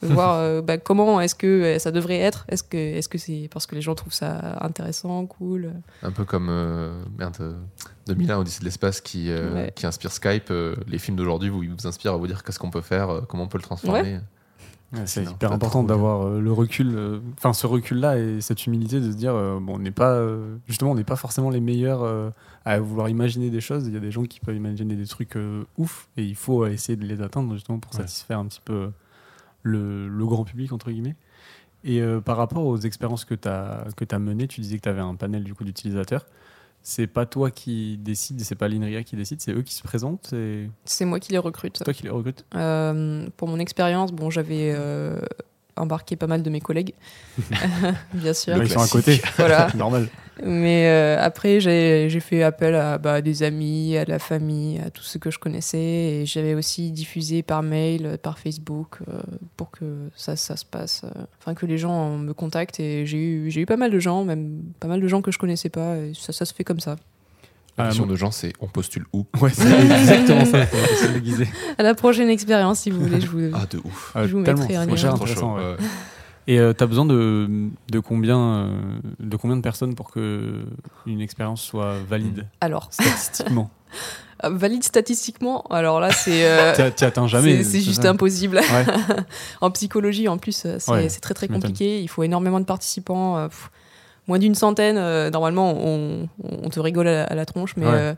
voir 0.14 0.34
euh, 0.36 0.62
ben, 0.62 0.78
comment 0.78 1.20
est-ce 1.20 1.34
que 1.34 1.46
euh, 1.46 1.78
ça 1.78 1.90
devrait 1.90 2.18
être? 2.18 2.44
Est-ce 2.48 2.62
que, 2.62 2.76
est-ce 2.76 3.08
que 3.08 3.18
c'est 3.18 3.48
parce 3.52 3.66
que 3.66 3.74
les 3.74 3.80
gens 3.80 3.94
trouvent 3.94 4.12
ça 4.12 4.56
intéressant, 4.60 5.26
cool? 5.26 5.72
Un 6.02 6.12
peu 6.12 6.24
comme 6.24 6.48
euh, 6.50 6.92
merde, 7.18 7.36
euh, 7.40 7.54
2001 8.06 8.38
Odyssée 8.38 8.60
de 8.60 8.64
l'espace 8.64 9.00
qui, 9.00 9.30
euh, 9.30 9.52
Ouais. 9.54 9.72
qui 9.74 9.86
inspire 9.86 10.12
Skype. 10.12 10.50
euh, 10.50 10.76
les 10.86 10.98
films 10.98 11.16
d'aujourd'hui 11.16 11.48
vous, 11.48 11.62
vous 11.62 11.86
inspirent 11.86 12.14
à 12.14 12.16
vous 12.16 12.26
dire 12.26 12.42
qu'est-ce 12.44 12.58
qu'on 12.58 12.70
peut 12.70 12.80
faire, 12.80 13.10
euh, 13.10 13.20
comment 13.28 13.44
on 13.44 13.48
peut 13.48 13.58
le 13.58 13.62
transformer. 13.64 14.20
Ouais, 14.94 15.02
c'est 15.04 15.22
hyper 15.24 15.52
important 15.52 15.82
d'avoir 15.84 16.26
euh, 16.26 16.40
le 16.40 16.50
recul, 16.50 16.94
euh, 16.96 17.18
enfin 17.36 17.52
ce 17.52 17.66
recul-là 17.66 18.18
et 18.18 18.40
cette 18.40 18.66
humilité 18.66 19.00
de 19.00 19.12
se 19.12 19.16
dire, 19.18 19.34
euh, 19.34 19.58
bon, 19.60 19.74
on 19.74 19.78
n'est 19.78 19.90
pas, 19.90 20.12
euh, 20.12 20.56
justement, 20.66 20.92
on 20.92 20.94
n'est 20.94 21.04
pas 21.04 21.16
forcément 21.16 21.50
les 21.50 21.60
meilleurs 21.60 22.02
euh, 22.04 22.30
à 22.64 22.78
vouloir 22.80 23.10
imaginer 23.10 23.50
des 23.50 23.60
choses. 23.60 23.86
Il 23.86 23.92
y 23.92 23.98
a 23.98 24.00
des 24.00 24.10
gens 24.10 24.22
qui 24.24 24.40
peuvent 24.40 24.56
imaginer 24.56 24.96
des 24.96 25.06
trucs 25.06 25.36
euh, 25.36 25.64
ouf 25.76 26.08
et 26.16 26.22
il 26.24 26.34
faut 26.36 26.64
euh, 26.64 26.70
essayer 26.70 26.96
de 26.96 27.04
les 27.04 27.20
atteindre 27.20 27.52
justement 27.52 27.78
pour 27.78 27.92
Ouais. 27.92 28.00
satisfaire 28.00 28.38
un 28.38 28.46
petit 28.46 28.62
peu 28.64 28.72
euh, 28.72 28.88
le, 29.68 30.08
le 30.08 30.26
grand 30.26 30.44
public 30.44 30.72
entre 30.72 30.90
guillemets. 30.90 31.16
Et 31.84 32.00
euh, 32.02 32.20
par 32.20 32.36
rapport 32.36 32.64
aux 32.66 32.78
expériences 32.78 33.24
que 33.24 33.34
tu 33.34 33.46
as 33.48 33.84
que 33.96 34.04
as 34.10 34.18
menées, 34.18 34.48
tu 34.48 34.60
disais 34.60 34.76
que 34.78 34.82
tu 34.82 34.88
avais 34.88 35.00
un 35.00 35.14
panel 35.14 35.44
du 35.44 35.54
coup 35.54 35.64
d'utilisateurs. 35.64 36.26
C'est 36.82 37.06
pas 37.06 37.26
toi 37.26 37.50
qui 37.50 37.98
décide, 37.98 38.40
c'est 38.40 38.54
pas 38.54 38.68
l'INRIA 38.68 39.02
qui 39.02 39.16
décide, 39.16 39.40
c'est 39.40 39.52
eux 39.52 39.62
qui 39.62 39.74
se 39.74 39.82
présentent, 39.82 40.28
c'est 40.30 40.70
C'est 40.84 41.04
moi 41.04 41.20
qui 41.20 41.32
les 41.32 41.38
recrute. 41.38 41.82
toi 41.84 41.92
qui 41.92 42.04
les 42.04 42.10
recrutes. 42.10 42.44
Euh, 42.54 43.26
pour 43.36 43.48
mon 43.48 43.58
expérience, 43.58 44.12
bon, 44.12 44.30
j'avais 44.30 44.72
euh, 44.74 45.20
embarqué 45.76 46.16
pas 46.16 46.26
mal 46.28 46.42
de 46.42 46.50
mes 46.50 46.60
collègues, 46.60 46.94
bien 48.14 48.32
sûr. 48.32 48.56
Ils 48.56 48.68
sont 48.70 48.80
à 48.80 48.88
côté, 48.88 49.20
Voilà. 49.36 49.68
normal. 49.76 50.08
Mais 50.44 50.86
euh, 50.88 51.16
après, 51.20 51.60
j'ai 51.60 52.08
j'ai 52.08 52.20
fait 52.20 52.42
appel 52.42 52.74
à 52.74 52.98
bah, 52.98 53.20
des 53.22 53.42
amis, 53.42 53.96
à 53.96 54.04
de 54.04 54.10
la 54.10 54.18
famille, 54.18 54.78
à 54.78 54.90
tous 54.90 55.02
ceux 55.02 55.18
que 55.18 55.30
je 55.30 55.38
connaissais. 55.38 55.78
Et 55.78 56.26
j'avais 56.26 56.54
aussi 56.54 56.90
diffusé 56.92 57.42
par 57.42 57.62
mail, 57.62 58.18
par 58.22 58.38
Facebook, 58.38 58.98
euh, 59.08 59.20
pour 59.56 59.70
que 59.70 59.84
ça, 60.14 60.36
ça 60.36 60.56
se 60.56 60.64
passe. 60.64 61.02
euh, 61.04 61.24
Enfin, 61.40 61.54
que 61.54 61.66
les 61.66 61.78
gens 61.78 62.16
me 62.18 62.32
contactent. 62.34 62.78
Et 62.80 63.04
j'ai 63.06 63.18
eu, 63.18 63.50
j'ai 63.50 63.62
eu 63.62 63.66
pas 63.66 63.76
mal 63.76 63.90
de 63.90 63.98
gens, 63.98 64.24
même 64.24 64.62
pas 64.80 64.88
mal 64.88 65.00
de 65.00 65.08
gens 65.08 65.22
que 65.22 65.32
je 65.32 65.38
connaissais 65.38 65.70
pas. 65.70 65.96
Et 65.96 66.12
ça, 66.14 66.32
ça 66.32 66.44
se 66.44 66.54
fait 66.54 66.64
comme 66.64 66.80
ça. 66.80 66.96
La 67.76 67.84
Ah, 67.84 67.86
question 67.88 68.06
de 68.06 68.16
gens, 68.16 68.30
c'est 68.32 68.52
on 68.60 68.66
postule 68.66 69.04
où? 69.12 69.24
Ouais, 69.40 69.50
c'est 69.52 69.62
exactement 70.00 70.44
ça. 70.44 70.66
C'est 70.96 71.12
déguisé. 71.12 71.46
À 71.78 71.82
la 71.84 71.94
prochaine 71.94 72.28
expérience, 72.28 72.80
si 72.80 72.90
vous 72.90 73.00
voulez, 73.00 73.20
je 73.20 73.26
vous. 73.28 73.50
Ah, 73.54 73.66
de 73.70 73.78
ouf. 73.78 74.12
Je 74.16 74.32
vous 74.32 74.38
mettrai 74.40 74.76
un 74.76 74.86
lien. 74.86 75.14
Et 76.50 76.58
euh, 76.58 76.72
t'as 76.72 76.86
besoin 76.86 77.04
de, 77.04 77.46
de, 77.90 78.00
combien, 78.00 78.38
euh, 78.38 78.80
de 79.20 79.36
combien 79.36 79.56
de 79.56 79.60
personnes 79.60 79.94
pour 79.94 80.10
que 80.10 80.64
une 81.06 81.20
expérience 81.20 81.60
soit 81.62 81.96
valide 82.08 82.46
Alors, 82.62 82.88
statistiquement 82.90 83.70
euh, 84.44 84.48
valide 84.50 84.82
statistiquement. 84.82 85.62
Alors 85.68 86.00
là, 86.00 86.10
c'est. 86.10 86.46
euh, 86.48 86.72
atteins 87.02 87.26
jamais. 87.26 87.62
c'est- 87.62 87.80
juste 87.80 88.02
ça 88.02 88.10
impossible. 88.10 88.56
Ouais. 88.56 88.86
en 89.60 89.70
psychologie, 89.70 90.26
en 90.26 90.38
plus, 90.38 90.64
euh, 90.64 90.76
c'est 90.78 90.90
Ouais, 90.90 91.08
très 91.08 91.34
très 91.34 91.48
tu 91.48 91.52
compliqué. 91.52 92.00
Il 92.00 92.08
faut 92.08 92.22
énormément 92.22 92.60
de 92.60 92.64
participants. 92.64 93.36
euh, 93.36 93.48
pff, 93.48 93.70
moins 94.26 94.38
d'une 94.38 94.54
centaine, 94.54 94.96
euh, 94.98 95.30
normalement, 95.30 95.72
on, 95.72 96.28
on 96.42 96.68
te 96.70 96.80
rigole 96.80 97.08
à 97.08 97.12
la, 97.12 97.24
à 97.24 97.34
la 97.34 97.44
tronche, 97.46 97.74
mais 97.76 97.86
Ouais. 97.86 97.92
euh, 97.94 98.14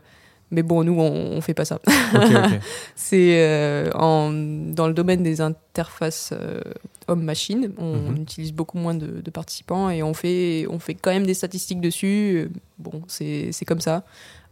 Mais 0.51 0.63
bon, 0.63 0.83
nous, 0.83 0.99
on, 0.99 1.37
on 1.37 1.41
fait 1.41 1.53
pas 1.53 1.63
ça. 1.65 1.79
C'est 2.95 3.37
euh, 3.41 3.89
dans 3.91 4.87
le 4.87 4.93
domaine 4.93 5.23
des 5.23 5.41
interfaces 5.41 6.33
euh, 6.33 6.59
homme-machine. 7.07 7.71
On 7.77 7.95
Mhm. 8.11 8.17
utilise 8.21 8.53
beaucoup 8.53 8.77
moins 8.77 8.93
de, 8.93 9.21
de 9.21 9.31
participants 9.31 9.89
et 9.89 10.03
on 10.03 10.13
fait, 10.13 10.65
on 10.69 10.79
fait 10.79 10.93
quand 10.95 11.11
même 11.11 11.25
des 11.25 11.33
statistiques 11.33 11.79
dessus. 11.81 12.49
Bon, 12.79 13.01
c'est 13.07 13.51
comme 13.65 13.81
ça. 13.81 14.03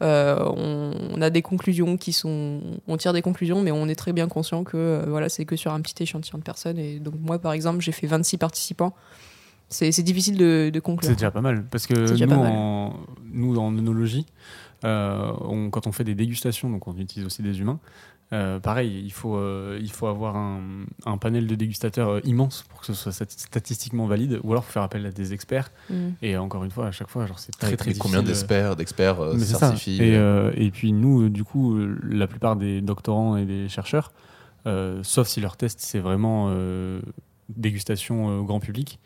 Euh, 0.01 0.37
on, 0.55 0.91
on 1.17 1.21
a 1.21 1.29
des 1.29 1.41
conclusions 1.41 1.97
qui 1.97 2.13
sont. 2.13 2.61
On 2.87 2.95
tire 2.97 3.11
des 3.11 3.21
conclusions, 3.21 3.61
mais 3.61 3.71
on 3.71 3.87
est 3.89 3.95
très 3.95 4.13
bien 4.13 4.27
conscient 4.29 4.63
que 4.63 5.03
voilà, 5.07 5.27
c'est 5.27 5.43
que 5.45 5.55
sur 5.57 5.73
un 5.73 5.81
petit 5.81 6.01
échantillon 6.01 6.37
de 6.37 6.43
personnes. 6.43 6.77
Et 6.79 6.99
donc, 6.99 7.15
moi, 7.19 7.39
par 7.39 7.51
exemple, 7.51 7.81
j'ai 7.81 7.91
fait 7.91 8.07
26 8.07 8.37
participants. 8.37 8.93
C'est 9.71 10.01
difficile 10.01 10.35
de, 10.37 10.71
de 10.73 10.79
conclure. 10.79 11.07
C'est 11.09 11.15
déjà 11.15 11.29
pas 11.29 11.41
mal. 11.41 11.63
Parce 11.69 11.85
que 11.85 11.93
nous, 12.25 12.33
en, 12.33 12.93
nous, 13.31 13.57
en 13.59 13.77
œnologie, 13.77 14.25
euh, 14.25 14.68
on- 14.83 15.69
quand 15.69 15.87
on 15.87 15.91
fait 15.91 16.03
des 16.03 16.15
dégustations, 16.15 16.69
donc 16.69 16.87
on 16.87 16.95
utilise 16.97 17.25
aussi 17.25 17.41
des 17.41 17.59
humains, 17.59 17.79
euh, 18.31 18.59
pareil, 18.59 19.01
il 19.03 19.11
faut, 19.11 19.35
euh, 19.37 19.79
il 19.81 19.91
faut 19.91 20.05
avoir 20.05 20.35
un, 20.35 20.61
un 21.07 21.17
panel 21.17 21.47
de 21.47 21.55
dégustateurs 21.55 22.09
euh, 22.09 22.19
immense 22.25 22.63
pour 22.69 22.79
que 22.79 22.85
ce 22.85 22.93
soit 22.93 23.11
stat- 23.11 23.25
statistiquement 23.27 24.05
valide, 24.05 24.39
ou 24.43 24.51
alors 24.51 24.63
faut 24.63 24.71
faire 24.73 24.83
appel 24.83 25.03
à 25.07 25.11
des 25.11 25.33
experts. 25.33 25.71
Mm. 25.89 25.95
Et 26.21 26.37
encore 26.37 26.63
une 26.63 26.69
fois, 26.69 26.85
à 26.87 26.91
chaque 26.91 27.09
fois, 27.09 27.25
genre, 27.25 27.39
c'est 27.39 27.51
très 27.57 27.75
très 27.75 27.93
combien 27.95 28.19
difficile, 28.19 28.19
euh, 28.19 28.21
d'experts 28.27 28.75
d'experts 28.75 29.19
euh, 29.19 29.33
mais 29.33 29.39
c'est 29.39 29.53
ça. 29.53 29.59
certifient 29.69 30.03
Et, 30.03 30.15
euh, 30.15 30.49
euh, 30.49 30.53
et 30.55 30.69
puis 30.69 30.93
nous, 30.93 31.23
euh, 31.23 31.29
du 31.31 31.43
coup, 31.43 31.75
euh, 31.77 31.97
la 32.07 32.27
plupart 32.27 32.55
des 32.55 32.81
doctorants 32.81 33.35
et 33.35 33.45
des 33.45 33.67
chercheurs, 33.67 34.13
euh, 34.67 34.99
sauf 35.03 35.27
si 35.27 35.41
leur 35.41 35.57
test 35.57 35.79
c'est 35.81 35.99
vraiment 35.99 36.49
euh, 36.51 37.01
dégustation 37.49 38.29
euh, 38.29 38.41
grand 38.43 38.59
public, 38.59 38.99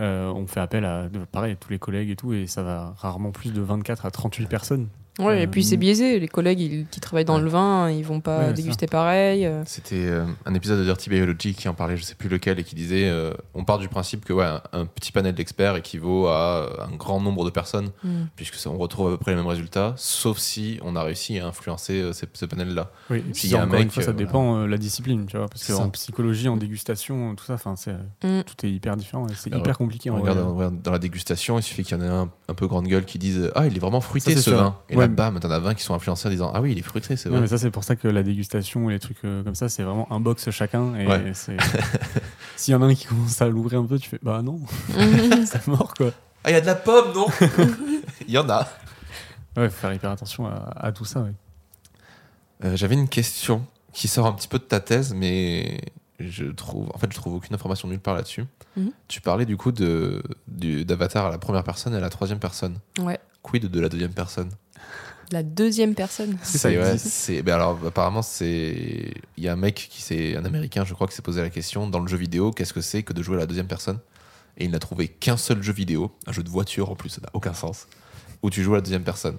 euh, 0.00 0.28
on 0.32 0.46
fait 0.48 0.58
appel 0.60 0.84
à 0.84 1.08
pareil 1.30 1.56
tous 1.60 1.70
les 1.70 1.78
collègues 1.78 2.10
et 2.10 2.16
tout, 2.16 2.32
et 2.32 2.48
ça 2.48 2.64
va 2.64 2.94
rarement 2.98 3.30
plus 3.30 3.52
de 3.52 3.60
24 3.60 4.04
à 4.06 4.10
38 4.10 4.46
personnes. 4.48 4.88
Ouais, 5.20 5.42
et 5.42 5.44
Euh, 5.44 5.46
puis 5.48 5.62
c'est 5.62 5.76
biaisé. 5.76 6.18
Les 6.18 6.26
collègues 6.28 6.60
ils- 6.60 6.86
qui 6.90 6.98
travaillent 7.00 7.24
dans 7.24 7.36
Ouais. 7.36 7.42
le 7.42 7.48
vin, 7.48 7.88
ils 7.90 8.04
vont 8.04 8.20
pas 8.20 8.46
Ouais, 8.48 8.52
déguster 8.52 8.86
pareil. 8.86 9.46
euh. 9.46 9.62
C'était 9.64 10.06
euh, 10.06 10.24
un 10.44 10.54
épisode 10.54 10.78
de 10.80 10.84
Dirty 10.84 11.08
Biology 11.08 11.54
qui 11.54 11.68
en 11.68 11.74
parlait, 11.74 11.96
je 11.96 12.02
sais 12.02 12.16
plus 12.16 12.28
lequel, 12.28 12.58
et 12.58 12.64
qui 12.64 12.74
disait 12.74 13.08
euh, 13.08 13.32
on 13.54 13.64
part 13.64 13.78
du 13.78 13.88
principe 13.88 14.24
que 14.24 14.32
ouais, 14.32 14.44
un, 14.44 14.60
un 14.72 14.86
petit 14.86 15.12
panel 15.12 15.34
d'experts 15.34 15.76
équivaut 15.76 16.26
à 16.26 16.66
euh, 16.80 16.84
un 16.92 16.96
grand 16.96 17.20
nombre 17.20 17.44
de 17.44 17.50
personnes, 17.50 17.90
Mm. 18.02 18.24
puisque 18.34 18.56
ça, 18.56 18.70
on 18.70 18.76
retrouve 18.78 19.06
à 19.06 19.10
peu 19.12 19.18
près 19.18 19.30
les 19.30 19.36
mêmes 19.36 19.46
résultats, 19.46 19.94
sauf 19.96 20.38
si 20.38 20.80
on 20.82 20.96
a 20.96 21.02
réussi 21.04 21.38
à 21.38 21.46
influencer 21.46 22.00
euh, 22.00 22.12
ce 22.12 22.44
panel-là. 22.46 22.90
Oui, 23.10 23.18
et 23.18 23.20
puis 23.32 23.48
y 23.48 23.54
a 23.54 23.60
un 23.62 23.66
encore 23.66 23.74
une 23.78 23.84
mec, 23.84 23.92
fois, 23.92 24.02
ça 24.02 24.10
euh, 24.10 24.14
dépend 24.14 24.56
euh, 24.62 24.66
la 24.66 24.78
discipline, 24.78 25.26
tu 25.26 25.36
vois, 25.36 25.46
parce 25.48 25.64
qu'en 25.66 25.90
psychologie, 25.90 26.48
en 26.48 26.56
dégustation, 26.56 27.34
tout 27.36 27.44
ça, 27.44 27.54
enfin, 27.54 27.76
c'est 27.76 27.92
Mm. 28.24 28.42
tout 28.44 28.66
est 28.66 28.70
hyper 28.70 28.96
différent, 28.96 29.26
et 29.28 29.32
c'est 29.36 29.52
Alors, 29.52 29.64
hyper 29.64 29.78
compliqué. 29.78 30.10
On 30.10 30.16
en 30.16 30.20
regarde, 30.22 30.82
dans 30.82 30.90
la 30.92 30.98
dégustation, 30.98 31.56
il 31.58 31.62
suffit 31.62 31.84
qu'il 31.84 31.96
y 31.96 32.00
en 32.00 32.04
ait 32.04 32.08
un 32.08 32.28
un 32.48 32.54
peu 32.54 32.66
grande 32.66 32.86
gueule 32.88 33.04
qui 33.06 33.18
dise 33.18 33.50
Ah, 33.54 33.66
il 33.66 33.76
est 33.76 33.80
vraiment 33.80 34.00
fruité 34.02 34.32
Ça, 34.32 34.36
ce 34.42 34.50
sûr. 34.50 34.58
vin. 34.58 34.76
Et 34.90 34.96
Ouais. 35.04 35.08
là, 35.08 35.14
bam, 35.30 35.40
t'en 35.40 35.50
as 35.50 35.58
20 35.58 35.74
qui 35.74 35.82
sont 35.82 35.94
influencés 35.94 36.28
en 36.28 36.30
disant 36.30 36.52
Ah 36.54 36.60
oui, 36.60 36.72
il 36.72 36.78
est 36.78 36.82
fruité, 36.82 37.16
c'est 37.16 37.28
Non, 37.28 37.34
vrai. 37.36 37.42
mais 37.42 37.48
ça, 37.48 37.58
c'est 37.58 37.70
pour 37.70 37.84
ça 37.84 37.96
que 37.96 38.08
la 38.08 38.22
dégustation 38.22 38.90
et 38.90 38.94
les 38.94 38.98
trucs 38.98 39.24
euh, 39.24 39.42
comme 39.42 39.54
ça, 39.54 39.68
c'est 39.68 39.82
vraiment 39.82 40.06
un 40.12 40.20
box 40.20 40.50
chacun. 40.50 40.94
Et 40.96 41.06
Ouais. 41.06 41.30
c'est- 41.34 41.56
s'il 42.56 42.72
y 42.72 42.74
en 42.74 42.82
a 42.82 42.86
un 42.86 42.94
qui 42.94 43.06
commence 43.06 43.40
à 43.42 43.48
l'ouvrir 43.48 43.80
un 43.80 43.86
peu, 43.86 43.98
tu 43.98 44.08
fais 44.10 44.18
bah 44.22 44.42
non, 44.42 44.60
c'est 45.46 45.66
mort 45.66 45.94
quoi. 45.96 46.10
Ah, 46.44 46.50
il 46.50 46.54
y 46.54 46.56
a 46.56 46.60
de 46.60 46.66
la 46.66 46.74
pomme, 46.74 47.12
non? 47.14 47.26
Il 48.28 48.32
y 48.34 48.38
en 48.38 48.48
a. 48.50 48.68
Ouais, 49.56 49.68
faut 49.70 49.76
faire 49.80 49.92
hyper 49.94 50.10
attention 50.10 50.46
à, 50.46 50.72
à 50.76 50.92
tout 50.92 51.04
ça. 51.04 51.20
ouais. 51.20 51.32
Euh, 52.64 52.76
J'avais 52.76 52.94
une 52.94 53.08
question 53.08 53.64
qui 53.92 54.08
sort 54.08 54.26
un 54.26 54.32
petit 54.32 54.48
peu 54.48 54.58
de 54.58 54.64
ta 54.64 54.80
thèse, 54.80 55.14
mais 55.14 55.80
je 56.20 56.44
trouve, 56.46 56.90
en 56.94 56.98
fait, 56.98 57.08
je 57.12 57.16
trouve 57.16 57.34
aucune 57.34 57.54
information 57.54 57.88
nulle 57.88 57.98
part 58.00 58.14
là-dessus. 58.14 58.44
Mhm. 58.76 58.90
Tu 59.08 59.20
parlais 59.20 59.46
du 59.46 59.56
coup 59.56 59.72
de 59.72 60.22
d'avatar 60.48 61.26
à 61.26 61.30
la 61.30 61.38
première 61.38 61.64
personne 61.64 61.94
et 61.94 61.96
à 61.96 62.00
la 62.00 62.10
troisième 62.10 62.38
personne. 62.38 62.78
Ouais. 63.00 63.18
Quid 63.42 63.66
de 63.70 63.80
la 63.80 63.88
deuxième 63.88 64.12
personne? 64.12 64.50
La 65.32 65.42
deuxième 65.42 65.94
personne. 65.94 66.36
C'est 66.42 66.58
ça 66.58 66.68
C'est- 66.70 66.78
ouais, 66.78 66.98
c'est 66.98 67.42
ben 67.42 67.54
alors 67.54 67.78
apparemment 67.86 68.20
c'est 68.22 69.12
il 69.36 69.42
y 69.44 69.48
a 69.48 69.52
un 69.54 69.56
mec 69.56 69.74
qui 69.90 70.02
s'est 70.02 70.36
un 70.36 70.44
américain 70.44 70.84
je 70.84 70.92
crois 70.94 71.06
qui 71.08 71.14
s'est 71.14 71.22
posé 71.22 71.40
la 71.40 71.48
question 71.50 71.88
dans 71.88 71.98
le 72.00 72.06
jeu 72.08 72.18
vidéo 72.18 72.50
qu'est-ce 72.52 72.74
que 72.74 72.82
c'est 72.82 73.02
que 73.02 73.12
de 73.14 73.22
jouer 73.22 73.36
à 73.36 73.40
la 73.40 73.46
deuxième 73.46 73.66
personne? 73.66 73.98
Et 74.58 74.66
il 74.66 74.70
n'a 74.70 74.78
trouvé 74.78 75.08
qu'un 75.08 75.36
seul 75.38 75.62
jeu 75.62 75.72
vidéo 75.72 76.12
un 76.26 76.32
jeu 76.32 76.42
de 76.42 76.50
voiture 76.50 76.90
en 76.90 76.94
plus 76.94 77.08
ça 77.08 77.20
n'a 77.22 77.30
aucun 77.32 77.54
sens 77.54 77.86
où 78.42 78.50
tu 78.50 78.62
joues 78.62 78.74
à 78.74 78.76
la 78.76 78.80
deuxième 78.82 79.02
personne 79.02 79.38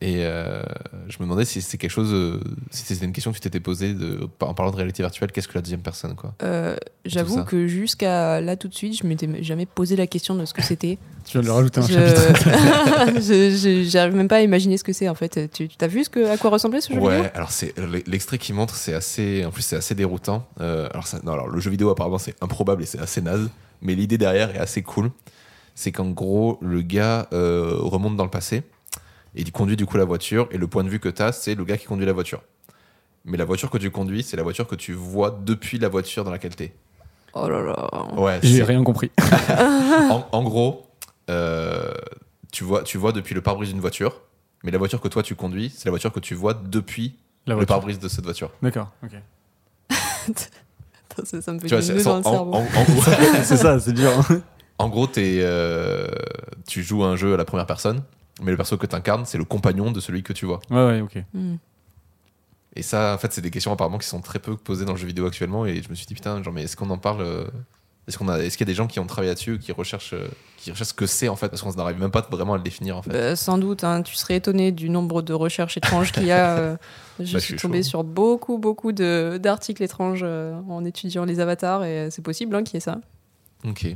et 0.00 0.18
euh, 0.18 0.62
je 1.08 1.16
me 1.18 1.24
demandais 1.24 1.44
si 1.44 1.60
c'est 1.60 1.76
quelque 1.76 1.90
chose 1.90 2.12
euh, 2.12 2.40
si 2.70 2.84
c'était 2.84 3.04
une 3.04 3.12
question 3.12 3.32
que 3.32 3.36
tu 3.36 3.40
t'étais 3.40 3.58
posée 3.58 3.94
de, 3.94 4.28
en 4.40 4.54
parlant 4.54 4.70
de 4.70 4.76
réalité 4.76 5.02
virtuelle 5.02 5.32
qu'est-ce 5.32 5.48
que 5.48 5.54
la 5.56 5.60
deuxième 5.62 5.80
personne 5.80 6.14
quoi? 6.14 6.34
Euh, 6.44 6.76
J'avoue 7.04 7.42
que 7.44 7.66
jusqu'à 7.66 8.40
là 8.40 8.56
tout 8.56 8.68
de 8.68 8.74
suite, 8.74 8.96
je 8.96 9.06
m'étais 9.06 9.42
jamais 9.42 9.66
posé 9.66 9.96
la 9.96 10.06
question 10.06 10.34
de 10.36 10.44
ce 10.44 10.54
que 10.54 10.62
c'était. 10.62 10.98
Tu 11.24 11.32
viens 11.32 11.40
de 11.42 11.46
le 11.46 11.52
rajouter 11.52 11.80
un 11.80 11.86
Je- 11.86 11.92
chapitre. 11.92 13.14
je- 13.20 13.50
je- 13.84 13.88
J'arrive 13.90 14.14
même 14.14 14.28
pas 14.28 14.36
à 14.36 14.40
imaginer 14.40 14.78
ce 14.78 14.84
que 14.84 14.92
c'est 14.94 15.08
en 15.08 15.14
fait. 15.14 15.50
Tu 15.52 15.68
as 15.80 15.86
vu 15.86 16.04
ce 16.04 16.08
que, 16.10 16.26
à 16.30 16.36
quoi 16.38 16.50
ressemblait 16.50 16.80
ce 16.80 16.92
jeu 16.92 17.00
Ouais, 17.00 17.16
vidéo? 17.16 17.30
alors 17.34 17.50
c'est 17.50 17.74
l'extrait 18.06 18.38
qui 18.38 18.52
montre, 18.52 18.74
c'est 18.76 18.94
assez, 18.94 19.44
en 19.44 19.50
plus 19.50 19.62
c'est 19.62 19.76
assez 19.76 19.94
déroutant. 19.94 20.46
Euh, 20.60 20.88
alors, 20.92 21.06
ça- 21.06 21.20
non, 21.24 21.32
alors 21.32 21.48
le 21.48 21.60
jeu 21.60 21.70
vidéo 21.70 21.90
apparemment 21.90 22.18
c'est 22.18 22.34
improbable 22.42 22.82
et 22.82 22.86
c'est 22.86 23.00
assez 23.00 23.20
naze, 23.20 23.48
mais 23.82 23.94
l'idée 23.94 24.16
derrière 24.18 24.54
est 24.54 24.58
assez 24.60 24.82
cool. 24.82 25.10
C'est 25.74 25.92
qu'en 25.92 26.08
gros 26.10 26.58
le 26.62 26.82
gars 26.82 27.26
euh, 27.32 27.74
remonte 27.78 28.16
dans 28.16 28.24
le 28.24 28.30
passé 28.30 28.62
et 29.34 29.42
il 29.42 29.52
conduit 29.52 29.76
du 29.76 29.86
coup 29.86 29.96
la 29.96 30.04
voiture 30.04 30.48
et 30.50 30.58
le 30.58 30.66
point 30.66 30.84
de 30.84 30.88
vue 30.88 31.00
que 31.00 31.08
tu 31.08 31.22
as 31.22 31.32
c'est 31.32 31.54
le 31.54 31.64
gars 31.64 31.76
qui 31.76 31.86
conduit 31.86 32.06
la 32.06 32.12
voiture. 32.12 32.42
Mais 33.24 33.36
la 33.36 33.44
voiture 33.44 33.68
que 33.70 33.78
tu 33.78 33.90
conduis, 33.90 34.22
c'est 34.22 34.36
la 34.36 34.42
voiture 34.42 34.66
que 34.66 34.74
tu 34.76 34.92
vois 34.94 35.30
depuis 35.44 35.78
la 35.78 35.88
voiture 35.88 36.24
dans 36.24 36.30
laquelle 36.30 36.54
t'es. 36.56 36.72
Oh 37.34 37.48
là 37.48 37.60
là. 37.62 38.14
Ouais. 38.16 38.38
J'ai 38.42 38.62
rien 38.62 38.82
compris. 38.82 39.10
en, 40.10 40.24
en 40.32 40.42
gros, 40.44 40.86
euh, 41.28 41.92
tu 42.52 42.64
vois, 42.64 42.82
tu 42.82 42.96
vois 42.96 43.12
depuis 43.12 43.34
le 43.34 43.42
pare-brise 43.42 43.68
d'une 43.70 43.80
voiture, 43.80 44.22
mais 44.64 44.70
la 44.70 44.78
voiture 44.78 45.00
que 45.00 45.08
toi 45.08 45.22
tu 45.22 45.34
conduis, 45.34 45.70
c'est 45.76 45.84
la 45.86 45.90
voiture 45.90 46.12
que 46.12 46.20
tu 46.20 46.34
vois 46.34 46.54
depuis 46.54 47.16
La 47.46 47.54
le 47.54 47.66
pare-brise 47.66 47.98
de 47.98 48.08
cette 48.08 48.24
voiture. 48.24 48.50
D'accord. 48.62 48.90
ok. 49.04 49.12
Ça, 51.24 51.42
ça 51.42 51.52
me 51.52 51.58
fait 51.58 51.66
Tu 51.68 51.74
vois, 51.76 52.02
dans 52.04 52.12
en, 52.12 52.16
le 52.18 52.22
cerveau. 52.22 52.54
en- 52.54 52.66
c'est 53.42 53.56
ça, 53.56 53.80
c'est 53.80 53.92
dur. 53.92 54.10
en 54.78 54.88
gros, 54.88 55.06
t'es, 55.06 55.40
euh, 55.42 56.06
tu 56.66 56.82
joues 56.82 57.02
un 57.02 57.16
jeu 57.16 57.34
à 57.34 57.36
la 57.36 57.44
première 57.44 57.66
personne, 57.66 58.02
mais 58.42 58.50
le 58.50 58.56
perso 58.56 58.76
que 58.76 58.86
tu 58.86 58.94
incarnes, 58.96 59.24
c'est 59.26 59.38
le 59.38 59.44
compagnon 59.44 59.90
de 59.90 60.00
celui 60.00 60.22
que 60.22 60.32
tu 60.32 60.46
vois. 60.46 60.60
Ouais, 60.70 60.86
ouais, 60.86 61.00
ok. 61.00 61.22
Hmm. 61.34 61.56
Et 62.76 62.82
ça, 62.82 63.14
en 63.14 63.18
fait, 63.18 63.32
c'est 63.32 63.40
des 63.40 63.50
questions 63.50 63.72
apparemment 63.72 63.98
qui 63.98 64.06
sont 64.06 64.20
très 64.20 64.38
peu 64.38 64.56
posées 64.56 64.84
dans 64.84 64.92
le 64.92 64.98
jeu 64.98 65.06
vidéo 65.06 65.26
actuellement. 65.26 65.66
Et 65.66 65.82
je 65.82 65.88
me 65.88 65.94
suis 65.94 66.06
dit, 66.06 66.14
putain, 66.14 66.42
genre, 66.42 66.52
mais 66.52 66.62
est-ce 66.64 66.76
qu'on 66.76 66.90
en 66.90 66.98
parle 66.98 67.22
euh, 67.22 67.44
Est-ce 68.06 68.16
qu'on 68.18 68.28
a, 68.28 68.38
est-ce 68.38 68.56
qu'il 68.56 68.66
y 68.66 68.70
a 68.70 68.72
des 68.72 68.76
gens 68.76 68.86
qui 68.86 69.00
ont 69.00 69.06
travaillé 69.06 69.30
là-dessus, 69.30 69.54
ou 69.54 69.58
qui 69.58 69.72
recherchent, 69.72 70.12
euh, 70.12 70.28
qui 70.58 70.70
recherchent 70.70 70.90
ce 70.90 70.94
que 70.94 71.06
c'est 71.06 71.28
en 71.28 71.34
fait, 71.34 71.48
parce 71.48 71.62
qu'on 71.62 71.72
n'arrive 71.72 71.98
même 71.98 72.10
pas 72.12 72.24
vraiment 72.30 72.54
à 72.54 72.56
le 72.56 72.62
définir 72.62 72.96
en 72.96 73.02
fait. 73.02 73.10
Bah, 73.10 73.34
sans 73.36 73.58
doute, 73.58 73.82
hein, 73.84 74.02
tu 74.02 74.14
serais 74.14 74.36
étonné 74.36 74.70
du 74.70 74.90
nombre 74.90 75.22
de 75.22 75.32
recherches 75.32 75.76
étranges 75.76 76.12
qu'il 76.12 76.24
y 76.26 76.30
a. 76.30 76.56
euh, 76.58 76.76
je 77.18 77.24
Bah, 77.24 77.28
je 77.32 77.38
suis 77.38 77.58
chaud. 77.58 77.82
sur 77.82 78.04
beaucoup, 78.04 78.58
beaucoup 78.58 78.92
de- 78.92 79.40
d'articles 79.42 79.82
étranges 79.82 80.20
euh, 80.22 80.54
en 80.68 80.84
étudiant 80.84 81.24
les 81.24 81.40
avatars 81.40 81.84
et 81.84 82.10
c'est 82.12 82.22
possible 82.22 82.54
hein, 82.54 82.62
qu'il 82.62 82.74
y 82.74 82.76
ait 82.76 82.80
ça. 82.80 83.00
Ok. 83.64 83.88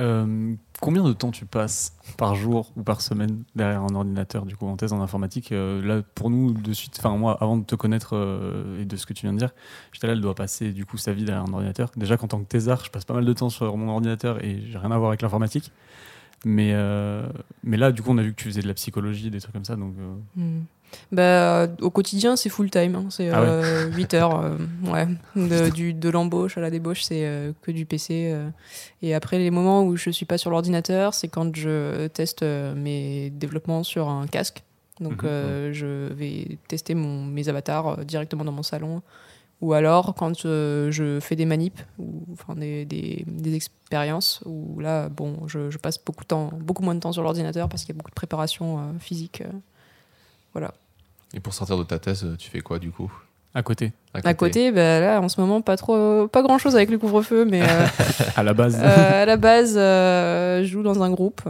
Euh, 0.00 0.54
combien 0.80 1.02
de 1.02 1.12
temps 1.12 1.30
tu 1.30 1.44
passes 1.44 1.94
par 2.16 2.34
jour 2.34 2.72
ou 2.76 2.82
par 2.82 3.00
semaine 3.00 3.42
derrière 3.54 3.82
un 3.82 3.94
ordinateur, 3.94 4.46
du 4.46 4.56
coup, 4.56 4.66
en 4.66 4.76
thèse 4.76 4.92
en 4.92 5.00
informatique 5.02 5.52
Euh, 5.52 5.82
Là, 5.84 6.02
pour 6.14 6.30
nous, 6.30 6.52
de 6.52 6.72
suite, 6.72 6.96
enfin, 6.98 7.16
moi, 7.16 7.36
avant 7.40 7.56
de 7.56 7.64
te 7.64 7.74
connaître 7.74 8.16
euh, 8.16 8.80
et 8.80 8.84
de 8.84 8.96
ce 8.96 9.06
que 9.06 9.12
tu 9.12 9.22
viens 9.26 9.32
de 9.32 9.38
dire, 9.38 9.50
j'étais 9.92 10.06
là, 10.06 10.12
elle 10.12 10.20
doit 10.20 10.34
passer, 10.34 10.72
du 10.72 10.86
coup, 10.86 10.96
sa 10.96 11.12
vie 11.12 11.24
derrière 11.24 11.44
un 11.44 11.52
ordinateur. 11.52 11.90
Déjà 11.96 12.16
qu'en 12.16 12.28
tant 12.28 12.38
que 12.40 12.46
thésard, 12.46 12.84
je 12.84 12.90
passe 12.90 13.04
pas 13.04 13.14
mal 13.14 13.24
de 13.24 13.32
temps 13.32 13.50
sur 13.50 13.76
mon 13.76 13.88
ordinateur 13.90 14.44
et 14.44 14.60
j'ai 14.70 14.78
rien 14.78 14.90
à 14.90 14.98
voir 14.98 15.08
avec 15.10 15.22
l'informatique. 15.22 15.72
Mais, 16.44 16.70
euh, 16.72 17.26
mais 17.64 17.76
là, 17.76 17.90
du 17.90 18.02
coup, 18.02 18.10
on 18.12 18.18
a 18.18 18.22
vu 18.22 18.32
que 18.32 18.40
tu 18.40 18.48
faisais 18.48 18.62
de 18.62 18.68
la 18.68 18.74
psychologie, 18.74 19.30
des 19.30 19.40
trucs 19.40 19.52
comme 19.54 19.64
ça, 19.64 19.76
donc. 19.76 19.94
Hmm. 20.36 20.60
Bah, 21.12 21.68
au 21.80 21.90
quotidien, 21.90 22.36
c'est 22.36 22.48
full 22.48 22.70
time. 22.70 22.94
hein, 22.94 23.06
C'est 23.10 23.30
Ah 23.30 23.40
ouais. 23.40 23.46
euh, 23.48 23.90
8 23.90 24.14
heures. 24.14 24.40
euh, 24.44 24.56
ouais. 24.92 25.06
De, 25.36 25.68
du, 25.70 25.94
de 25.94 26.08
l'embauche 26.10 26.58
à 26.58 26.60
la 26.60 26.70
débauche, 26.70 27.02
c'est 27.02 27.24
euh, 27.26 27.52
que 27.62 27.70
du 27.70 27.86
PC. 27.86 28.30
euh. 28.32 28.48
Et 29.02 29.14
après, 29.14 29.38
les 29.38 29.50
moments 29.50 29.84
où 29.84 29.96
je 29.96 30.10
suis 30.10 30.26
pas 30.26 30.38
sur 30.38 30.50
l'ordinateur, 30.50 31.14
c'est 31.14 31.28
quand 31.28 31.54
je 31.56 32.06
teste 32.08 32.42
euh, 32.42 32.74
mes 32.74 33.30
développements 33.30 33.82
sur 33.82 34.08
un 34.08 34.26
casque. 34.26 34.62
Donc, 35.00 35.22
Mhm, 35.22 35.28
euh, 35.28 35.72
je 35.72 36.12
vais 36.12 36.58
tester 36.68 36.94
mon, 36.94 37.24
mes 37.24 37.48
avatars 37.48 38.00
euh, 38.00 38.04
directement 38.04 38.44
dans 38.44 38.52
mon 38.52 38.62
salon. 38.64 39.00
Ou 39.60 39.72
alors, 39.72 40.14
quand 40.14 40.44
euh, 40.44 40.90
je 40.92 41.18
fais 41.20 41.34
des 41.34 41.44
manips, 41.44 41.80
ou 41.98 42.22
enfin 42.32 42.54
des, 42.54 42.84
des, 42.84 43.24
des 43.26 43.54
expériences, 43.56 44.40
où 44.46 44.78
là, 44.78 45.08
bon, 45.08 45.36
je, 45.48 45.70
je 45.70 45.78
passe 45.78 45.98
beaucoup, 46.04 46.22
de 46.22 46.28
temps, 46.28 46.50
beaucoup 46.60 46.82
moins 46.84 46.94
de 46.94 47.00
temps 47.00 47.12
sur 47.12 47.22
l'ordinateur 47.24 47.68
parce 47.68 47.82
qu'il 47.84 47.92
y 47.94 47.96
a 47.96 47.98
beaucoup 47.98 48.10
de 48.10 48.14
préparation 48.14 48.78
euh, 48.78 48.82
physique. 49.00 49.40
euh. 49.40 49.48
Voilà. 50.52 50.72
Et 51.34 51.40
pour 51.40 51.52
sortir 51.54 51.76
de 51.78 51.82
ta 51.84 51.98
thèse, 51.98 52.26
tu 52.38 52.50
fais 52.50 52.60
quoi 52.60 52.78
du 52.78 52.90
coup? 52.90 53.12
À 53.54 53.62
côté, 53.62 53.92
À 54.24 54.34
côté, 54.34 54.70
bah, 54.72 55.00
là, 55.00 55.20
en 55.20 55.28
ce 55.28 55.40
moment, 55.40 55.62
pas 55.62 55.76
trop, 55.76 56.28
pas 56.28 56.42
grand 56.42 56.58
chose 56.58 56.76
avec 56.76 56.90
le 56.90 56.98
couvre-feu, 56.98 57.44
mais 57.44 57.62
euh, 57.62 57.86
à 58.36 58.42
la 58.42 58.52
base. 58.54 58.78
euh, 58.80 59.22
à 59.22 59.26
la 59.26 59.36
base, 59.36 59.74
euh, 59.76 60.62
je 60.62 60.68
joue 60.68 60.82
dans 60.82 61.02
un 61.02 61.10
groupe. 61.10 61.40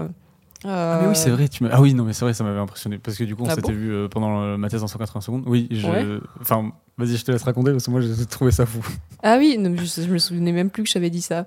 Ah, 0.64 0.99
mais 1.03 1.09
oui, 1.09 1.14
c'est 1.16 1.30
vrai. 1.30 1.49
Tu 1.49 1.64
ah 1.70 1.80
oui, 1.80 1.94
non, 1.94 2.05
mais 2.05 2.12
c'est 2.12 2.24
vrai, 2.24 2.34
ça 2.34 2.42
m'avait 2.44 2.59
impressionné. 2.59 2.99
Parce 2.99 3.16
que 3.16 3.24
du 3.24 3.36
coup, 3.36 3.42
on 3.44 3.49
Ah 3.49 3.55
s'était 3.55 3.72
bon 3.72 3.78
vu 3.78 3.92
euh, 3.92 4.09
pendant 4.09 4.42
euh, 4.42 4.57
ma 4.57 4.68
thèse 4.68 4.82
en 4.82 4.88
180 4.88 5.20
secondes. 5.20 5.42
Oui, 5.46 5.68
je. 5.70 5.86
Ouais. 5.86 6.05
Enfin, 6.40 6.72
vas-y, 6.96 7.16
je 7.16 7.24
te 7.24 7.30
laisse 7.30 7.42
raconter 7.42 7.72
parce 7.72 7.84
que 7.84 7.90
moi, 7.90 8.01
j'ai 8.01 8.26
trouvé 8.26 8.51
ça 8.53 8.64
fou. 8.66 8.84
Ah 9.22 9.36
oui, 9.38 9.57
non, 9.59 9.74
je, 9.76 9.84
je 10.03 10.09
me 10.09 10.18
souvenais 10.18 10.53
même 10.53 10.70
plus 10.70 10.82
que 10.84 10.88
j'avais 10.90 11.11
dit 11.11 11.22
ça. 11.22 11.46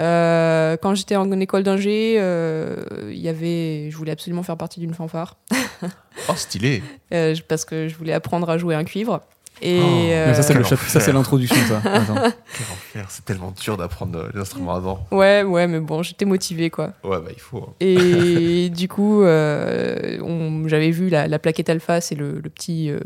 Euh, 0.00 0.76
quand 0.76 0.94
j'étais 0.94 1.16
en 1.16 1.30
école 1.38 1.62
d'ingé, 1.62 2.16
euh, 2.18 2.84
il 3.10 3.18
y 3.18 3.28
avait, 3.28 3.90
je 3.90 3.96
voulais 3.96 4.12
absolument 4.12 4.42
faire 4.42 4.56
partie 4.56 4.80
d'une 4.80 4.94
fanfare. 4.94 5.36
Oh, 6.28 6.34
stylé 6.36 6.80
euh, 7.12 7.34
parce 7.48 7.64
que 7.64 7.88
je 7.88 7.96
voulais 7.96 8.12
apprendre 8.12 8.48
à 8.48 8.56
jouer 8.56 8.74
un 8.74 8.84
cuivre. 8.84 9.20
Et 9.62 9.78
Oh, 9.80 9.84
euh, 10.10 10.34
ça, 10.34 10.42
c'est 10.42 11.12
l'introduction, 11.12 11.56
ça. 11.68 11.76
Attends. 11.90 12.14
Quel 12.14 12.66
enfer, 13.02 13.06
c'est 13.08 13.24
tellement 13.24 13.52
dur 13.52 13.76
d'apprendre 13.76 14.28
les 14.34 14.40
instruments 14.40 14.74
avant. 14.74 15.06
ouais, 15.12 15.42
ouais, 15.42 15.66
mais 15.68 15.78
bon, 15.80 16.02
j'étais 16.02 16.24
motivée 16.24 16.70
quoi. 16.70 16.92
Ouais, 17.04 17.18
bah 17.18 17.30
il 17.32 17.40
faut. 17.40 17.58
hein. 17.68 17.72
Et 17.80 18.68
du 18.74 18.88
coup, 18.88 19.22
euh, 19.22 20.18
on- 20.22 20.66
j'avais 20.68 20.90
vu 20.90 21.08
la, 21.08 21.28
la 21.28 21.38
plaquette 21.38 21.70
alpha, 21.70 22.00
c'est 22.00 22.16
le, 22.16 22.40
le 22.40 22.50
petit 22.50 22.90
euh, 22.90 22.98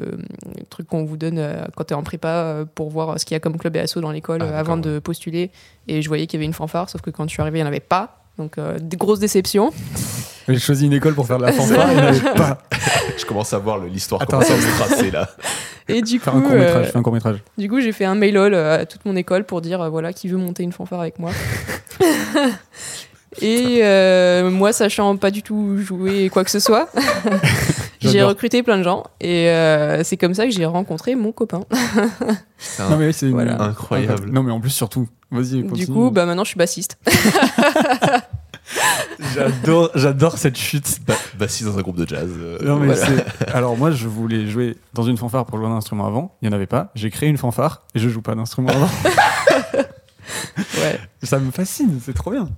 truc 0.70 0.86
qu'on 0.88 1.04
vous 1.04 1.16
donne 1.18 1.38
euh, 1.38 1.64
quand 1.76 1.84
tu 1.84 1.92
es 1.92 1.96
en 1.96 2.02
prépa 2.02 2.28
euh, 2.28 2.64
pour 2.64 2.88
voir 2.90 3.20
ce 3.20 3.24
qu'il 3.26 3.34
y 3.34 3.36
a 3.36 3.40
comme 3.40 3.58
club 3.58 3.76
et 3.76 3.80
asso 3.80 3.98
dans 3.98 4.10
l'école 4.10 4.42
Ah, 4.42 4.58
avant 4.58 4.78
de 4.78 4.98
postuler. 4.98 5.50
Et 5.86 6.02
je 6.02 6.08
voyais 6.08 6.26
qu'il 6.26 6.38
y 6.38 6.40
avait 6.40 6.46
une 6.46 6.54
fanfare, 6.54 6.88
sauf 6.90 7.02
que 7.02 7.10
quand 7.10 7.24
je 7.24 7.30
suis 7.30 7.42
arrivée, 7.42 7.58
il 7.58 7.62
n'y 7.62 7.66
en 7.66 7.70
avait 7.70 7.80
pas. 7.80 8.24
Donc, 8.38 8.56
euh, 8.58 8.78
des 8.80 8.96
grosses 8.96 9.18
déceptions. 9.20 9.70
J'ai 10.48 10.58
choisi 10.58 10.86
une 10.86 10.92
école 10.94 11.14
pour 11.14 11.26
faire 11.26 11.36
de 11.38 11.42
la 11.44 11.52
fanfare, 11.52 11.88
il 11.92 11.96
n'y 11.96 12.02
en 12.02 12.06
avait 12.06 12.34
pas. 12.34 12.58
Je 13.18 13.24
commence 13.26 13.52
à 13.52 13.58
voir 13.58 13.78
le- 13.78 13.88
l'histoire 13.88 14.22
Attends, 14.22 14.38
commence 14.38 14.50
à 14.50 14.60
se 14.60 14.78
tracer 14.78 15.10
là. 15.10 15.28
Et 15.88 16.02
du 16.02 16.18
Faire 16.18 16.32
coup, 16.34 16.38
un 16.40 16.52
euh, 16.52 16.84
fais 16.84 16.96
un 16.96 17.02
court-métrage. 17.02 17.42
du 17.56 17.68
coup, 17.68 17.80
j'ai 17.80 17.92
fait 17.92 18.04
un 18.04 18.14
mail-all 18.14 18.54
à 18.54 18.84
toute 18.86 19.04
mon 19.04 19.16
école 19.16 19.44
pour 19.44 19.60
dire 19.60 19.80
euh, 19.82 19.88
voilà 19.88 20.12
qui 20.12 20.28
veut 20.28 20.36
monter 20.36 20.62
une 20.62 20.72
fanfare 20.72 21.00
avec 21.00 21.18
moi. 21.18 21.30
Et 23.40 23.80
euh, 23.82 24.50
moi, 24.50 24.72
sachant 24.72 25.16
pas 25.16 25.30
du 25.30 25.42
tout 25.42 25.78
jouer 25.78 26.28
quoi 26.30 26.42
que 26.44 26.50
ce 26.50 26.58
soit, 26.58 26.88
j'ai 28.00 28.22
recruté 28.22 28.62
plein 28.62 28.78
de 28.78 28.82
gens. 28.82 29.04
Et 29.20 29.48
euh, 29.50 30.02
c'est 30.02 30.16
comme 30.16 30.34
ça 30.34 30.44
que 30.46 30.50
j'ai 30.50 30.64
rencontré 30.64 31.14
mon 31.14 31.30
copain. 31.30 31.60
Non, 32.80 32.84
un- 32.86 32.96
mais 32.96 33.06
oui, 33.08 33.12
c'est 33.12 33.28
Voilà. 33.28 33.60
incroyable. 33.62 34.30
Non, 34.30 34.42
mais 34.42 34.50
en 34.50 34.60
plus, 34.60 34.70
surtout. 34.70 35.06
Vas-y. 35.30 35.62
Du 35.62 35.86
coup, 35.86 36.10
bah 36.10 36.24
maintenant, 36.24 36.42
je 36.44 36.48
suis 36.48 36.58
bassiste. 36.58 36.98
J'adore, 39.34 39.90
j'adore 39.94 40.38
cette 40.38 40.56
chute. 40.56 40.98
Bah, 41.06 41.14
bassiste 41.38 41.68
dans 41.68 41.78
un 41.78 41.82
groupe 41.82 41.96
de 41.96 42.06
jazz. 42.06 42.30
euh, 42.38 42.58
Non, 42.62 42.76
mais 42.76 42.94
voilà. 42.94 43.06
c'est- 43.06 43.48
Alors, 43.50 43.76
moi, 43.76 43.90
je 43.90 44.06
voulais 44.08 44.46
jouer 44.46 44.76
dans 44.94 45.02
une 45.02 45.16
fanfare 45.16 45.46
pour 45.46 45.58
jouer 45.58 45.66
un 45.68 45.76
instrument 45.76 46.06
avant. 46.06 46.36
Il 46.42 46.48
n'y 46.48 46.54
en 46.54 46.56
avait 46.56 46.66
pas. 46.66 46.90
J'ai 46.94 47.10
créé 47.10 47.28
une 47.28 47.38
fanfare 47.38 47.82
et 47.94 47.98
je 47.98 48.08
joue 48.08 48.22
pas 48.22 48.34
d'instrument 48.34 48.70
avant. 48.70 48.88
Ouais. 50.82 50.98
Ça 51.22 51.38
me 51.38 51.50
fascine, 51.50 51.98
c'est 52.02 52.12
trop 52.12 52.30
bien. 52.30 52.48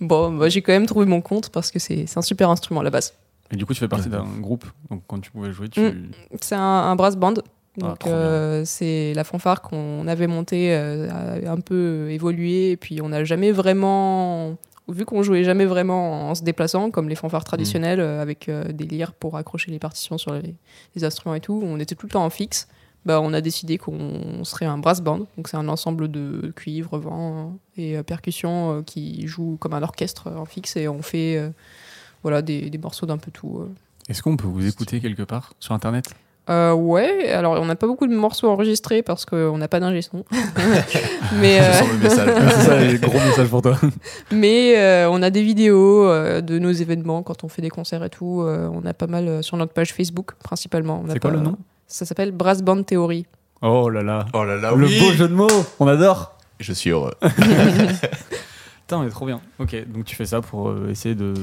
Bon, 0.00 0.32
bah, 0.32 0.48
j'ai 0.48 0.60
quand 0.60 0.72
même 0.72 0.86
trouvé 0.86 1.06
mon 1.06 1.20
compte 1.20 1.50
parce 1.50 1.70
que 1.70 1.78
c'est 1.78 2.06
c'est 2.06 2.18
un 2.18 2.22
super 2.22 2.50
instrument 2.50 2.80
à 2.80 2.84
la 2.84 2.90
base. 2.90 3.14
Et 3.52 3.56
du 3.56 3.64
coup, 3.66 3.74
tu 3.74 3.80
fais 3.80 3.88
partie 3.88 4.08
d'un 4.08 4.24
groupe. 4.40 4.64
Donc, 4.90 5.02
quand 5.06 5.20
tu 5.20 5.30
pouvais 5.30 5.52
jouer, 5.52 5.68
tu. 5.68 5.80
Mm. 5.80 6.10
C'est 6.40 6.54
un, 6.56 6.60
un 6.60 6.96
brass 6.96 7.16
band. 7.16 7.34
Ah, 7.82 7.86
Donc, 7.90 8.06
euh, 8.06 8.62
c'est 8.64 9.12
la 9.14 9.22
fanfare 9.24 9.62
qu'on 9.62 10.06
avait 10.08 10.26
montée, 10.26 10.74
euh, 10.74 11.08
a 11.10 11.50
un 11.50 11.60
peu 11.60 12.10
évolué. 12.10 12.72
Et 12.72 12.76
puis, 12.76 13.00
on 13.00 13.08
n'a 13.10 13.22
jamais 13.24 13.52
vraiment. 13.52 14.56
Vu 14.90 15.04
qu'on 15.04 15.22
jouait 15.22 15.44
jamais 15.44 15.66
vraiment 15.66 16.30
en 16.30 16.34
se 16.34 16.42
déplaçant, 16.42 16.90
comme 16.90 17.08
les 17.08 17.14
fanfares 17.14 17.44
traditionnelles, 17.44 18.00
euh, 18.00 18.20
avec 18.20 18.48
euh, 18.48 18.64
des 18.72 18.84
lyres 18.84 19.12
pour 19.12 19.36
accrocher 19.36 19.70
les 19.70 19.78
partitions 19.78 20.18
sur 20.18 20.32
les, 20.34 20.54
les 20.94 21.04
instruments 21.04 21.34
et 21.34 21.40
tout, 21.40 21.60
on 21.64 21.78
était 21.78 21.94
tout 21.94 22.06
le 22.06 22.12
temps 22.12 22.24
en 22.24 22.30
fixe. 22.30 22.68
Bah, 23.06 23.20
on 23.22 23.32
a 23.32 23.40
décidé 23.40 23.78
qu'on 23.78 24.44
serait 24.44 24.66
un 24.66 24.76
brass 24.76 25.00
band. 25.00 25.20
Donc, 25.36 25.48
c'est 25.48 25.56
un 25.56 25.68
ensemble 25.68 26.10
de 26.10 26.52
cuivre, 26.54 26.98
vent 26.98 27.56
et 27.78 27.96
euh, 27.96 28.02
percussions 28.02 28.78
euh, 28.78 28.82
qui 28.82 29.26
jouent 29.26 29.56
comme 29.58 29.72
un 29.72 29.82
orchestre 29.82 30.26
euh, 30.26 30.36
en 30.36 30.44
fixe. 30.44 30.76
Et 30.76 30.86
on 30.86 31.00
fait 31.00 31.38
euh, 31.38 31.48
voilà, 32.22 32.42
des, 32.42 32.68
des 32.68 32.78
morceaux 32.78 33.06
d'un 33.06 33.16
peu 33.16 33.30
tout. 33.30 33.58
euh. 33.60 33.72
Est-ce 34.10 34.22
qu'on 34.22 34.36
peut 34.36 34.48
vous 34.48 34.66
écouter 34.66 35.00
quelque 35.00 35.22
part 35.22 35.54
sur 35.60 35.72
internet? 35.72 36.14
Euh, 36.50 36.72
ouais, 36.72 37.30
alors 37.30 37.52
on 37.60 37.66
n'a 37.66 37.76
pas 37.76 37.86
beaucoup 37.86 38.06
de 38.08 38.14
morceaux 38.14 38.48
enregistrés 38.48 39.02
parce 39.02 39.24
qu'on 39.24 39.56
n'a 39.56 39.68
pas 39.68 39.78
d'ingé 39.78 40.02
son. 40.02 40.24
mais 41.40 41.60
euh, 41.60 41.64
le 41.92 41.98
message. 42.02 42.28
C'est 42.50 42.62
ça, 42.66 42.76
les 42.80 42.98
gros 42.98 43.18
messages 43.18 43.48
pour 43.48 43.62
toi. 43.62 43.78
mais 44.32 44.76
euh, 44.76 45.08
on 45.10 45.22
a 45.22 45.30
des 45.30 45.42
vidéos 45.42 46.04
euh, 46.08 46.40
de 46.40 46.58
nos 46.58 46.72
événements 46.72 47.22
quand 47.22 47.44
on 47.44 47.48
fait 47.48 47.62
des 47.62 47.68
concerts 47.70 48.02
et 48.02 48.10
tout. 48.10 48.42
euh, 48.42 48.68
on 48.72 48.84
a 48.84 48.92
pas 48.94 49.06
mal 49.06 49.42
sur 49.44 49.56
notre 49.56 49.72
page 49.72 49.92
Facebook 49.94 50.32
principalement. 50.42 51.04
C'est 51.08 51.20
quoi 51.20 51.30
pas- 51.30 51.36
le 51.36 51.42
nom? 51.42 51.56
Ça 51.86 52.04
s'appelle 52.04 52.32
Brass 52.32 52.62
Band 52.62 52.82
Theory. 52.82 53.26
Oh 53.62 53.88
là 53.90 54.02
là. 54.02 54.26
Oh 54.32 54.42
là 54.44 54.56
là, 54.56 54.72
le 54.74 54.86
oui. 54.86 54.98
beau 55.00 55.12
jeu 55.12 55.28
de 55.28 55.34
mots, 55.34 55.48
on 55.78 55.86
adore. 55.86 56.36
Je 56.58 56.72
suis 56.72 56.90
heureux. 56.90 57.12
Putain, 58.86 59.04
mais 59.04 59.10
trop 59.10 59.26
bien. 59.26 59.40
Ok, 59.58 59.76
donc 59.88 60.04
tu 60.04 60.16
fais 60.16 60.26
ça 60.26 60.40
pour 60.40 60.68
euh, 60.70 60.88
essayer 60.90 61.14
de. 61.14 61.34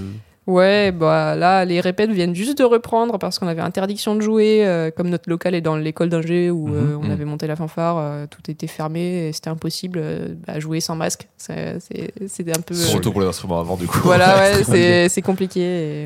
Ouais, 0.48 0.94
bah 0.94 1.36
là, 1.36 1.66
les 1.66 1.82
répètes 1.82 2.10
viennent 2.10 2.34
juste 2.34 2.58
de 2.58 2.64
reprendre 2.64 3.20
parce 3.20 3.38
qu'on 3.38 3.48
avait 3.48 3.62
interdiction 3.62 4.16
de 4.16 4.22
jouer. 4.22 4.66
euh, 4.66 4.92
comme 4.92 5.10
notre 5.10 5.30
local 5.30 5.54
est 5.56 5.62
dans 5.62 5.76
l'école 5.76 6.08
d'ingé 6.10 6.50
où 6.50 6.74
euh, 6.74 6.94
Mhm, 6.96 7.00
on 7.02 7.04
mhm. 7.04 7.12
avait 7.12 7.26
monté 7.26 7.48
la 7.48 7.58
fanfare, 7.58 7.98
euh, 7.98 8.26
tout 8.28 8.50
était 8.50 8.68
fermé 8.68 9.28
et 9.28 9.34
c'était 9.34 9.50
impossible 9.50 10.00
euh, 10.02 10.36
à 10.48 10.60
jouer 10.62 10.80
sans 10.80 10.96
masque. 10.96 11.28
C'était 11.38 12.54
un 12.54 12.62
peu. 12.62 12.74
Surtout 12.76 13.12
pour 13.12 13.20
les 13.22 13.28
instruments 13.28 13.60
avant, 13.60 13.76
du 13.76 13.88
coup. 13.88 14.00
Voilà, 14.04 14.36
ouais, 14.72 15.10
c'est 15.10 15.22
compliqué. 15.22 15.60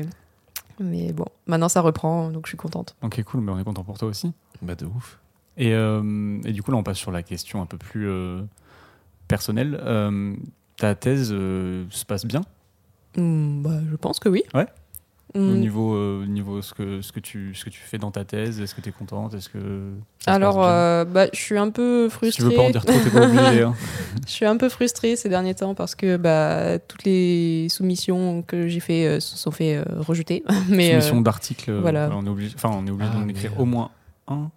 Mais 0.80 1.12
bon, 1.12 1.26
maintenant 1.46 1.68
ça 1.68 1.80
reprend, 1.80 2.30
donc 2.30 2.46
je 2.46 2.50
suis 2.50 2.58
contente. 2.58 2.96
Ok, 3.02 3.22
cool, 3.22 3.42
mais 3.42 3.52
on 3.52 3.58
est 3.60 3.64
content 3.64 3.84
pour 3.84 3.96
toi 3.98 4.08
aussi. 4.08 4.32
Bah 4.60 4.74
de 4.74 4.86
ouf. 4.86 5.18
Et, 5.56 5.72
euh, 5.74 6.38
et 6.44 6.52
du 6.52 6.62
coup, 6.64 6.72
là, 6.72 6.78
on 6.78 6.82
passe 6.82 6.96
sur 6.98 7.12
la 7.12 7.22
question 7.22 7.62
un 7.62 7.66
peu 7.66 7.76
plus 7.76 8.08
euh, 8.08 8.40
personnelle. 9.28 9.78
Euh, 9.84 10.34
ta 10.78 10.94
thèse 10.96 11.30
euh, 11.32 11.84
se 11.90 12.04
passe 12.04 12.24
bien? 12.26 12.40
Hmm, 13.16 13.62
bah, 13.62 13.80
je 13.90 13.96
pense 13.96 14.18
que 14.18 14.28
oui. 14.28 14.42
Ouais. 14.54 14.66
au 15.34 15.38
niveau, 15.38 15.94
euh, 15.94 16.24
niveau 16.26 16.60
ce, 16.62 16.74
que, 16.74 17.00
ce, 17.02 17.10
que 17.12 17.20
tu, 17.20 17.54
ce 17.54 17.64
que 17.64 17.70
tu 17.70 17.80
fais 17.80 17.96
dans 17.98 18.10
ta 18.10 18.24
thèse 18.24 18.60
Est-ce 18.60 18.74
que 18.74 18.80
tu 18.82 18.90
es 18.90 18.92
contente? 18.92 19.32
Est-ce 19.34 19.48
que 19.48 19.90
Alors, 20.26 20.62
euh, 20.62 21.04
bah, 21.04 21.26
je 21.32 21.38
suis 21.40 21.56
un 21.58 21.70
peu 21.70 22.08
si 22.08 22.10
tu 22.10 22.16
frustrée. 22.16 22.44
veux 22.44 22.54
pas 22.54 22.62
en 22.62 22.70
dire 22.70 22.84
trop, 22.84 22.98
t'es 23.02 23.10
pas 23.10 23.26
obligé. 23.26 23.62
hein. 23.62 23.74
Je 24.26 24.30
suis 24.32 24.44
un 24.46 24.56
peu 24.58 24.68
frustrée 24.68 25.16
ces 25.16 25.28
derniers 25.30 25.54
temps 25.54 25.74
parce 25.74 25.94
que 25.94 26.16
bah, 26.18 26.78
toutes 26.80 27.04
les 27.04 27.68
soumissions 27.70 28.42
que 28.42 28.68
j'ai 28.68 28.80
fait 28.80 29.06
euh, 29.06 29.20
se 29.20 29.36
sont 29.36 29.50
fait 29.50 29.76
euh, 29.76 29.84
rejeter. 29.98 30.44
Mais 30.68 30.90
Soumission 30.92 31.18
euh, 31.20 31.22
d'articles, 31.22 31.72
voilà. 31.80 32.10
on 32.14 32.24
est 32.26 32.28
obligé, 32.28 32.54
enfin, 32.54 32.70
on 32.72 32.86
est 32.86 32.90
obligé 32.90 33.10
Ah, 33.14 33.18
d'en 33.18 33.28
écrire 33.28 33.50
merde. 33.52 33.62
au 33.62 33.64
moins 33.64 33.90
un. 34.28 34.50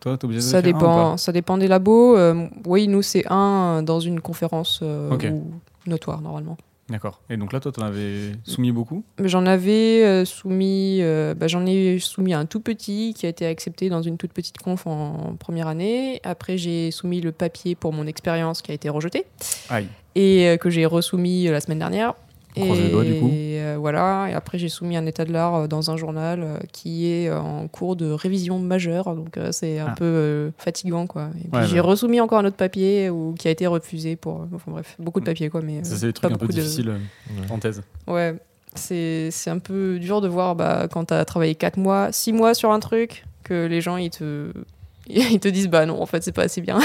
Toi, 0.00 0.16
t'es 0.18 0.24
obligé 0.24 0.40
d'en 0.40 0.46
ça 0.50 0.58
écrire 0.60 0.74
un 0.74 0.78
ou 0.78 0.80
dépend, 0.80 1.16
ça 1.18 1.32
dépend 1.32 1.58
des 1.58 1.68
labos. 1.68 2.16
Euh, 2.16 2.46
oui, 2.66 2.88
nous 2.88 3.02
c'est 3.02 3.24
un 3.30 3.82
dans 3.82 4.00
une 4.00 4.20
conférence 4.20 4.80
euh, 4.82 5.10
ou 5.30 5.52
notoire 5.86 6.20
normalement. 6.22 6.56
D'accord. 6.92 7.22
Et 7.30 7.38
donc 7.38 7.54
là, 7.54 7.60
toi, 7.60 7.72
t'en 7.72 7.82
avais 7.82 8.32
soumis 8.44 8.70
beaucoup 8.70 9.02
J'en 9.18 9.46
avais 9.46 10.04
euh, 10.04 10.26
soumis, 10.26 10.98
euh, 11.00 11.32
bah, 11.34 11.48
j'en 11.48 11.64
ai 11.64 11.98
soumis 11.98 12.34
un 12.34 12.44
tout 12.44 12.60
petit 12.60 13.14
qui 13.16 13.24
a 13.24 13.30
été 13.30 13.46
accepté 13.46 13.88
dans 13.88 14.02
une 14.02 14.18
toute 14.18 14.34
petite 14.34 14.58
conf 14.58 14.86
en 14.86 15.34
première 15.38 15.68
année. 15.68 16.20
Après, 16.22 16.58
j'ai 16.58 16.90
soumis 16.90 17.22
le 17.22 17.32
papier 17.32 17.74
pour 17.74 17.94
mon 17.94 18.06
expérience 18.06 18.60
qui 18.60 18.72
a 18.72 18.74
été 18.74 18.90
rejeté 18.90 19.24
Aïe. 19.70 19.88
et 20.16 20.48
euh, 20.48 20.56
que 20.58 20.68
j'ai 20.68 20.84
resoumis 20.84 21.44
la 21.44 21.62
semaine 21.62 21.78
dernière. 21.78 22.12
On 22.56 22.64
croise 22.64 22.80
les 22.80 22.88
doigts, 22.90 23.04
du 23.04 23.14
coup. 23.18 23.28
Et 23.28 23.60
euh, 23.62 23.76
voilà. 23.78 24.28
Et 24.30 24.34
après, 24.34 24.58
j'ai 24.58 24.68
soumis 24.68 24.96
un 24.96 25.06
état 25.06 25.24
de 25.24 25.32
l'art 25.32 25.54
euh, 25.54 25.66
dans 25.66 25.90
un 25.90 25.96
journal 25.96 26.40
euh, 26.42 26.58
qui 26.72 27.10
est 27.10 27.28
euh, 27.28 27.38
en 27.40 27.66
cours 27.68 27.96
de 27.96 28.10
révision 28.10 28.58
majeure. 28.58 29.14
Donc, 29.16 29.38
c'est 29.52 29.78
un 29.78 29.86
Ah. 29.88 29.94
peu 29.96 30.52
fatigant, 30.58 31.06
quoi. 31.06 31.30
Et 31.38 31.48
puis, 31.48 31.58
Ouais, 31.60 31.66
j'ai 31.66 31.74
ouais. 31.76 31.80
resoumis 31.80 32.20
encore 32.20 32.38
un 32.40 32.44
autre 32.44 32.56
papier 32.56 33.08
ou 33.10 33.34
qui 33.38 33.48
a 33.48 33.50
été 33.50 33.66
refusé 33.66 34.16
pour. 34.16 34.46
Enfin, 34.54 34.70
bref, 34.70 34.96
beaucoup 34.98 35.20
de 35.20 35.24
papiers, 35.24 35.48
quoi. 35.48 35.62
Mais 35.62 35.82
Ça, 35.84 35.96
c'est 35.96 36.06
des 36.06 36.12
trucs 36.12 36.30
un 36.30 36.36
peu 36.36 36.46
de- 36.46 36.52
difficiles 36.52 36.90
Ouais. 36.90 37.50
en 37.50 37.58
thèse. 37.58 37.82
Ouais, 38.06 38.34
c'est 38.74 39.30
c'est 39.30 39.50
un 39.50 39.58
peu 39.58 39.98
dur 39.98 40.20
de 40.20 40.28
voir 40.28 40.54
bah, 40.54 40.88
quand 40.90 41.06
tu 41.06 41.14
as 41.14 41.24
travaillé 41.24 41.54
4 41.54 41.78
mois, 41.78 42.12
6 42.12 42.32
mois 42.32 42.52
sur 42.54 42.70
un 42.70 42.80
truc, 42.80 43.24
que 43.44 43.66
les 43.66 43.80
gens 43.80 43.96
ils 43.96 44.10
te, 44.10 44.52
ils 45.08 45.40
te 45.40 45.48
disent 45.48 45.68
bah 45.68 45.86
non, 45.86 46.00
en 46.02 46.06
fait 46.06 46.22
c'est 46.22 46.32
pas 46.32 46.42
assez 46.44 46.60
bien. 46.60 46.78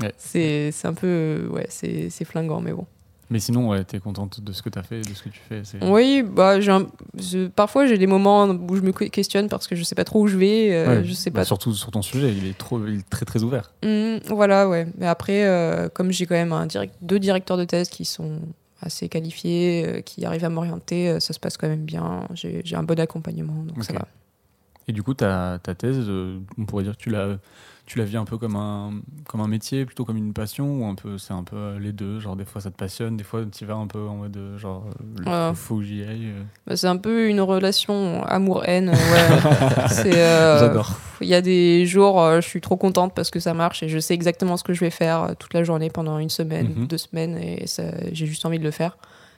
Ouais. 0.00 0.12
C'est 0.18 0.70
c'est 0.72 0.88
un 0.88 0.94
peu, 0.94 1.48
ouais, 1.52 1.66
c'est 1.68 2.08
c'est 2.10 2.24
flinguant, 2.24 2.60
mais 2.60 2.72
bon. 2.72 2.86
Mais 3.32 3.40
sinon, 3.40 3.70
ouais, 3.70 3.82
t'es 3.84 3.98
contente 3.98 4.42
de 4.42 4.52
ce 4.52 4.60
que 4.60 4.68
t'as 4.68 4.82
fait, 4.82 5.00
de 5.00 5.14
ce 5.14 5.22
que 5.22 5.30
tu 5.30 5.40
fais. 5.48 5.62
Oui, 5.82 6.22
bah, 6.22 6.60
j'ai 6.60 6.70
un- 6.70 6.86
je- 7.18 7.46
parfois 7.48 7.86
j'ai 7.86 7.96
des 7.96 8.06
moments 8.06 8.44
où 8.46 8.76
je 8.76 8.82
me 8.82 8.92
que- 8.92 9.04
questionne 9.06 9.48
parce 9.48 9.66
que 9.66 9.74
je 9.74 9.82
sais 9.84 9.94
pas 9.94 10.04
trop 10.04 10.20
où 10.20 10.26
je 10.28 10.36
vais, 10.36 10.68
euh, 10.74 10.98
Ouais. 11.00 11.04
je 11.04 11.12
sais 11.14 11.30
Bah, 11.30 11.40
pas. 11.40 11.44
surtout 11.46 11.72
sur 11.72 11.90
ton 11.90 12.02
sujet, 12.02 12.30
il 12.32 12.46
est, 12.46 12.58
trop, 12.58 12.86
il 12.86 12.98
est 13.00 13.08
très 13.08 13.24
très 13.24 13.42
ouvert. 13.42 13.72
Hmm, 13.82 14.18
voilà, 14.28 14.68
ouais. 14.68 14.86
Mais 14.98 15.06
après, 15.06 15.44
euh, 15.46 15.88
comme 15.88 16.12
j'ai 16.12 16.26
quand 16.26 16.34
même 16.34 16.52
un 16.52 16.66
direct, 16.66 16.94
deux 17.00 17.18
directeurs 17.18 17.56
de 17.56 17.64
thèse 17.64 17.88
qui 17.88 18.04
sont 18.04 18.38
assez 18.82 19.08
qualifiés, 19.08 19.84
euh, 19.86 20.00
qui 20.02 20.24
arrivent 20.26 20.44
à 20.44 20.50
m'orienter, 20.50 21.18
ça 21.20 21.32
se 21.32 21.40
passe 21.40 21.56
quand 21.56 21.68
même 21.68 21.84
bien. 21.84 22.26
J'ai 22.34 22.62
un 22.76 22.82
bon 22.82 23.00
accompagnement, 23.00 23.64
donc 23.64 23.82
ça 23.82 23.92
Ok. 23.94 23.98
va. 24.00 24.08
Et 24.88 24.92
du 24.92 25.02
coup, 25.02 25.14
ta, 25.14 25.58
ta 25.62 25.74
thèse, 25.74 26.04
euh, 26.08 26.38
on 26.58 26.64
pourrait 26.66 26.84
dire 26.84 26.96
que 26.96 27.02
tu 27.02 27.10
la 27.98 28.04
vis 28.04 28.16
un 28.16 28.24
peu 28.24 28.38
comme 28.38 28.56
un, 28.56 28.90
comme 29.28 29.40
un 29.42 29.48
métier, 29.48 29.84
plutôt 29.84 30.04
comme 30.04 30.16
une 30.16 30.32
passion, 30.32 30.80
ou 30.80 30.86
un 30.86 30.94
peu, 30.94 31.18
c'est 31.18 31.34
un 31.34 31.44
peu 31.44 31.56
euh, 31.56 31.78
les 31.78 31.92
deux. 31.92 32.18
Genre, 32.20 32.36
des 32.36 32.44
fois 32.44 32.60
ça 32.60 32.70
te 32.70 32.76
passionne, 32.76 33.16
des 33.16 33.24
fois 33.24 33.42
tu 33.52 33.64
vas 33.66 33.74
un 33.74 33.86
peu 33.86 34.00
en 34.00 34.16
mode 34.16 34.36
euh, 34.36 34.58
genre, 34.58 34.84
euh, 35.26 35.50
il 35.50 35.56
faut 35.56 35.76
que 35.76 35.82
j'y 35.84 36.02
aille. 36.02 36.32
Bah, 36.66 36.76
C'est 36.76 36.86
un 36.88 36.96
peu 36.96 37.28
une 37.28 37.40
relation 37.40 38.24
amour-haine. 38.24 38.88
Ouais. 38.90 39.86
C'est, 39.88 40.16
euh, 40.16 40.58
J'adore. 40.60 40.98
Il 41.20 41.28
y 41.28 41.34
a 41.34 41.42
des 41.42 41.86
jours, 41.86 42.20
je 42.36 42.48
suis 42.48 42.60
trop 42.60 42.76
contente 42.76 43.12
parce 43.14 43.30
que 43.30 43.38
ça 43.40 43.54
marche 43.54 43.82
et 43.84 43.88
je 43.88 43.98
sais 44.00 44.14
exactement 44.14 44.56
ce 44.56 44.64
que 44.64 44.72
je 44.72 44.80
vais 44.80 44.90
faire 44.90 45.34
toute 45.38 45.54
la 45.54 45.62
journée 45.62 45.88
pendant 45.90 46.18
une 46.18 46.30
semaine, 46.30 46.72
Mhm. 46.76 46.86
deux 46.88 46.98
semaines 46.98 47.36
et 47.38 47.66
j'ai 48.12 48.26
juste 48.26 48.44
envie 48.46 48.58
de 48.58 48.64
le 48.64 48.70
faire. 48.72 48.96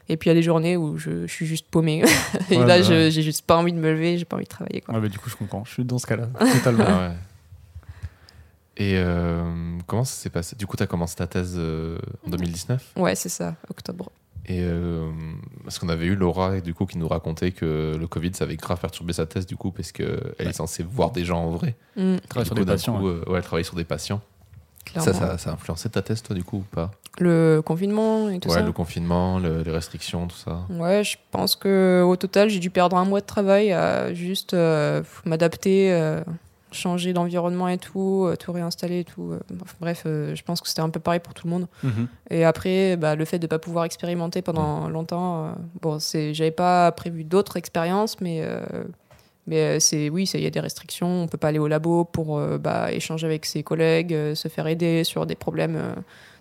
Et 0.09 0.16
puis 0.16 0.28
il 0.28 0.32
y 0.32 0.32
a 0.32 0.34
des 0.34 0.42
journées 0.42 0.76
où 0.76 0.98
je, 0.98 1.26
je 1.26 1.32
suis 1.32 1.46
juste 1.46 1.66
paumée. 1.70 2.02
et 2.50 2.57
Ouais, 2.59 2.66
là, 2.66 2.78
bah 2.78 2.82
je- 2.82 2.92
ouais. 2.92 3.11
j'ai 3.11 3.22
juste 3.22 3.46
pas 3.46 3.57
envie 3.57 3.72
de 3.72 3.78
me 3.78 3.90
lever, 3.92 4.18
j'ai 4.18 4.24
pas 4.24 4.36
envie 4.36 4.44
de 4.44 4.50
travailler. 4.50 4.80
Quoi. 4.82 4.94
Ouais, 4.94 5.00
bah, 5.00 5.09
du 5.09 5.18
coup, 5.18 5.30
je 5.30 5.36
comprends. 5.36 5.64
Je 5.64 5.72
suis 5.72 5.84
dans 5.84 5.98
ce 5.98 6.07
cas-là, 6.07 6.26
totalement. 6.52 6.84
Ah 6.86 7.09
ouais. 7.09 7.14
Et 8.76 8.94
euh, 8.98 9.78
comment 9.86 10.05
ça 10.05 10.14
s'est 10.16 10.30
passé? 10.30 10.57
Du 10.57 10.66
coup, 10.66 10.76
tu 10.76 10.82
as 10.82 10.86
commencé 10.86 11.14
ta 11.16 11.26
thèse 11.26 11.55
euh, 11.57 11.98
en 12.26 12.30
2019 12.30 12.92
Ouais, 12.96 13.14
c'est 13.14 13.28
ça, 13.28 13.55
octobre. 13.70 14.11
Et 14.46 14.61
euh, 14.62 15.11
parce 15.62 15.78
qu'on 15.78 15.88
avait 15.88 16.05
eu 16.05 16.14
Laura 16.16 16.61
du 16.61 16.74
coup 16.74 16.84
qui 16.84 16.98
nous 16.98 17.09
racontait 17.09 17.50
que 17.52 17.96
le 17.98 18.07
Covid 18.07 18.32
ça 18.34 18.44
avait 18.44 18.57
grave 18.57 18.78
perturbé 18.78 19.14
sa 19.14 19.24
thèse 19.24 19.46
du 19.46 19.57
coup 19.57 19.70
parce 19.70 19.90
qu'elle 19.90 20.20
est 20.38 20.52
censée 20.52 20.82
voir 20.82 21.12
des 21.12 21.24
gens 21.24 21.44
en 21.44 21.50
vrai. 21.52 21.76
Mm, 21.96 22.16
Travaille 22.28 22.44
Du 22.44 22.48
sur 22.48 22.55
coup, 22.57 22.64
des 22.64 22.70
patients. 22.72 22.98
coup, 22.98 23.07
ouais. 23.09 23.14
euh, 23.26 23.30
ouais, 23.30 23.38
elle 23.38 23.42
travaille 23.44 23.64
sur 23.64 23.74
des 23.76 23.84
patients. 23.84 24.20
Ça, 24.96 25.14
ça, 25.14 25.38
ça 25.38 25.50
a 25.50 25.55
influencé 25.55 25.88
ta 25.88 26.02
thèse 26.02 26.22
toi 26.22 26.36
du 26.36 26.44
coup 26.44 26.59
ou 26.59 26.61
pas? 26.74 26.90
Le 27.20 27.60
confinement 27.64 28.28
et 28.28 28.40
tout 28.40 28.48
Ouais, 28.48 28.56
ça. 28.56 28.62
le 28.62 28.72
confinement, 28.72 29.38
le- 29.38 29.62
les 29.62 29.70
restrictions, 29.70 30.26
tout 30.26 30.36
ça. 30.36 30.62
Ouais, 30.70 31.04
je 31.04 31.16
pense 31.30 31.54
que 31.54 32.02
au 32.04 32.16
total, 32.16 32.48
j'ai 32.48 32.58
dû 32.58 32.70
perdre 32.70 32.96
un 32.96 33.04
mois 33.04 33.20
de 33.20 33.26
travail 33.26 33.70
à 33.72 34.12
juste 34.14 34.52
euh, 34.54 35.02
m'adapter, 35.24 35.92
euh, 35.92 36.22
changer 36.72 37.12
d'environnement 37.12 37.68
et 37.68 37.78
tout, 37.78 38.24
euh, 38.26 38.34
tout 38.34 38.50
réinstaller 38.50 39.00
et 39.00 39.04
tout. 39.04 39.32
enfin, 39.62 39.74
bref, 39.80 40.02
euh, 40.06 40.34
je 40.34 40.42
pense 40.42 40.60
que 40.60 40.66
c'était 40.68 40.80
un 40.80 40.90
peu 40.90 40.98
pareil 40.98 41.20
pour 41.20 41.34
tout 41.34 41.46
le 41.46 41.52
monde. 41.52 41.66
Mhm. 41.84 42.08
Et 42.30 42.44
après, 42.44 42.96
bah, 42.96 43.14
le 43.14 43.24
fait 43.24 43.38
de 43.38 43.44
ne 43.44 43.48
pas 43.48 43.60
pouvoir 43.60 43.84
expérimenter 43.84 44.42
pendant 44.42 44.88
longtemps, 44.88 45.44
euh, 45.44 45.52
bon, 45.82 46.00
c'est, 46.00 46.34
j'avais 46.34 46.50
pas 46.50 46.90
prévu 46.90 47.22
d'autres 47.22 47.56
expériences, 47.56 48.20
mais, 48.20 48.40
euh, 48.42 48.60
mais 49.46 49.78
c'est, 49.78 50.08
oui, 50.08 50.26
c'est- 50.26 50.38
il 50.38 50.42
y 50.44 50.48
a 50.48 50.50
des 50.50 50.58
restrictions. 50.58 51.06
On 51.22 51.28
peut 51.28 51.38
pas 51.38 51.46
aller 51.48 51.60
au 51.60 51.68
labo 51.68 52.02
pour 52.04 52.38
euh, 52.38 52.58
bah, 52.58 52.90
échanger 52.90 53.26
avec 53.28 53.46
ses 53.46 53.62
collègues, 53.62 54.12
euh, 54.12 54.34
se 54.34 54.48
faire 54.48 54.66
aider 54.66 55.04
sur 55.04 55.26
des 55.26 55.36
problèmes. 55.36 55.80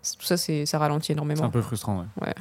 Euh, 0.04 0.06
c'est- 0.06 0.18
tout 0.18 0.26
ça, 0.26 0.38
c'est, 0.38 0.66
ça 0.66 0.78
ralentit 0.78 1.08
C'est 1.08 1.14
énormément. 1.14 1.43
un 1.45 1.49
peu 1.49 1.62
frustrant, 1.62 1.99
ouais. 1.99 2.28
Ouais. 2.28 2.34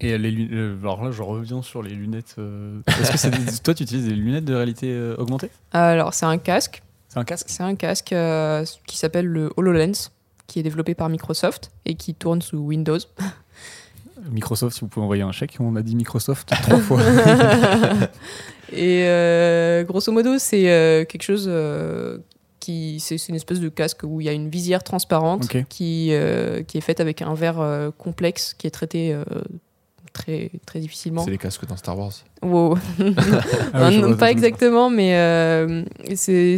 Et 0.00 0.18
les 0.18 0.30
lun- 0.30 0.48
euh, 0.52 0.78
alors 0.80 1.04
là, 1.04 1.10
je 1.12 1.22
reviens 1.22 1.62
sur 1.62 1.82
les 1.82 1.94
lunettes. 1.94 2.34
euh, 2.38 2.80
Est-ce 2.88 3.12
que 3.12 3.18
c'est 3.18 3.30
des- 3.30 3.58
toi, 3.62 3.74
tu 3.74 3.82
utilises 3.84 4.06
des 4.08 4.14
lunettes 4.14 4.44
de 4.44 4.54
réalité 4.54 4.88
euh, 4.90 5.14
augmentée? 5.16 5.50
Alors, 5.72 6.12
c'est 6.14 6.26
un 6.26 6.38
casque. 6.38 6.82
C'est 7.08 7.18
un 7.20 7.24
casque? 7.24 7.46
C'est 7.48 7.62
un 7.62 7.74
casque 7.76 8.12
euh, 8.12 8.64
qui 8.86 8.96
s'appelle 8.96 9.26
le 9.26 9.52
HoloLens, 9.56 10.10
qui 10.48 10.58
est 10.58 10.62
développé 10.62 10.94
par 10.94 11.08
Microsoft 11.08 11.70
et 11.84 11.94
qui 11.94 12.14
tourne 12.14 12.42
sous 12.42 12.58
Windows. 12.58 12.98
Microsoft, 14.30 14.74
si 14.76 14.80
vous 14.82 14.88
pouvez 14.88 15.04
envoyer 15.04 15.22
un 15.22 15.32
chèque, 15.32 15.56
on 15.60 15.76
a 15.76 15.82
dit 15.82 15.94
Microsoft 15.96 16.48
trois 16.62 16.78
fois. 16.78 17.00
Et 18.72 19.04
euh, 19.06 19.84
grosso 19.84 20.10
modo, 20.12 20.38
c'est 20.38 20.70
euh, 20.70 21.04
quelque 21.04 21.22
chose 21.22 21.46
euh, 21.48 22.18
qui. 22.62 22.98
C'est 23.00 23.16
une 23.28 23.34
espèce 23.34 23.60
de 23.60 23.68
casque 23.68 24.00
où 24.04 24.20
il 24.20 24.24
y 24.24 24.28
a 24.28 24.32
une 24.32 24.48
visière 24.48 24.82
transparente 24.82 25.48
qui, 25.68 26.08
euh, 26.12 26.62
qui 26.62 26.78
est 26.78 26.82
faite 26.82 27.00
avec 27.00 27.20
un 27.22 27.34
verre 27.34 27.60
euh, 27.60 27.90
complexe 27.96 28.54
qui 28.56 28.66
est 28.66 28.70
traité 28.70 29.12
euh, 29.12 29.24
très, 30.12 30.50
très 30.66 30.78
difficilement. 30.80 31.24
C'est 31.24 31.30
les 31.30 31.38
casques 31.38 31.66
dans 31.66 31.76
Star 31.76 31.98
Wars. 31.98 32.12
Wow. 32.42 32.76
Ah 32.98 33.00
oui, 33.00 33.14
Non, 33.74 33.90
je 33.90 34.00
non, 34.00 34.06
vois, 34.08 34.16
pas 34.16 34.30
exactement, 34.30 34.90
mais 34.90 35.14
euh, 35.16 35.82
c'est 36.14 36.56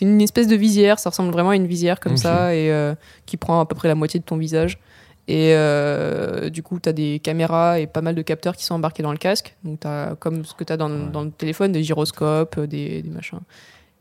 une 0.00 0.20
espèce 0.20 0.46
de 0.48 0.56
visière. 0.56 0.98
Ça 0.98 1.10
ressemble 1.10 1.32
vraiment 1.32 1.50
à 1.50 1.56
une 1.56 1.66
visière 1.66 1.98
comme 2.00 2.16
ça 2.16 2.54
et 2.54 2.70
euh, 2.70 2.94
qui 3.26 3.36
prend 3.36 3.60
à 3.60 3.66
peu 3.66 3.74
près 3.74 3.88
la 3.88 3.94
moitié 3.94 4.20
de 4.20 4.24
ton 4.24 4.36
visage. 4.36 4.78
Et 5.28 5.52
euh, 5.54 6.50
du 6.50 6.62
coup, 6.62 6.80
tu 6.80 6.88
as 6.88 6.92
des 6.92 7.20
caméras 7.22 7.78
et 7.78 7.86
pas 7.86 8.00
mal 8.00 8.14
de 8.16 8.22
capteurs 8.22 8.56
qui 8.56 8.64
sont 8.64 8.74
embarqués 8.74 9.02
dans 9.04 9.12
le 9.12 9.18
casque. 9.18 9.54
Donc, 9.62 9.78
tu 9.80 9.86
as 9.86 10.16
comme 10.18 10.44
ce 10.44 10.54
que 10.54 10.64
tu 10.64 10.72
as 10.72 10.76
dans, 10.76 10.90
Ouais. 10.90 11.10
dans 11.12 11.22
le 11.22 11.30
téléphone, 11.30 11.70
des 11.70 11.84
gyroscopes, 11.84 12.58
des, 12.58 13.02
des 13.02 13.10
machins. 13.10 13.38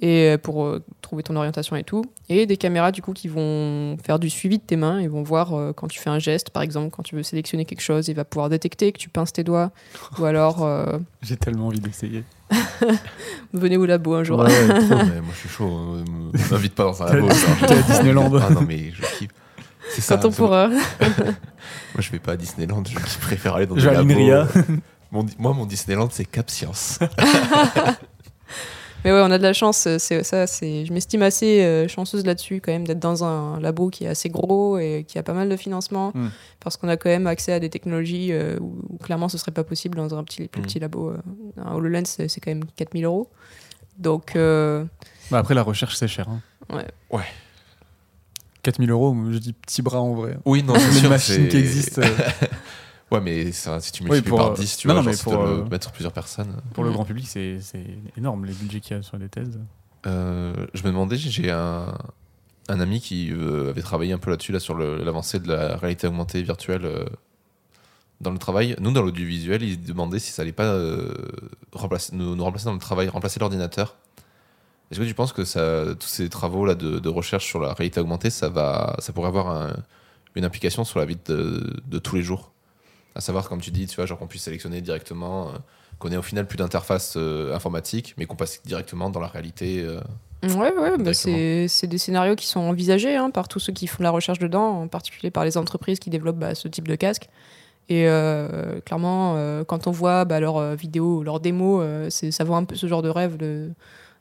Et 0.01 0.29
euh, 0.29 0.37
pour 0.37 0.63
euh, 0.63 0.81
trouver 1.01 1.23
ton 1.23 1.35
orientation 1.35 1.75
et 1.75 1.83
tout. 1.83 2.05
Et 2.29 2.45
des 2.45 2.55
caméras, 2.55 2.91
du 2.91 3.01
coup, 3.01 3.13
qui 3.13 3.27
vont 3.27 3.97
faire 4.03 4.19
du 4.19 4.29
suivi 4.29 4.59
de 4.59 4.63
tes 4.63 4.75
mains. 4.75 5.01
Ils 5.01 5.09
vont 5.09 5.23
voir 5.23 5.53
euh, 5.53 5.73
quand 5.73 5.87
tu 5.87 5.99
fais 5.99 6.09
un 6.11 6.19
geste, 6.19 6.51
par 6.51 6.61
exemple, 6.61 6.91
quand 6.91 7.03
tu 7.03 7.15
veux 7.15 7.23
sélectionner 7.23 7.65
quelque 7.65 7.81
chose, 7.81 8.07
il 8.07 8.13
va 8.13 8.23
pouvoir 8.23 8.49
détecter 8.49 8.91
que 8.91 8.99
tu 8.99 9.09
pinces 9.09 9.33
tes 9.33 9.43
doigts. 9.43 9.71
Ou 10.19 10.25
alors, 10.25 10.63
euh, 10.65 10.99
J'ai 11.21 11.35
tellement 11.35 11.67
envie 11.67 11.79
d'essayer. 11.79 12.23
venez 13.53 13.77
au 13.77 13.85
labo 13.85 14.13
un 14.13 14.23
jour. 14.23 14.39
Ouais, 14.39 14.45
ouais, 14.45 14.67
trop. 14.67 14.95
Mais 15.05 15.21
moi 15.21 15.33
je 15.33 15.39
suis 15.39 15.49
chaud. 15.49 15.97
M'invite 16.51 16.75
pas 16.75 16.83
dans 16.83 17.03
un 17.03 17.13
labo. 17.13 17.27
T'es 17.67 17.73
à 17.73 17.81
Disneyland. 17.81 18.31
Ah 18.41 18.49
non 18.51 18.61
mais 18.61 18.91
je 18.91 19.01
kiffe. 19.17 19.31
C'est 19.89 20.01
ça. 20.01 20.17
Quand 20.17 20.29
on 20.29 20.31
pourra. 20.31 20.67
Moi 20.69 20.79
je 21.99 22.11
vais 22.11 22.19
pas 22.19 22.31
à 22.31 22.37
Disneyland. 22.37 22.83
Je 22.85 23.19
préfère 23.19 23.55
aller 23.55 23.67
dans 23.67 23.75
labos. 23.75 24.07
l'INRIA. 24.07 24.47
Mon, 25.11 25.25
moi 25.37 25.53
mon 25.53 25.65
Disneyland 25.65 26.09
c'est 26.11 26.25
Cap 26.25 26.49
Science. 26.49 26.99
Mais 29.05 29.11
ouais, 29.13 29.21
on 29.21 29.31
a 29.31 29.37
de 29.37 29.43
la 29.43 29.53
chance. 29.53 29.87
euh, 29.87 29.97
C'est 29.97 30.23
ça. 30.23 30.45
C'est. 30.45 30.85
Je 30.85 30.91
m'estime 30.93 31.21
assez 31.21 31.63
euh, 31.63 31.87
chanceuse 31.87 32.25
là-dessus 32.25 32.59
quand 32.61 32.71
même 32.71 32.85
d'être 32.85 32.99
dans 32.99 33.23
un 33.23 33.59
labo 33.59 33.89
qui 33.89 34.03
est 34.03 34.07
assez 34.09 34.29
gros 34.29 34.77
et 34.77 35.05
qui 35.07 35.17
a 35.17 35.23
pas 35.23 35.33
mal 35.33 35.47
de 35.49 35.55
financement 35.55 36.11
Mm. 36.13 36.27
parce 36.59 36.75
qu'on 36.77 36.89
a 36.89 36.97
quand 36.97 37.09
même 37.09 37.27
accès 37.27 37.53
à 37.53 37.59
des 37.59 37.69
technologies 37.69 38.29
euh, 38.33 38.57
où, 38.59 38.77
où 38.89 38.97
clairement 38.97 39.29
ce 39.29 39.37
serait 39.37 39.51
pas 39.51 39.63
possible 39.63 39.95
dans 39.97 40.13
un 40.17 40.23
petit 40.23 40.47
plus 40.47 40.61
Mm. 40.61 40.65
petit 40.65 40.79
labo. 40.79 41.13
Un 41.57 41.75
Hololens 41.75 42.03
c'est 42.05 42.39
quand 42.41 42.51
même 42.51 42.65
4000 42.75 43.05
euros. 43.05 43.29
Donc 43.97 44.35
euh, 44.35 44.83
Bah 45.31 45.39
après, 45.39 45.53
la 45.53 45.63
recherche, 45.63 45.95
c'est 45.95 46.07
cher. 46.07 46.27
hein. 46.29 46.41
Ouais. 46.75 46.85
Ouais. 47.11 47.25
4000 48.63 48.91
euros, 48.91 49.15
je 49.31 49.37
dis 49.37 49.53
petit 49.53 49.81
bras 49.81 50.01
en 50.01 50.13
vrai. 50.13 50.37
Oui 50.45 50.61
non 50.63 50.73
c'est 50.77 51.07
machines 51.09 51.35
c'est- 51.43 51.47
qui 51.47 51.57
existent 51.57 52.01
euh, 52.01 52.05
Ouais 53.11 53.21
mais 53.21 53.51
ça, 53.51 53.79
si 53.79 53.91
tu 53.91 54.03
Oui, 54.03 54.09
multiplies 54.09 54.29
pour, 54.29 54.39
par 54.39 54.51
euh, 54.51 54.55
10 54.55 54.77
tu 54.77 54.87
non, 54.87 54.93
vois 54.93 55.01
non, 55.03 55.11
genre 55.11 55.13
mais 55.13 55.17
pour, 55.23 55.41
euh, 55.43 55.63
le 55.63 55.69
mettre 55.69 55.85
sur 55.85 55.91
plusieurs 55.91 56.13
personnes. 56.13 56.55
pour 56.73 56.83
le 56.83 56.89
Mm. 56.89 56.93
grand 56.93 57.05
public, 57.05 57.27
c'est 57.27 57.59
c'est 57.61 57.85
énorme 58.17 58.45
les 58.45 58.53
budgets 58.53 58.79
qu'il 58.79 58.95
y 58.97 58.99
a 58.99 59.03
sur 59.03 59.17
des 59.17 59.29
thèses. 59.29 59.59
Euh, 60.05 60.53
je 60.73 60.81
me 60.83 60.87
demandais, 60.89 61.17
j'ai 61.17 61.49
un, 61.51 61.93
un 62.69 62.79
ami 62.79 63.01
qui 63.01 63.31
euh, 63.31 63.69
avait 63.71 63.81
travaillé 63.81 64.13
un 64.13 64.17
peu 64.19 64.29
là-dessus, 64.31 64.51
là, 64.51 64.59
sur 64.59 64.77
l'avancée 64.77 65.39
de 65.39 65.47
la 65.51 65.75
réalité 65.75 66.07
augmentée 66.07 66.41
virtuelle 66.43 66.85
euh, 66.85 67.03
dans 68.21 68.31
le 68.31 68.37
travail. 68.37 68.75
Nous, 68.79 68.91
dans 68.91 69.01
l'audiovisuel, 69.01 69.63
il 69.63 69.81
demandait 69.81 70.19
si 70.19 70.31
ça 70.31 70.41
allait 70.43 70.51
pas 70.51 70.65
euh, 70.65 71.13
remplacer, 71.73 72.15
nous, 72.15 72.35
nous 72.35 72.43
remplacer 72.43 72.65
dans 72.65 72.73
le 72.73 72.79
travail, 72.79 73.07
remplacer 73.09 73.39
l'ordinateur. 73.39 73.95
Est-ce 74.91 74.99
que 74.99 75.05
tu 75.05 75.13
penses 75.13 75.33
que 75.33 75.45
ça, 75.45 75.83
tous 75.99 76.07
ces 76.07 76.29
travaux 76.29 76.65
là 76.65 76.75
de, 76.75 76.99
de 76.99 77.09
recherche 77.09 77.45
sur 77.45 77.59
la 77.59 77.73
réalité 77.73 77.99
augmentée, 77.99 78.29
ça, 78.29 78.49
va, 78.49 78.95
ça 78.99 79.13
pourrait 79.13 79.27
avoir 79.27 79.49
un- 79.49 79.75
une 80.35 80.45
implication 80.45 80.83
sur 80.83 80.99
la 80.99 81.05
vie 81.05 81.17
de, 81.27 81.81
de 81.87 81.99
tous 81.99 82.15
les 82.15 82.21
jours? 82.23 82.51
À 83.19 83.21
savoir, 83.21 83.49
comme 83.49 83.59
tu 83.59 83.69
dis, 83.69 83.85
tu 83.85 83.97
vois, 83.97 84.05
genre 84.05 84.17
qu'on 84.17 84.27
puisse 84.27 84.43
sélectionner 84.43 84.79
directement, 84.79 85.49
euh, 85.49 85.51
qu'on 85.99 86.09
ait 86.09 86.15
au 86.15 86.21
final 86.21 86.47
plus 86.47 86.55
d'interface 86.55 87.15
euh, 87.17 87.53
informatique, 87.53 88.13
mais 88.17 88.25
qu'on 88.25 88.37
passe 88.37 88.61
directement 88.63 89.09
dans 89.09 89.19
la 89.19 89.27
réalité. 89.27 89.83
euh, 89.83 89.99
ouais, 90.43 90.71
ouais, 90.73 90.97
bah, 90.97 91.13
c'est 91.13 91.67
c'est 91.67 91.87
des 91.87 91.97
scénarios 91.97 92.37
qui 92.37 92.47
sont 92.47 92.61
envisagés 92.61 93.17
hein, 93.17 93.29
par 93.29 93.49
tous 93.49 93.59
ceux 93.59 93.73
qui 93.73 93.87
font 93.87 93.97
de 93.97 94.03
la 94.03 94.11
recherche 94.11 94.39
dedans, 94.39 94.69
en 94.83 94.87
particulier 94.87 95.31
par 95.31 95.43
les 95.43 95.57
entreprises 95.57 95.99
qui 95.99 96.09
développent 96.09 96.37
bah, 96.39 96.55
ce 96.55 96.69
type 96.69 96.87
de 96.87 96.95
casque. 96.95 97.27
Et 97.89 98.07
euh, 98.07 98.79
clairement, 98.85 99.35
quand 99.67 99.87
on 99.87 99.91
voit 99.91 100.23
bah, 100.23 100.39
leurs 100.39 100.75
vidéos, 100.77 101.21
leurs 101.21 101.41
démos, 101.41 101.83
c'est- 102.09 102.31
ça 102.31 102.45
vaut 102.45 102.53
un 102.55 102.63
peu 102.63 102.75
ce 102.75 102.87
genre 102.87 103.01
de 103.01 103.09
rêve 103.09 103.35
de, 103.35 103.71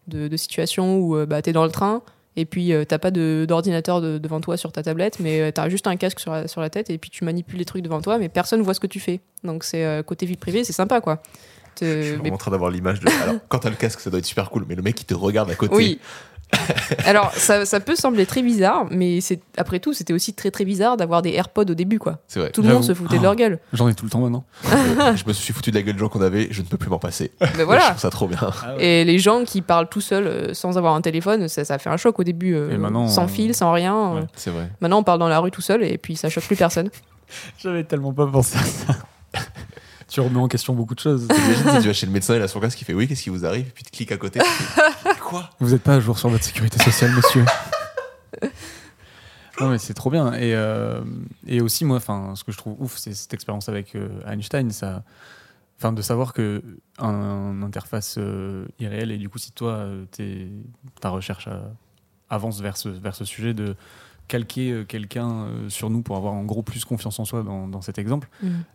de, 0.08 0.26
de 0.26 0.36
situation 0.36 0.98
où 0.98 1.24
bah, 1.24 1.40
tu 1.40 1.50
es 1.50 1.52
dans 1.52 1.64
le 1.64 1.70
train 1.70 2.02
et 2.40 2.44
puis 2.46 2.72
euh, 2.72 2.84
t'as 2.84 2.98
pas 2.98 3.10
d'ordinateur 3.10 4.00
de- 4.00 4.18
devant 4.18 4.40
toi 4.40 4.56
sur 4.56 4.72
ta 4.72 4.82
tablette, 4.82 5.18
mais 5.20 5.52
tu 5.52 5.60
as 5.60 5.68
juste 5.68 5.86
un 5.86 5.96
casque 5.96 6.20
sur 6.20 6.32
la, 6.32 6.48
sur 6.48 6.60
la 6.60 6.70
tête 6.70 6.88
et 6.90 6.98
puis 6.98 7.10
tu 7.10 7.24
manipules 7.24 7.58
les 7.58 7.64
trucs 7.64 7.82
devant 7.82 8.00
toi, 8.00 8.18
mais 8.18 8.28
personne 8.28 8.62
voit 8.62 8.74
ce 8.74 8.80
que 8.80 8.86
tu 8.86 9.00
fais. 9.00 9.20
Donc 9.44 9.64
c'est 9.64 9.84
euh, 9.84 10.02
côté 10.02 10.26
vie 10.26 10.36
privée, 10.36 10.64
c'est 10.64 10.72
sympa 10.72 11.00
quoi. 11.00 11.20
Te- 11.74 11.84
Je 11.84 12.12
suis 12.14 12.20
mais 12.22 12.30
en 12.32 12.36
train 12.38 12.50
d'avoir 12.50 12.70
l'image 12.70 13.00
de. 13.00 13.08
Alors, 13.22 13.36
quand 13.48 13.60
t'as 13.60 13.70
le 13.70 13.76
casque, 13.76 14.00
ça 14.00 14.10
doit 14.10 14.18
être 14.18 14.24
super 14.26 14.50
cool, 14.50 14.64
mais 14.68 14.74
le 14.74 14.82
mec 14.82 14.94
qui 14.94 15.04
te 15.04 15.14
regarde 15.14 15.50
à 15.50 15.54
côté. 15.54 15.74
Oui. 15.74 15.98
Alors, 17.04 17.32
ça, 17.32 17.66
ça 17.66 17.80
peut 17.80 17.94
sembler 17.94 18.26
très 18.26 18.42
bizarre, 18.42 18.86
mais 18.90 19.20
c'est 19.20 19.40
après 19.56 19.80
tout, 19.80 19.92
c'était 19.92 20.12
aussi 20.12 20.32
très 20.34 20.50
très 20.50 20.64
bizarre 20.64 20.96
d'avoir 20.96 21.22
des 21.22 21.32
AirPods 21.32 21.62
au 21.70 21.74
début, 21.74 21.98
quoi. 21.98 22.18
C'est 22.26 22.40
vrai. 22.40 22.50
Tout 22.50 22.62
le 22.62 22.68
monde 22.72 22.84
se 22.84 22.94
foutait 22.94 23.18
de 23.18 23.22
leur 23.22 23.36
gueule. 23.36 23.58
J'en 23.72 23.88
ai 23.88 23.94
tout 23.94 24.04
le 24.04 24.10
temps 24.10 24.20
maintenant. 24.20 24.44
je 25.14 25.24
me 25.26 25.32
suis 25.32 25.52
foutu 25.52 25.70
de 25.70 25.76
la 25.76 25.82
gueule 25.82 25.94
des 25.94 26.00
gens 26.00 26.08
qu'on 26.08 26.20
avait, 26.22 26.48
je 26.50 26.62
ne 26.62 26.66
peux 26.66 26.78
plus 26.78 26.88
m'en 26.90 26.98
passer. 26.98 27.32
Mais 27.40 27.48
Je 27.58 27.62
voilà. 27.62 27.82
trouve 27.82 27.98
ça 27.98 28.10
trop 28.10 28.26
bien. 28.28 28.38
Et 28.78 29.04
les 29.04 29.18
gens 29.18 29.44
qui 29.44 29.62
parlent 29.62 29.88
tout 29.88 30.00
seuls 30.00 30.26
euh, 30.26 30.54
sans 30.54 30.78
avoir 30.78 30.94
un 30.94 31.00
téléphone, 31.02 31.48
ça, 31.48 31.64
ça 31.64 31.78
fait 31.78 31.90
un 31.90 31.96
choc 31.96 32.18
au 32.18 32.24
début, 32.24 32.54
euh, 32.54 32.70
Et 32.72 32.78
maintenant, 32.78 33.08
sans 33.08 33.28
fil, 33.28 33.54
sans 33.54 33.72
rien. 33.72 34.14
Ouais. 34.14 34.22
C'est 34.34 34.50
vrai. 34.50 34.70
Maintenant, 34.80 34.98
on 35.00 35.04
parle 35.04 35.18
dans 35.18 35.28
la 35.28 35.38
rue 35.40 35.50
tout 35.50 35.60
seul 35.62 35.82
et 35.84 35.98
puis 35.98 36.16
ça 36.16 36.28
choque 36.28 36.44
plus 36.44 36.56
personne. 36.56 36.90
J'avais 37.58 37.84
tellement 37.84 38.12
pas 38.12 38.26
pensé 38.26 38.56
à 38.58 38.62
ça. 38.62 38.94
Tu 40.08 40.20
remets 40.20 40.38
en 40.40 40.48
question 40.48 40.74
beaucoup 40.74 40.94
de 40.94 41.00
choses. 41.00 41.28
T'imagines 41.28 41.70
si 41.76 41.80
tu 41.82 41.86
vas 41.86 41.92
chez 41.92 42.06
le 42.06 42.12
médecin 42.12 42.34
et 42.34 42.38
la 42.38 42.48
son 42.48 42.60
casque 42.60 42.78
qui 42.78 42.84
fait 42.84 42.94
oui, 42.94 43.06
qu'est-ce 43.06 43.22
qui 43.22 43.30
vous 43.30 43.44
arrive? 43.46 43.66
Et 43.68 43.70
puis 43.70 43.84
tu 43.84 43.90
cliques 43.90 44.12
à 44.12 44.16
côté. 44.16 44.40
fais, 44.40 45.10
Quoi? 45.20 45.48
Vous 45.60 45.70
n'êtes 45.70 45.82
pas 45.82 45.94
à 45.94 46.00
jour 46.00 46.18
sur 46.18 46.28
votre 46.30 46.44
sécurité 46.44 46.78
sociale, 46.82 47.12
monsieur. 47.14 47.44
Non 49.60 49.70
mais 49.70 49.78
c'est 49.78 49.94
trop 49.94 50.08
bien 50.10 50.32
et, 50.34 50.54
euh, 50.54 51.00
et 51.44 51.60
aussi 51.60 51.84
moi 51.84 51.96
enfin 51.96 52.34
ce 52.36 52.44
que 52.44 52.52
je 52.52 52.56
trouve 52.58 52.80
ouf 52.80 52.96
c'est 52.96 53.12
cette 53.12 53.34
expérience 53.34 53.68
avec 53.68 53.96
euh, 53.96 54.08
Einstein 54.24 54.70
ça 54.70 55.02
enfin 55.78 55.92
de 55.92 56.00
savoir 56.00 56.32
que 56.32 56.62
un, 56.98 57.08
un 57.08 57.62
interface 57.64 58.16
euh, 58.18 58.66
irréelle 58.78 59.10
et 59.10 59.18
du 59.18 59.28
coup 59.28 59.38
si 59.38 59.50
toi 59.50 59.72
euh, 59.72 60.04
t'es- 60.12 60.48
ta 61.00 61.08
recherche 61.08 61.48
euh, 61.48 61.58
avance 62.30 62.60
vers 62.60 62.76
ce 62.76 62.88
vers 62.88 63.16
ce 63.16 63.24
sujet 63.24 63.52
de 63.52 63.74
calquer 64.28 64.70
euh, 64.70 64.84
quelqu'un 64.84 65.30
euh, 65.44 65.68
sur 65.68 65.90
nous 65.90 66.02
pour 66.02 66.16
avoir 66.16 66.34
en 66.34 66.44
gros 66.44 66.62
plus 66.62 66.84
confiance 66.84 67.18
en 67.18 67.24
soi 67.24 67.42
dans, 67.42 67.66
dans 67.66 67.80
cet 67.82 67.98
exemple 67.98 68.28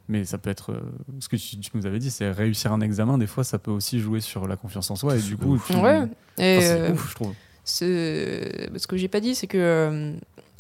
mais 0.10 0.26
ça 0.26 0.38
peut 0.38 0.50
être 0.50 0.72
euh, 0.72 0.82
ce 1.20 1.30
que 1.30 1.36
tu, 1.38 1.58
tu 1.60 1.70
nous 1.76 1.86
avais 1.86 2.00
dit 2.00 2.12
c'est 2.12 2.30
réussir 2.32 2.74
un 2.74 2.82
examen 2.82 3.18
des 3.18 3.28
fois 3.28 3.44
ça 3.44 3.60
peut 3.60 3.72
aussi 3.72 4.00
jouer 4.00 4.20
sur 4.20 4.48
la 4.48 4.56
confiance 4.58 4.90
en 4.92 4.96
soi 4.96 5.16
et 5.18 5.22
du 5.22 5.38
coup 5.38 5.58
tu- 5.66 5.76
Ouais. 5.76 6.02
Et 6.38 6.58
enfin, 6.58 6.68
euh, 6.68 6.92
ouf 6.94 7.10
je 7.12 7.16
trouve 7.16 7.34
ce, 7.64 8.68
ce 8.76 8.88
que 8.88 8.98
j'ai 8.98 9.08
pas 9.08 9.20
dit, 9.22 9.36
c'est 9.36 9.48
que 9.48 10.14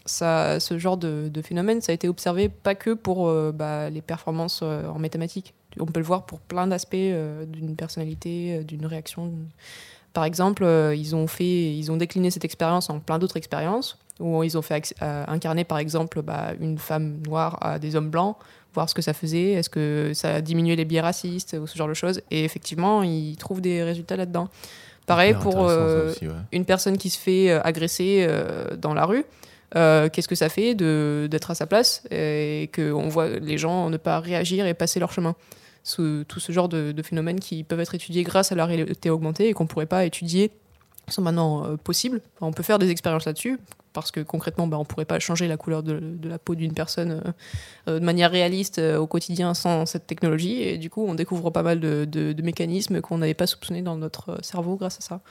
ça, 0.05 0.59
ce 0.59 0.77
genre 0.77 0.97
de, 0.97 1.29
de 1.29 1.41
phénomène, 1.41 1.81
ça 1.81 1.91
a 1.91 1.95
été 1.95 2.07
observé 2.07 2.49
pas 2.49 2.75
que 2.75 2.93
pour 2.93 3.27
euh, 3.27 3.51
bah, 3.53 3.89
les 3.89 4.01
performances 4.01 4.61
en 4.61 4.99
mathématiques. 4.99 5.53
On 5.79 5.85
peut 5.85 5.99
le 5.99 6.05
voir 6.05 6.25
pour 6.25 6.39
plein 6.39 6.67
d'aspects 6.67 6.93
euh, 6.95 7.45
d'une 7.45 7.75
personnalité, 7.75 8.63
d'une 8.63 8.85
réaction. 8.85 9.31
Par 10.13 10.25
exemple, 10.25 10.63
ils 10.95 11.15
ont 11.15 11.25
fait, 11.27 11.75
ils 11.75 11.91
ont 11.91 11.97
décliné 11.97 12.29
cette 12.31 12.45
expérience 12.45 12.89
en 12.89 12.99
plein 12.99 13.17
d'autres 13.19 13.37
expériences. 13.37 13.97
Où 14.19 14.43
ils 14.43 14.57
ont 14.57 14.61
fait 14.61 14.93
euh, 15.01 15.25
incarner 15.27 15.63
par 15.63 15.77
exemple 15.77 16.21
bah, 16.21 16.53
une 16.59 16.77
femme 16.77 17.21
noire 17.25 17.57
à 17.61 17.79
des 17.79 17.95
hommes 17.95 18.09
blancs, 18.09 18.37
voir 18.73 18.89
ce 18.89 18.93
que 18.93 19.01
ça 19.01 19.13
faisait, 19.13 19.51
est-ce 19.51 19.69
que 19.69 20.11
ça 20.13 20.35
a 20.35 20.41
diminué 20.41 20.75
les 20.75 20.85
biais 20.85 21.01
racistes 21.01 21.55
ou 21.59 21.67
ce 21.67 21.77
genre 21.77 21.87
de 21.87 21.93
choses. 21.93 22.21
Et 22.31 22.43
effectivement, 22.43 23.03
ils 23.03 23.35
trouvent 23.37 23.61
des 23.61 23.83
résultats 23.83 24.15
là-dedans. 24.15 24.49
Pareil 25.05 25.33
pour 25.33 25.67
euh, 25.67 26.11
aussi, 26.11 26.27
ouais. 26.27 26.33
une 26.53 26.63
personne 26.63 26.97
qui 26.97 27.09
se 27.09 27.19
fait 27.19 27.49
euh, 27.49 27.59
agresser 27.63 28.25
euh, 28.27 28.77
dans 28.77 28.93
la 28.93 29.05
rue. 29.05 29.25
Qu'est-ce 29.73 30.27
que 30.27 30.35
ça 30.35 30.49
fait 30.49 30.75
d'être 30.75 31.49
à 31.49 31.55
sa 31.55 31.65
place 31.65 32.03
et 32.11 32.69
qu'on 32.75 33.09
voit 33.09 33.27
les 33.27 33.57
gens 33.57 33.89
ne 33.89 33.97
pas 33.97 34.19
réagir 34.19 34.67
et 34.67 34.75
passer 34.75 34.99
leur 34.99 35.11
chemin 35.11 35.35
ce, 35.81 36.21
Tout 36.23 36.39
ce 36.39 36.51
genre 36.51 36.69
de, 36.69 36.91
de 36.91 37.01
phénomènes 37.01 37.39
qui 37.39 37.63
peuvent 37.63 37.79
être 37.79 37.95
étudiés 37.95 38.21
grâce 38.21 38.51
à 38.51 38.55
la 38.55 38.67
réalité 38.67 39.09
augmentée 39.09 39.49
et 39.49 39.53
qu'on 39.53 39.63
ne 39.63 39.67
pourrait 39.67 39.87
pas 39.87 40.05
étudier 40.05 40.51
sont 41.11 41.21
maintenant 41.21 41.65
euh, 41.65 41.77
possibles. 41.77 42.21
Enfin, 42.35 42.47
on 42.47 42.53
peut 42.53 42.63
faire 42.63 42.79
des 42.79 42.89
expériences 42.89 43.25
là-dessus 43.25 43.59
parce 43.93 44.11
que 44.11 44.19
concrètement, 44.19 44.67
bah, 44.67 44.77
on 44.77 44.81
ne 44.81 44.85
pourrait 44.85 45.05
pas 45.05 45.19
changer 45.19 45.47
la 45.47 45.55
couleur 45.57 45.83
de, 45.83 45.99
de 46.01 46.27
la 46.29 46.39
peau 46.39 46.55
d'une 46.55 46.73
personne 46.73 47.11
euh, 47.11 47.31
euh, 47.89 47.99
de 47.99 48.05
manière 48.05 48.31
réaliste 48.31 48.79
euh, 48.79 48.97
au 48.97 49.07
quotidien 49.07 49.53
sans 49.53 49.85
cette 49.85 50.07
technologie. 50.07 50.61
Et 50.63 50.77
du 50.77 50.89
coup, 50.89 51.05
on 51.07 51.13
découvre 51.15 51.49
pas 51.51 51.63
mal 51.63 51.79
de, 51.79 52.05
de- 52.05 52.33
de 52.33 52.41
mécanismes 52.41 53.01
qu'on 53.01 53.19
n'avait 53.19 53.33
pas 53.33 53.47
soupçonnés 53.47 53.81
dans 53.83 53.95
notre 53.95 54.37
cerveau 54.43 54.75
grâce 54.75 54.97
à 54.97 55.01
ça. 55.01 55.21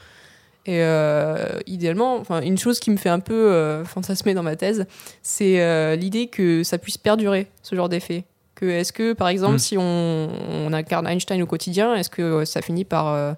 Et 0.65 0.81
euh, 0.81 1.59
idéalement, 1.67 2.15
enfin, 2.15 2.41
une 2.41 2.57
chose 2.57 2.79
qui 2.79 2.89
me 2.89 2.95
fait 2.97 3.09
un 3.09 3.19
peu 3.19 3.83
fantasmer 3.83 4.33
dans 4.33 4.43
ma 4.43 4.55
thèse, 4.55 4.85
c'est 5.21 5.95
l'idée 5.97 6.27
que 6.27 6.63
ça 6.63 6.77
puisse 6.77 6.97
perdurer, 6.97 7.47
ce 7.63 7.75
genre 7.75 7.89
d'effet. 7.89 8.23
Que 8.55 8.65
est-ce 8.67 8.93
que, 8.93 9.11
par 9.11 9.27
exemple, 9.27 9.55
Mm. 9.55 9.59
si 9.59 9.77
on, 9.77 10.29
on 10.65 10.71
incarne 10.71 11.05
Einstein 11.05 11.41
au 11.41 11.47
quotidien, 11.47 11.95
est-ce 11.95 12.09
que 12.09 12.45
ça 12.45 12.61
finit 12.61 12.85
par, 12.85 13.35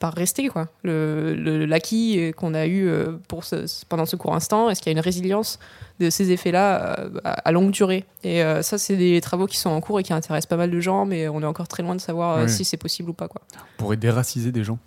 par 0.00 0.12
rester 0.14 0.48
quoi 0.48 0.68
le, 0.82 1.64
L'acquis 1.66 2.32
qu'on 2.36 2.54
a 2.54 2.66
eu 2.66 2.86
euh, 2.88 3.12
pour 3.28 3.44
ce- 3.44 3.66
ce- 3.66 3.84
pendant 3.86 4.04
ce 4.06 4.16
court 4.16 4.34
instant, 4.34 4.68
est-ce 4.68 4.80
qu'il 4.82 4.90
y 4.92 4.94
a 4.94 4.98
une 4.98 5.04
résilience 5.04 5.58
de 6.00 6.10
ces 6.10 6.30
effets-là 6.32 6.98
euh, 7.00 7.10
à, 7.24 7.32
à 7.32 7.52
longue 7.52 7.70
durée? 7.70 8.04
Et 8.22 8.42
euh, 8.42 8.62
ça, 8.62 8.76
c'est 8.78 8.96
des 8.96 9.20
travaux 9.20 9.46
qui 9.46 9.56
sont 9.56 9.70
en 9.70 9.80
cours 9.80 9.98
et 10.00 10.02
qui 10.02 10.12
intéressent 10.12 10.48
pas 10.48 10.56
mal 10.56 10.70
de 10.70 10.80
gens, 10.80 11.06
mais 11.06 11.28
on 11.28 11.40
est 11.42 11.46
encore 11.46 11.68
très 11.68 11.82
loin 11.82 11.94
de 11.94 12.00
savoir 12.00 12.48
si 12.48 12.64
c'est 12.64 12.76
possible 12.76 13.10
ou 13.10 13.14
pas. 13.14 13.28
Quoi. 13.28 13.40
On 13.54 13.78
pourrait 13.78 13.96
déraciser 13.96 14.52
des 14.52 14.64
gens. 14.64 14.78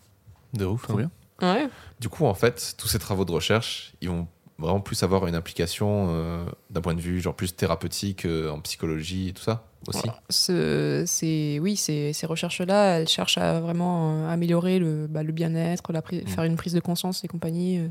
De 0.53 0.65
ouf. 0.65 0.83
Trop 0.83 0.97
bien. 0.97 1.09
Ouais. 1.41 1.67
Du 1.99 2.09
coup, 2.09 2.25
en 2.25 2.33
fait, 2.33 2.75
tous 2.77 2.87
ces 2.87 2.99
travaux 2.99 3.25
de 3.25 3.31
recherche, 3.31 3.93
ils 4.01 4.09
vont 4.09 4.27
vraiment 4.57 4.81
plus 4.81 5.01
avoir 5.03 5.25
une 5.25 5.35
implication 5.35 6.07
euh, 6.09 6.43
d'un 6.69 6.81
point 6.81 6.93
de 6.93 6.99
vue 7.01 7.21
genre 7.21 7.33
plus 7.35 7.55
thérapeutique 7.55 8.25
euh, 8.25 8.49
en 8.51 8.59
psychologie 8.59 9.29
et 9.29 9.33
tout 9.33 9.41
ça 9.43 9.65
aussi. 9.87 10.07
Ce- 10.29 11.03
c'est 11.07 11.59
oui, 11.61 11.75
ces, 11.75 12.13
ces 12.13 12.25
recherches-là, 12.27 12.97
elles 12.99 13.07
cherchent 13.07 13.37
à 13.37 13.59
vraiment 13.59 14.11
euh, 14.25 14.29
améliorer 14.29 14.79
le, 14.79 15.07
bah, 15.07 15.23
le 15.23 15.31
bien-être, 15.31 15.91
Mm. 15.91 16.27
faire 16.27 16.43
une 16.43 16.55
prise 16.55 16.73
de 16.73 16.79
conscience 16.79 17.23
et 17.23 17.27
compagnie. 17.27 17.79
euh, 17.79 17.87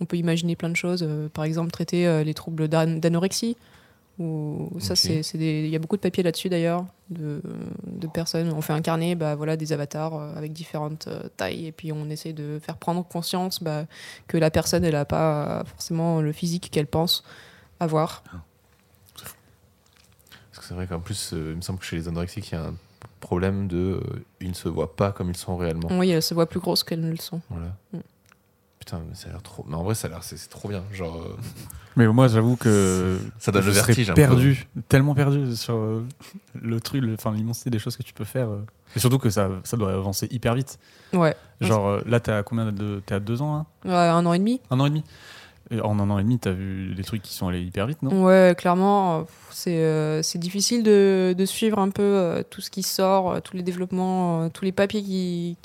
on 0.00 0.06
peut 0.06 0.16
imaginer 0.16 0.56
plein 0.56 0.70
de 0.70 0.76
choses. 0.76 1.02
euh, 1.06 1.28
par 1.28 1.44
exemple, 1.44 1.70
traiter 1.70 2.24
les 2.24 2.34
troubles 2.34 2.66
d'an- 2.68 2.98
d'anorexie. 2.98 3.56
Ça, 4.78 4.94
c'est, 4.94 5.22
il 5.34 5.66
y 5.68 5.74
a 5.74 5.78
beaucoup 5.80 5.96
de 5.96 6.00
papiers 6.00 6.22
là-dessus 6.22 6.48
d'ailleurs, 6.48 6.86
de, 7.10 7.42
de 7.84 8.06
personnes. 8.06 8.52
On 8.52 8.60
fait 8.60 8.72
incarner, 8.72 9.16
bah, 9.16 9.34
voilà, 9.34 9.56
des 9.56 9.72
avatars 9.72 10.14
avec 10.36 10.52
différentes 10.52 11.08
tailles, 11.36 11.66
et 11.66 11.72
puis 11.72 11.90
on 11.90 12.08
essaie 12.10 12.32
de 12.32 12.60
faire 12.62 12.76
prendre 12.76 13.04
conscience 13.06 13.60
bah, 13.62 13.86
que 14.28 14.36
la 14.38 14.50
personne, 14.52 14.84
elle 14.84 14.92
n'a 14.92 15.04
pas 15.04 15.64
forcément 15.66 16.20
le 16.20 16.30
physique 16.32 16.70
qu'elle 16.70 16.86
pense 16.86 17.24
avoir. 17.80 18.22
Parce 18.22 18.42
que 20.64 20.68
c'est 20.68 20.74
vrai 20.74 20.86
qu'en 20.86 21.00
plus, 21.00 21.32
euh, 21.32 21.50
il 21.52 21.56
me 21.56 21.60
semble 21.62 21.78
que 21.78 21.84
chez 21.84 21.96
les 21.96 22.08
anorexiques, 22.08 22.50
il 22.50 22.54
y 22.54 22.58
a 22.58 22.64
un 22.66 22.74
problème 23.20 23.68
de. 23.68 23.76
euh, 23.76 24.00
ils 24.40 24.48
ne 24.48 24.54
se 24.54 24.68
voient 24.68 24.94
pas 24.96 25.12
comme 25.12 25.30
ils 25.30 25.36
sont 25.36 25.56
réellement. 25.56 25.88
Oui, 25.92 26.10
elles 26.10 26.22
se 26.22 26.34
voient 26.34 26.46
plus 26.46 26.60
grosses 26.60 26.84
qu'elles 26.84 27.00
ne 27.00 27.10
le 27.10 27.16
sont. 27.16 27.40
Voilà. 27.50 27.68
Mm. 27.92 27.98
Putain, 28.80 29.00
mais 29.08 29.14
ça 29.14 29.28
a 29.28 29.32
l'air 29.32 29.42
trop. 29.42 29.64
Mais 29.66 29.76
en 29.76 29.82
vrai, 29.82 29.94
ça 29.94 30.08
a 30.08 30.10
l'air. 30.10 30.22
C'est 30.22 30.36
c'est 30.36 30.50
trop 30.50 30.68
bien. 30.68 30.82
Genre. 30.92 31.16
euh, 31.16 31.36
Mais 31.96 32.06
moi, 32.08 32.28
j'avoue 32.28 32.56
que 32.56 33.18
Ça 33.38 33.50
donne 33.50 33.62
je 33.62 33.68
le 33.68 33.74
serais 33.74 33.86
vertige 33.86 34.10
un 34.10 34.14
peu. 34.14 34.20
perdu, 34.20 34.66
tellement 34.88 35.14
perdu 35.14 35.56
sur 35.56 35.74
euh, 35.76 36.04
le 36.60 36.80
truc, 36.80 37.02
le- 37.02 37.14
enfin 37.14 37.32
l'immensité 37.32 37.70
des 37.70 37.78
choses 37.78 37.96
que 37.96 38.02
tu 38.02 38.12
peux 38.12 38.24
faire. 38.24 38.48
euh. 38.50 38.60
Et 38.94 38.98
surtout 38.98 39.18
que 39.18 39.30
ça, 39.30 39.48
ça 39.64 39.76
doit 39.78 39.92
avancer 39.92 40.28
hyper 40.30 40.54
vite. 40.54 40.78
Ouais. 41.14 41.34
Genre 41.62 41.86
euh, 41.86 42.00
là, 42.06 42.20
t'es 42.20 42.32
à 42.32 42.42
combien 42.42 42.70
de, 42.72 43.00
t'es 43.06 43.14
à 43.14 43.20
deux 43.20 43.40
ans, 43.40 43.66
là? 43.84 43.90
Ouais, 43.90 44.08
un 44.10 44.26
an 44.26 44.32
et 44.34 44.38
demi. 44.38 44.60
un 44.70 44.78
an 44.80 44.86
et 44.86 44.90
demi. 44.90 45.04
En 45.82 45.98
un 45.98 46.10
an 46.10 46.18
et 46.18 46.22
demi, 46.22 46.38
t'as 46.38 46.52
vu 46.52 46.94
des 46.94 47.04
trucs 47.04 47.22
qui 47.22 47.32
sont 47.32 47.48
allés 47.48 47.62
hyper 47.62 47.86
vite, 47.86 48.02
non? 48.02 48.24
Ouais, 48.24 48.54
clairement, 48.56 49.26
euh, 49.66 50.20
c'est 50.22 50.38
difficile 50.38 50.82
de, 50.82 51.44
suivre 51.46 51.78
un 51.78 51.90
peu 51.90 52.02
euh, 52.02 52.42
tout 52.48 52.60
ce 52.60 52.70
qui 52.70 52.82
sort, 52.82 53.32
euh, 53.32 53.40
tous 53.40 53.56
les 53.56 53.62
développements, 53.62 54.50
tous 54.50 54.64
les 54.64 54.72
papiers 54.72 55.02
qui, 55.02 55.56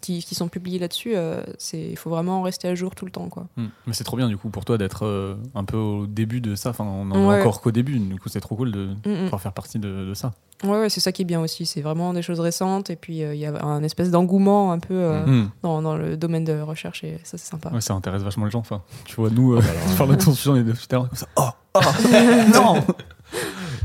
qui- 0.00 0.22
qui 0.24 0.34
sont 0.34 0.48
publiés 0.48 0.78
là-dessus. 0.78 1.12
euh, 1.14 1.42
c'est- 1.58 1.88
Il 1.90 1.96
faut 1.96 2.10
vraiment 2.10 2.42
rester 2.42 2.68
à 2.68 2.74
jour 2.74 2.94
tout 2.94 3.04
le 3.04 3.10
temps. 3.10 3.28
Quoi. 3.28 3.46
Hmm. 3.56 3.66
Mais 3.86 3.92
c'est 3.92 4.04
trop 4.04 4.16
bien 4.16 4.28
du 4.28 4.36
coup 4.36 4.48
pour 4.50 4.64
toi 4.64 4.78
d'être 4.78 5.04
euh, 5.06 5.36
un 5.54 5.64
peu 5.64 5.76
au 5.76 6.06
début 6.06 6.40
de 6.40 6.54
ça. 6.54 6.70
Enfin, 6.70 6.84
on 6.84 7.10
en 7.10 7.28
Ouais. 7.28 7.36
est 7.36 7.40
encore 7.40 7.60
qu'au 7.60 7.70
début. 7.70 7.98
Du 7.98 8.18
coup, 8.18 8.28
c'est 8.28 8.40
trop 8.40 8.56
cool 8.56 8.72
de 8.72 8.86
Mm, 8.86 9.10
mm. 9.10 9.22
pouvoir 9.24 9.40
faire 9.42 9.52
partie 9.52 9.78
de, 9.78 10.06
de 10.06 10.14
ça. 10.14 10.32
Ouais, 10.62 10.70
ouais, 10.78 10.88
c'est 10.90 11.00
ça 11.00 11.10
qui 11.12 11.22
est 11.22 11.24
bien 11.24 11.40
aussi. 11.40 11.64
C'est 11.66 11.80
vraiment 11.80 12.12
des 12.12 12.22
choses 12.22 12.40
récentes 12.40 12.90
et 12.90 12.96
puis 12.96 13.22
euh, 13.22 13.34
il 13.34 13.40
y 13.40 13.46
a 13.46 13.64
un 13.64 13.82
espèce 13.82 14.10
d'engouement 14.10 14.72
un 14.72 14.78
peu 14.78 14.94
euh, 14.94 15.24
Hmm. 15.26 15.48
dans, 15.62 15.80
dans 15.82 15.96
le 15.96 16.16
domaine 16.16 16.44
de 16.44 16.60
recherche 16.60 17.02
et 17.04 17.18
ça, 17.24 17.38
c'est 17.38 17.50
sympa. 17.50 17.70
Ouais, 17.70 17.80
ça 17.80 17.94
intéresse 17.94 18.22
vachement 18.22 18.44
les 18.44 18.50
gens. 18.50 18.58
Enfin, 18.60 18.82
tu 19.04 19.16
vois, 19.16 19.30
nous, 19.30 19.54
euh, 19.54 19.60
Ah 19.62 20.04
bah 20.06 20.16
on 20.48 20.56
est 20.56 20.62
depuis 20.64 20.86
tout 20.86 20.94
à 20.96 20.98
l'heure 20.98 21.08
comme 21.08 21.18
ça. 21.18 21.26
Oh, 21.36 21.48
oh, 21.74 21.80
non 22.54 22.74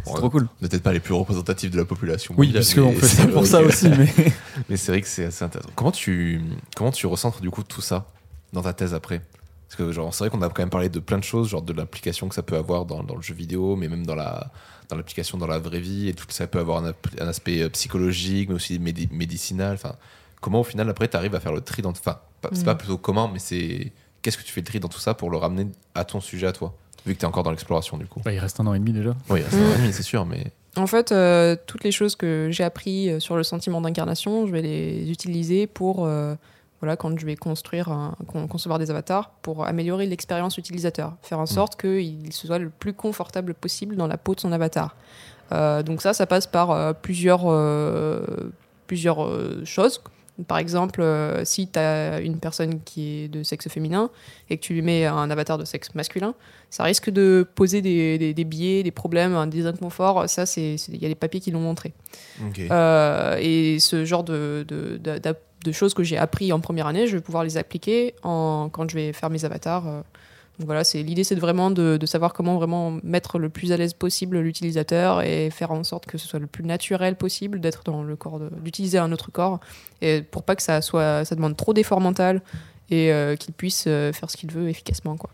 C'est 0.06 0.14
trop 0.16 0.30
cool. 0.30 0.48
On 0.62 0.66
est 0.66 0.70
peut-être 0.70 0.84
pas 0.84 0.94
les 0.94 1.00
plus 1.00 1.14
représentatifs 1.14 1.72
de 1.72 1.78
la 1.78 1.86
population. 1.86 2.34
Oui, 2.38 2.52
puisqu'on 2.52 2.90
mais 2.90 2.96
fait 2.96 3.06
ça 3.08 3.28
pour 3.28 3.46
ça 3.46 3.62
aussi. 3.62 3.90
Mais 3.90 4.08
Mais 4.70 4.78
c'est 4.78 4.92
vrai 4.92 5.02
que 5.02 5.08
c'est 5.08 5.26
assez 5.26 5.44
intéressant. 5.44 5.70
Comment 5.76 5.92
tu, 5.92 6.42
comment 6.76 6.92
tu 6.92 7.06
recentres 7.08 7.42
du 7.42 7.50
coup 7.52 7.64
tout 7.64 7.82
ça 7.82 8.06
dans 8.54 8.62
ta 8.64 8.74
thèse 8.74 8.94
après? 8.94 9.22
Parce 9.68 9.76
que 9.78 9.92
genre, 9.92 10.14
c'est 10.14 10.24
vrai 10.26 10.30
qu'on 10.30 10.42
a 10.42 10.50
quand 10.50 10.62
même 10.62 10.70
parlé 10.70 10.90
de 10.90 11.00
plein 11.00 11.18
de 11.18 11.24
choses, 11.24 11.50
genre 11.50 11.62
de 11.62 11.74
l'implication 11.74 12.30
que 12.30 12.36
ça 12.36 12.44
peut 12.44 12.56
avoir 12.56 12.86
dans, 12.86 13.04
dans 13.04 13.16
le 13.16 13.22
jeu 13.22 13.34
vidéo, 13.34 13.76
mais 13.76 13.88
même 13.88 14.06
dans 14.06 14.16
la 14.16 14.52
dans 14.90 14.96
l'application 14.96 15.40
dans 15.40 15.48
la 15.48 15.58
vraie 15.58 15.80
vie, 15.80 16.10
et 16.10 16.14
tout 16.14 16.26
ça 16.30 16.46
peut 16.46 16.60
avoir 16.60 16.84
un, 16.86 16.94
aspect 17.28 17.62
euh, 17.64 17.70
psychologique, 17.70 18.50
mais 18.50 18.56
aussi 18.56 18.78
médi- 18.78 19.10
médicinal. 19.12 19.74
Enfin, 19.74 19.96
comment 20.42 20.60
au 20.62 20.64
final 20.64 20.88
après 20.90 21.08
tu 21.08 21.18
arrives 21.18 21.34
à 21.34 21.40
faire 21.40 21.54
le 21.54 21.62
tri 21.62 21.82
dans. 21.82 21.90
Enfin, 21.90 22.20
c'est 22.54 22.62
Mm. 22.62 22.66
pas 22.66 22.76
plutôt 22.76 22.98
comment, 23.00 23.28
mais 23.28 23.40
c'est 23.40 23.92
qu'est-ce 24.22 24.38
que 24.38 24.44
tu 24.44 24.52
fais 24.52 24.62
le 24.62 24.66
tri 24.68 24.80
dans 24.80 24.88
tout 24.88 25.00
ça 25.00 25.16
pour 25.16 25.32
le 25.32 25.38
ramener 25.38 25.68
à 25.96 26.06
ton 26.06 26.22
sujet 26.22 26.46
à 26.46 26.52
toi, 26.52 26.76
vu 27.08 27.16
que 27.16 27.20
tu 27.20 27.26
es 27.26 27.28
encore 27.28 27.42
dans 27.42 27.50
l'exploration 27.50 27.98
du 27.98 28.06
coup. 28.06 28.22
Bah, 28.24 28.32
il 28.32 28.38
reste 28.40 28.60
un 28.60 28.68
an 28.68 28.76
et 28.76 28.80
demi 28.80 28.94
déjà. 28.94 29.16
Oui, 29.30 29.42
c'est 29.50 29.58
un 29.58 29.72
ami, 29.72 29.92
c'est 29.92 30.04
sûr, 30.04 30.26
mais 30.28 30.52
En 30.78 30.88
fait, 30.88 31.12
euh, 31.12 31.56
toutes 31.68 31.84
les 31.84 31.92
choses 31.92 32.16
que 32.16 32.50
j'ai 32.52 32.64
appris 32.64 33.10
euh, 33.10 33.20
sur 33.20 33.36
le 33.38 33.44
sentiment 33.44 33.80
d'incarnation, 33.82 34.46
je 34.46 34.52
vais 34.52 34.62
les 34.62 35.10
utiliser 35.10 35.68
pour, 35.68 36.06
euh, 36.06 36.36
voilà, 36.82 36.98
quand 36.98 37.18
je 37.18 37.26
vais 37.26 37.36
construire, 37.38 37.90
un- 37.90 38.14
concevoir 38.50 38.78
des 38.78 38.92
avatars, 38.92 39.30
pour 39.42 39.66
améliorer 39.66 40.06
l'expérience 40.06 40.58
utilisateur, 40.58 41.14
faire 41.22 41.40
en 41.40 41.46
sorte 41.46 41.80
qu'il 41.80 42.34
soit 42.34 42.60
le 42.60 42.70
plus 42.70 42.94
confortable 42.94 43.54
possible 43.54 43.96
dans 43.96 44.08
la 44.08 44.18
peau 44.18 44.36
de 44.36 44.42
son 44.42 44.52
avatar. 44.52 44.96
Euh, 45.54 45.82
donc 45.82 46.02
ça, 46.02 46.14
ça 46.14 46.26
passe 46.26 46.48
par 46.48 46.96
plusieurs, 46.96 47.46
plusieurs 48.88 49.24
euh, 49.24 49.64
choses. 49.64 50.02
Par 50.48 50.58
exemple, 50.58 51.02
euh, 51.02 51.46
si 51.46 51.68
tu 51.70 51.80
as 51.80 52.20
une 52.20 52.40
personne 52.40 52.82
qui 52.84 53.24
est 53.24 53.28
de 53.30 53.42
sexe 53.44 53.70
féminin 53.70 54.10
et 54.50 54.58
que 54.58 54.62
tu 54.62 54.74
lui 54.74 54.82
mets 54.82 55.06
un 55.06 55.30
avatar 55.32 55.58
de 55.58 55.64
sexe 55.66 55.96
masculin, 55.96 56.34
ça 56.70 56.84
risque 56.84 57.10
de 57.10 57.48
poser 57.56 57.82
des, 57.82 58.18
des, 58.18 58.34
des 58.34 58.44
biais, 58.44 58.84
des 58.84 58.92
problèmes, 58.92 59.50
des 59.50 59.66
inconforts. 59.66 60.28
Ça, 60.30 60.44
il 60.58 60.78
y 61.02 61.06
a 61.06 61.08
des 61.08 61.16
papiers 61.16 61.40
qui 61.40 61.52
l'ont 61.52 61.62
montré. 61.62 61.94
Euh, 62.70 63.38
et 63.40 63.80
ce 63.80 64.04
genre 64.04 64.24
de, 64.26 64.66
de, 64.68 64.98
de- 64.98 65.20
d'a- 65.20 65.34
de 65.64 65.72
choses 65.72 65.94
que 65.94 66.04
j'ai 66.04 66.18
appris 66.18 66.52
en 66.52 66.60
première 66.60 66.86
année, 66.88 67.08
je 67.08 67.16
vais 67.16 67.22
pouvoir 67.24 67.44
les 67.44 67.58
appliquer 67.58 68.14
en, 68.24 68.70
quand 68.72 68.90
je 68.90 68.96
vais 68.96 69.14
faire 69.14 69.30
mes 69.30 69.46
avatars. 69.46 70.04
Donc 70.60 70.68
voilà, 70.68 70.84
c'est 70.84 71.04
l'idée, 71.04 71.24
c'est 71.24 71.36
de 71.36 71.42
vraiment 71.42 71.70
de, 71.70 71.98
de 71.98 72.06
savoir 72.06 72.34
comment 72.34 72.56
vraiment 72.56 72.98
mettre 73.04 73.40
le 73.40 73.50
plus 73.50 73.72
à 73.72 73.78
l'aise 73.78 73.94
possible 73.94 74.40
l'utilisateur 74.40 75.22
et 75.22 75.50
faire 75.50 75.72
en 75.72 75.84
sorte 75.84 76.06
que 76.06 76.18
ce 76.18 76.28
soit 76.28 76.40
le 76.40 76.48
plus 76.48 76.64
naturel 76.64 77.16
possible 77.16 77.60
d'être 77.60 77.84
dans 77.84 78.04
le 78.04 78.16
corps, 78.16 78.40
d'utiliser 78.62 78.98
un 78.98 79.12
autre 79.12 79.32
corps, 79.32 79.60
et 80.02 80.22
pour 80.22 80.44
pas 80.44 80.56
que 80.56 80.62
ça 80.62 80.82
soit, 80.82 81.26
ça 81.26 81.36
demande 81.36 81.58
trop 81.58 81.74
d'effort 81.74 82.00
mental 82.00 82.42
et 82.90 83.12
euh, 83.12 83.36
qu'il 83.36 83.54
puisse 83.54 83.86
euh, 83.88 84.14
faire 84.14 84.30
ce 84.30 84.38
qu'il 84.38 84.52
veut 84.52 84.70
efficacement, 84.70 85.18
quoi. 85.18 85.30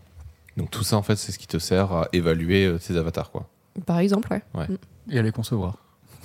Donc 0.56 0.70
tout 0.70 0.82
ça 0.82 0.96
en 0.96 1.02
fait, 1.02 1.16
c'est 1.16 1.32
ce 1.32 1.38
qui 1.38 1.46
te 1.46 1.58
sert 1.58 1.92
à 1.92 2.08
évaluer 2.12 2.66
euh, 2.66 2.78
tes 2.78 2.96
avatars 2.96 3.30
quoi. 3.30 3.48
Par 3.86 3.98
exemple, 4.00 4.28
ouais. 4.54 4.66
Et 5.10 5.18
à 5.18 5.22
les 5.22 5.32
concevoir. 5.32 5.78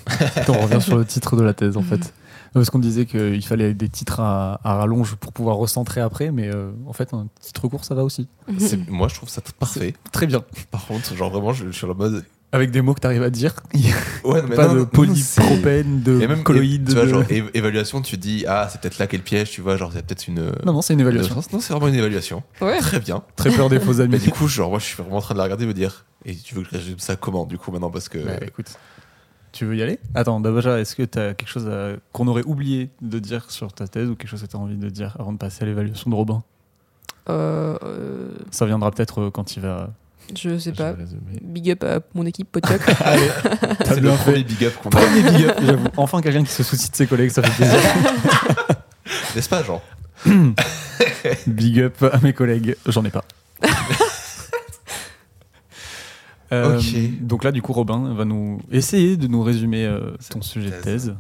on 0.50 0.62
revient 0.62 0.82
sur 0.82 0.98
le 0.98 1.06
titre 1.06 1.36
de 1.36 1.44
la 1.44 1.54
thèse 1.54 1.78
en 1.78 1.82
fait. 1.82 2.14
Parce 2.54 2.70
qu'on 2.70 2.80
disait 2.80 3.06
qu'il 3.06 3.46
fallait 3.46 3.74
des 3.74 3.90
titres 3.90 4.20
à, 4.20 4.60
à 4.64 4.76
rallonge 4.76 5.16
pour 5.16 5.34
pouvoir 5.34 5.58
recentrer 5.58 6.02
après, 6.02 6.32
mais 6.32 6.48
euh, 6.54 6.72
en 6.88 6.94
fait, 6.94 7.14
un 7.14 7.28
titre 7.40 7.68
court, 7.68 7.86
ça 7.86 7.96
va 7.96 8.04
aussi. 8.04 8.28
C'est- 8.58 8.90
Moi, 8.90 9.08
je 9.08 9.16
trouve 9.16 9.30
ça 9.30 9.42
parfait. 9.60 9.94
Très 10.12 10.28
bien. 10.28 10.44
Par 10.72 10.86
contre, 10.86 11.16
genre 11.16 11.30
vraiment, 11.32 11.54
je, 11.54 11.66
je 11.68 11.72
suis 11.72 11.86
en 11.86 11.94
mode. 11.96 12.26
Avec 12.54 12.72
des 12.72 12.82
mots 12.82 12.94
que 12.94 13.02
tu 13.02 13.08
arrives 13.08 13.24
à 13.24 13.30
dire. 13.30 13.54
Ouais, 14.24 14.42
pas 14.42 14.68
de 14.70 14.84
polypropène, 14.84 16.02
de 16.02 16.22
Et 16.22 16.28
même 16.28 16.44
colloïde. 16.44 16.88
Tu 16.88 16.94
vois, 16.96 17.04
de- 17.04 17.08
genre 17.10 17.24
évaluation, 17.54 18.02
tu 18.02 18.18
dis 18.18 18.46
ah 18.48 18.68
c'est 18.72 18.82
peut-être 18.82 18.98
là 19.00 19.08
qu'est 19.08 19.18
le 19.18 19.24
piège, 19.24 19.52
tu 19.52 19.62
vois, 19.62 19.78
genre 19.78 19.92
c'est 19.94 20.06
peut-être 20.06 20.28
une. 20.28 20.52
Non, 20.66 20.74
non, 20.74 20.82
c'est 20.82 20.94
une 20.94 21.00
évaluation. 21.02 21.36
Non, 21.54 21.60
c'est 21.60 21.72
vraiment 21.74 21.88
une 21.88 21.96
évaluation. 21.96 22.44
Ouais. 22.62 22.80
Très 22.80 23.00
bien. 23.00 23.24
Très 23.36 23.52
peur 23.52 23.70
des 23.70 23.80
faux 23.80 23.94
Mais 23.94 24.02
amis. 24.02 24.20
du 24.20 24.32
coup, 24.32 24.48
genre 24.48 24.70
moi, 24.70 24.80
je 24.80 24.86
suis 24.86 24.96
vraiment 25.02 25.18
en 25.18 25.22
train 25.22 25.34
de 25.34 25.40
la 25.40 25.44
regarder 25.46 25.64
et 25.66 25.68
me 25.68 25.74
dire. 25.74 26.06
Et 26.26 26.36
tu 26.36 26.56
veux 26.56 26.64
que 26.64 26.70
je 26.72 26.78
résume 26.78 27.00
ça 27.00 27.16
comment 27.16 27.46
du 27.46 27.58
coup 27.58 27.72
maintenant 27.72 27.90
parce 27.92 28.10
que. 28.10 28.18
Bah, 28.20 28.34
écoute, 28.46 28.68
tu 29.58 29.66
veux 29.66 29.76
y 29.76 29.82
aller? 29.82 30.00
Attends, 30.16 30.40
Dabaja, 30.40 30.80
est-ce 30.80 30.96
que 30.96 31.04
tu 31.04 31.18
as 31.20 31.34
quelque 31.34 31.50
chose 31.50 31.68
à- 31.68 31.94
qu'on 32.14 32.28
aurait 32.28 32.44
oublié 32.46 32.90
de 33.02 33.20
dire 33.20 33.50
sur 33.52 33.74
ta 33.74 33.88
thèse 33.88 34.10
ou 34.10 34.16
quelque 34.16 34.30
chose 34.30 34.42
que 34.42 34.48
tu 34.48 34.56
as 34.56 34.60
envie 34.60 34.78
de 34.78 34.90
dire 34.90 35.16
avant 35.20 35.34
de 35.34 35.38
passer 35.38 35.64
à 35.64 35.68
l'évaluation 35.68 36.10
de 36.10 36.16
Robin? 36.16 36.44
Euh, 37.30 37.78
euh, 37.84 38.30
Ça 38.52 38.66
viendra 38.66 38.92
peut-être 38.92 39.22
euh, 39.24 39.32
quand 39.32 39.56
il 39.56 39.62
va. 39.62 39.90
je 40.36 40.58
sais 40.58 40.72
pas. 40.72 40.94
Big 41.42 41.72
up 41.72 41.84
à 41.84 42.00
mon 42.14 42.26
équipe. 42.26 42.58
Allez, 43.04 43.30
C'est 43.86 44.00
le 44.00 44.12
premier 44.12 44.44
big 44.44 44.64
up 44.66 44.74
qu'on 44.82 44.90
a. 44.90 44.92
Premier 45.02 45.22
big 45.32 45.46
up, 45.48 45.58
j'avoue. 45.62 45.88
Enfin, 45.98 46.22
quelqu'un 46.22 46.44
qui 46.44 46.52
se 46.52 46.64
soucie 46.64 46.90
de 46.90 46.96
ses 46.96 47.08
collègues, 47.08 47.32
ça 47.32 47.42
fait 47.44 47.52
plaisir. 47.66 47.80
N'est-ce 49.36 49.50
pas, 49.50 49.64
Jean? 49.64 49.82
Big 51.48 51.80
up 51.80 52.02
à 52.12 52.18
mes 52.20 52.34
collègues, 52.34 52.76
j'en 52.88 53.04
ai 53.06 53.10
pas. 53.10 53.24
Euh. 56.54 56.82
Donc 57.22 57.44
là, 57.44 57.52
du 57.52 57.62
coup, 57.62 57.74
Robin 57.74 58.14
va 58.14 58.24
nous 58.26 58.62
essayer 58.72 59.18
de 59.18 59.28
nous 59.28 59.44
résumer 59.44 59.86
euh, 59.86 60.16
ton 60.30 60.42
sujet 60.42 60.70
de 60.70 60.76
thèse. 60.76 60.84
thèse. 60.84 61.16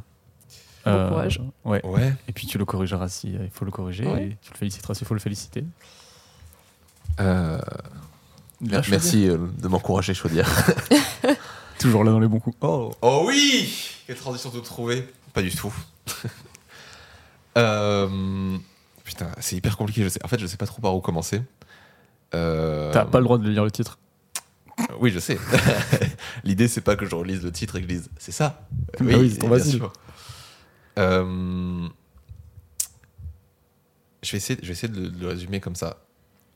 Euh, 0.88 1.03
Bon 1.03 1.09
courage. 1.09 1.41
Ouais. 1.65 1.86
Ouais. 1.86 2.13
Et 2.30 2.32
puis 2.32 2.47
tu 2.47 2.57
le 2.57 2.63
corrigeras 2.65 3.09
si 3.09 3.36
euh, 3.36 3.39
il 3.43 3.49
faut 3.51 3.65
le 3.65 3.71
corriger, 3.71 4.05
Ouais. 4.07 4.23
et 4.28 4.38
tu 4.41 4.51
le 4.53 4.57
féliciteras 4.57 4.93
s'il 4.93 5.05
faut 5.05 5.13
le 5.13 5.19
féliciter. 5.19 5.65
Euh, 7.19 7.59
Là, 8.65 8.82
je 8.82 8.89
merci 8.89 9.28
euh, 9.30 9.38
de 9.61 9.67
m'encourager, 9.67 10.13
je 10.13 10.23
veux 10.23 10.30
dire. 10.30 10.47
suis 10.49 11.36
toujours 11.80 12.03
là 12.03 12.11
dans 12.11 12.19
les 12.19 12.28
bons 12.28 12.39
coups. 12.39 12.55
Oh. 12.61 12.91
Oh 13.01 13.25
oui 13.28 13.69
Quelle 14.07 14.15
transition 14.15 14.49
tout 14.49 14.61
trouver 14.61 15.07
Pas 15.34 15.41
du 15.41 15.51
tout. 15.53 15.73
Euh, 17.57 18.57
Putain, 19.03 19.30
c'est 19.39 19.55
hyper 19.55 19.78
compliqué. 19.78 20.03
Je 20.03 20.09
sais. 20.09 20.23
En 20.23 20.28
fait, 20.28 20.38
je 20.39 20.45
sais 20.45 20.57
pas 20.57 20.67
trop 20.67 20.80
par 20.82 20.95
où 20.95 21.01
commencer. 21.01 21.41
Euh, 22.36 22.91
T'as 22.91 23.05
pas 23.05 23.17
le 23.19 23.23
droit 23.23 23.38
de 23.38 23.49
lire 23.49 23.63
le 23.63 23.71
titre. 23.71 23.97
Oui, 24.99 25.11
je 25.11 25.19
sais. 25.19 25.38
L'idée, 26.43 26.67
c'est 26.67 26.82
pas 26.82 26.95
que 26.95 27.05
je 27.05 27.15
relise 27.15 27.43
le 27.43 27.51
titre 27.51 27.75
et 27.78 27.82
que 27.82 27.88
je 27.88 27.93
dise 27.93 28.09
c'est 28.17 28.32
ça. 28.32 28.67
Bah 28.99 29.15
oui, 29.19 29.32
c'est 29.32 29.39
trop 29.39 29.47
bien 29.49 29.57
facile. 29.57 29.73
sûr. 29.80 29.93
Euh, 30.99 31.88
Je 34.23 34.32
vais 34.32 34.38
essayer, 34.38 34.59
je 34.61 34.67
vais 34.67 34.73
essayer 34.73 34.91
de 34.91 34.99
le, 35.01 35.09
de 35.09 35.19
le 35.21 35.28
résumer 35.28 35.59
comme 35.59 35.75
ça. 35.75 35.97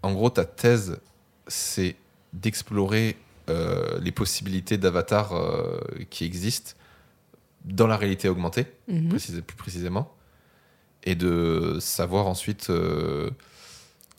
En 0.01 0.13
gros, 0.13 0.29
ta 0.29 0.45
thèse, 0.45 0.99
c'est 1.47 1.95
d'explorer 2.33 3.17
euh, 3.49 3.99
les 4.01 4.11
possibilités 4.11 4.77
d'avatar 4.77 5.33
euh, 5.33 5.79
qui 6.09 6.25
existent 6.25 6.71
dans 7.65 7.87
la 7.87 7.97
réalité 7.97 8.27
augmentée, 8.29 8.65
Mhm. 8.87 9.09
plus 9.45 9.55
précisément, 9.55 10.11
et 11.03 11.13
de 11.15 11.77
savoir 11.79 12.25
ensuite 12.27 12.69
euh, 12.71 13.29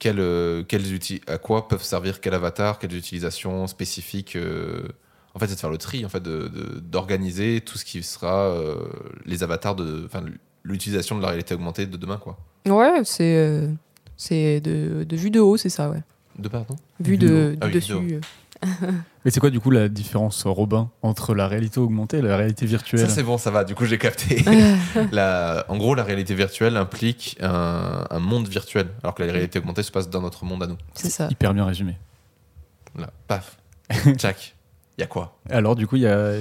quels, 0.02 0.18
euh, 0.18 0.64
quels 0.64 0.82
à 1.28 1.38
quoi 1.38 1.68
peuvent 1.68 1.84
servir 1.84 2.20
quel 2.20 2.34
avatar, 2.34 2.80
quelles 2.80 2.96
utilisations 2.96 3.68
spécifiques. 3.68 4.34
euh, 4.34 4.82
en 5.32 5.38
fait, 5.38 5.46
c'est 5.46 5.54
de 5.54 5.60
faire 5.60 5.70
le 5.70 5.78
tri, 5.78 6.04
en 6.04 6.08
fait, 6.08 6.20
de- 6.20 6.48
de- 6.48 6.80
d'organiser 6.80 7.60
tout 7.60 7.78
ce 7.78 7.84
qui 7.84 8.02
sera 8.02 8.48
euh, 8.48 8.74
les 9.26 9.44
avatars 9.44 9.76
de, 9.76 10.02
enfin, 10.04 10.24
l'utilisation 10.64 11.16
de 11.16 11.22
la 11.22 11.28
réalité 11.28 11.54
augmentée 11.54 11.86
de 11.86 11.96
demain, 11.96 12.16
quoi. 12.16 12.36
Ouais, 12.66 13.02
c'est 13.04 13.36
euh, 13.36 13.68
c'est 14.16 14.60
de, 14.60 15.04
de 15.04 15.16
vue 15.16 15.30
de 15.30 15.38
haut, 15.38 15.56
c'est 15.56 15.68
ça, 15.68 15.88
ouais. 15.88 16.02
De 16.36 16.48
pardon? 16.48 16.74
Vue 16.98 17.12
Vue 17.12 17.18
de 17.18 17.26
de, 17.28 17.56
Ah 17.60 17.66
oui, 17.66 17.72
dessus. 17.72 17.92
de 17.92 18.14
euh. 18.16 18.20
Mais 19.24 19.30
c'est 19.30 19.40
quoi 19.40 19.50
du 19.50 19.60
coup 19.60 19.70
la 19.70 19.88
différence, 19.88 20.44
Robin, 20.46 20.90
entre 21.02 21.34
la 21.34 21.48
réalité 21.48 21.80
augmentée 21.80 22.18
et 22.18 22.22
la 22.22 22.36
réalité 22.36 22.66
virtuelle 22.66 23.00
Ça 23.00 23.08
c'est 23.08 23.22
bon, 23.22 23.38
ça 23.38 23.50
va. 23.50 23.64
Du 23.64 23.74
coup, 23.74 23.84
j'ai 23.86 23.98
capté. 23.98 24.44
La- 25.12 25.64
en 25.68 25.76
gros, 25.76 25.94
la 25.94 26.04
réalité 26.04 26.34
virtuelle 26.34 26.76
implique 26.76 27.36
un, 27.40 28.04
un 28.10 28.18
monde 28.18 28.48
virtuel, 28.48 28.88
alors 29.02 29.14
que 29.14 29.22
la 29.22 29.32
réalité 29.32 29.58
augmentée 29.58 29.82
se 29.82 29.90
passe 29.90 30.08
dans 30.10 30.20
notre 30.20 30.44
monde 30.44 30.62
à 30.62 30.66
nous. 30.66 30.76
C'est 30.94 31.10
ça. 31.10 31.28
Hyper 31.30 31.54
bien 31.54 31.64
résumé. 31.64 31.96
Là, 32.96 33.10
paf, 33.28 33.58
Jack. 34.18 34.54
Il 34.98 35.00
y 35.00 35.04
a 35.04 35.06
quoi? 35.06 35.38
Alors 35.50 35.74
du 35.74 35.86
coup, 35.86 35.96
il 35.96 36.02
y 36.02 36.06
a... 36.06 36.34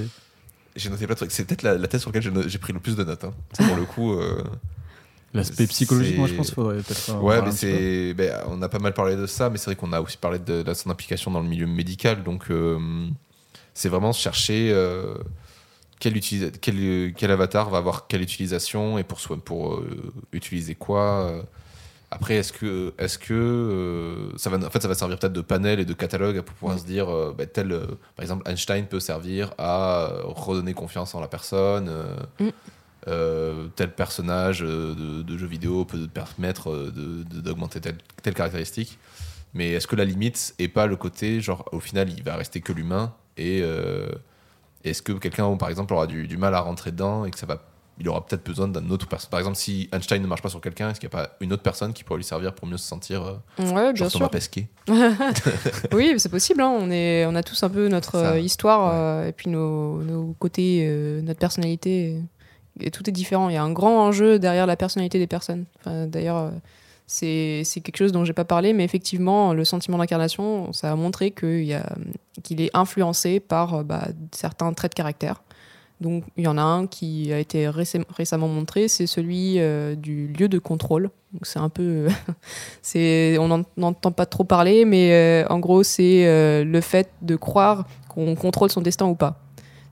J'ai 0.76 0.90
noté 0.90 1.06
plein 1.06 1.14
de 1.16 1.18
trucs. 1.18 1.32
C'est 1.32 1.46
peut-être 1.46 1.64
la, 1.64 1.78
la 1.78 1.88
thèse 1.88 2.02
sur 2.02 2.12
laquelle 2.12 2.48
j'ai 2.48 2.58
pris 2.60 2.74
le 2.74 2.80
plus 2.80 2.96
de 2.96 3.04
notes. 3.04 3.24
hein. 3.24 3.34
C'est 3.54 3.64
pour 3.68 3.76
le 3.78 3.84
coup. 3.86 4.14
euh, 4.14 4.44
L'aspect 5.34 5.68
psychologique, 5.68 6.18
moi 6.18 6.28
je 6.28 6.34
pense 6.36 6.48
qu'il 6.48 6.56
faudrait 6.56 6.82
peut-être. 6.82 7.22
Ouais, 7.22 7.42
mais 7.42 7.52
c'est. 7.52 8.14
ben, 8.14 8.36
on 8.50 8.62
a 8.62 8.68
pas 8.70 8.80
mal 8.80 8.94
parlé 8.94 9.16
de 9.16 9.26
ça, 9.28 9.50
mais 9.50 9.58
c'est 9.58 9.66
vrai 9.66 9.76
qu'on 9.76 9.94
a 9.94 10.02
aussi 10.02 10.18
parlé 10.18 10.40
de, 10.40 10.62
de 10.62 10.74
son 10.74 10.90
implication 10.90 11.32
dans 11.32 11.40
le 11.42 11.48
milieu 11.48 11.68
médical. 11.68 12.22
Donc, 12.24 12.52
euh, 12.52 12.78
c'est 13.74 13.88
vraiment 13.90 14.12
chercher 14.12 14.72
euh, 14.74 15.16
quel, 16.00 16.18
utilisa- 16.18 16.52
quel, 16.60 17.14
quel 17.16 17.32
avatar 17.32 17.70
va 17.70 17.78
avoir 17.78 18.08
quelle 18.08 18.22
utilisation 18.22 18.98
et 18.98 19.04
pour, 19.04 19.20
soi, 19.22 19.38
pour 19.38 19.76
euh, 19.76 19.88
utiliser 20.34 20.76
quoi. 20.76 21.28
euh. 21.30 21.42
Après, 22.14 22.36
est-ce 22.36 22.52
que, 22.52 22.94
est-ce 23.00 23.18
que 23.18 23.34
euh, 23.34 24.38
ça 24.38 24.50
va, 24.50 24.58
en 24.58 24.70
fait, 24.70 24.82
ça 24.82 24.90
va 24.90 24.96
servir 24.96 25.18
peut-être 25.18 25.32
de 25.32 25.40
panel 25.40 25.80
et 25.80 25.86
de 25.86 25.94
catalogue 25.94 26.42
pour 26.42 26.56
pouvoir 26.56 26.78
se 26.78 26.84
dire, 26.86 27.08
euh, 27.08 27.34
ben, 27.38 27.48
tel, 27.48 27.72
euh, 27.72 27.86
par 28.18 28.24
exemple, 28.24 28.50
Einstein 28.52 28.86
peut 28.86 29.00
servir 29.00 29.54
à 29.58 30.10
redonner 30.26 30.74
confiance 30.74 31.16
en 31.16 31.22
la 31.22 31.30
personne. 31.30 31.88
euh, 31.88 32.16
Mm. 32.42 32.50
Euh, 33.08 33.68
tel 33.76 33.92
personnage 33.94 34.64
euh, 34.64 34.94
de, 34.96 35.22
de 35.24 35.38
jeu 35.38 35.48
vidéo 35.48 35.86
peut 35.86 35.98
te 36.00 36.08
permettre 36.08 36.70
euh, 36.72 36.92
de- 36.96 37.24
de- 37.24 37.42
d'augmenter 37.42 37.80
telle, 37.82 37.98
telle 38.22 38.34
caractéristique. 38.36 38.98
Mais 39.54 39.72
est-ce 39.72 39.88
que 39.88 39.96
la 39.96 40.06
limite 40.06 40.54
est 40.60 40.68
pas 40.70 40.86
le 40.88 40.96
côté, 40.96 41.42
genre, 41.42 41.68
au 41.72 41.80
final, 41.80 42.10
il 42.10 42.24
va 42.24 42.36
rester 42.36 42.62
que 42.62 42.72
l'humain 42.74 43.14
et 43.38 43.62
euh, 43.64 44.08
est-ce 44.84 45.02
que 45.02 45.12
quelqu'un, 45.14 45.56
par 45.58 45.70
exemple, 45.70 45.94
aura 45.94 46.08
du, 46.08 46.28
du 46.28 46.38
mal 46.38 46.56
à 46.56 46.62
rentrer 46.62 46.92
dedans 46.92 47.26
et 47.26 47.32
que 47.32 47.38
ça 47.40 47.46
va, 47.46 47.62
il 48.00 48.08
aura 48.08 48.26
peut-être 48.26 48.46
besoin 48.46 48.68
d'un 48.68 48.90
autre 48.90 49.08
personne. 49.08 49.30
Par 49.30 49.40
exemple, 49.40 49.58
si 49.58 49.90
Einstein 49.92 50.22
ne 50.22 50.28
marche 50.28 50.42
pas 50.42 50.50
sur 50.50 50.62
quelqu'un, 50.62 50.90
est-ce 50.90 51.00
qu'il 51.00 51.10
n'y 51.10 51.16
a 51.16 51.24
pas 51.26 51.36
une 51.42 51.52
autre 51.54 51.64
personne 51.64 51.92
qui 51.94 52.04
pourrait 52.04 52.18
lui 52.20 52.24
servir 52.24 52.54
pour 52.56 52.68
mieux 52.68 52.78
se 52.78 52.88
sentir 52.88 53.24
euh, 53.24 53.64
Ouais, 53.74 53.92
bien 53.94 54.08
sûr. 54.10 54.30
Pesquet? 54.30 54.70
Oui, 55.94 56.14
c'est 56.18 56.30
possible. 56.30 56.62
hein. 56.62 56.74
On, 56.80 56.90
est, 56.92 57.26
on 57.26 57.36
a 57.36 57.44
tous 57.44 57.62
un 57.64 57.70
peu 57.70 57.88
notre 57.88 58.12
Ça, 58.20 58.40
histoire 58.40 59.20
ouais. 59.22 59.30
et 59.30 59.32
puis 59.34 59.50
nos, 59.50 60.02
nos 60.02 60.34
côtés, 60.40 61.22
notre 61.24 61.40
personnalité. 61.40 62.18
Et 62.80 62.90
tout 62.92 63.08
est 63.10 63.14
différent. 63.14 63.50
Il 63.50 63.54
y 63.54 63.58
a 63.58 63.64
un 63.64 63.72
grand 63.72 64.08
enjeu 64.08 64.40
derrière 64.40 64.66
la 64.66 64.76
personnalité 64.78 65.20
des 65.20 65.28
personnes. 65.28 65.66
D'ailleurs, 65.86 66.38
euh, 66.38 66.50
c'est 67.06 67.64
quelque 67.84 67.98
chose 67.98 68.12
dont 68.14 68.24
j'ai 68.24 68.34
pas 68.34 68.46
parlé, 68.46 68.72
mais 68.74 68.86
effectivement, 68.86 69.54
le 69.54 69.66
sentiment 69.66 69.98
d'incarnation, 69.98 70.72
ça 70.72 70.92
a 70.92 70.96
montré 70.96 71.32
qu'il 71.32 71.70
est 71.72 72.70
influencé 72.74 73.40
par 73.42 73.74
euh, 73.76 73.84
bah, 73.84 74.08
certains 74.32 74.72
traits 74.74 74.94
de 74.94 74.96
caractère. 74.96 75.44
Donc, 76.00 76.24
il 76.38 76.46
y 76.46 76.48
en 76.48 76.58
a 76.58 76.62
un 76.64 76.88
qui 76.88 77.32
a 77.32 77.38
été 77.38 77.68
récem- 77.68 78.06
récemment 78.16 78.48
montré, 78.48 78.88
c'est 78.88 79.06
celui 79.06 79.60
euh, 79.60 79.94
du 79.96 80.28
lieu 80.28 80.48
de 80.48 80.58
contrôle. 80.58 81.12
C'est 81.44 81.60
un 81.60 81.70
peu. 81.70 82.08
on 82.96 83.48
n'en- 83.48 83.64
n'entend 83.78 84.12
pas 84.12 84.26
trop 84.26 84.44
parler, 84.44 84.86
mais 84.86 85.46
en 85.50 85.60
gros, 85.60 85.84
c'est 85.84 86.64
le 86.64 86.82
fait 86.82 87.10
de 87.22 87.36
croire 87.36 87.86
qu'on 88.10 88.36
contrôle 88.36 88.72
son 88.72 88.82
destin 88.82 89.06
ou 89.06 89.16
pas. 89.16 89.40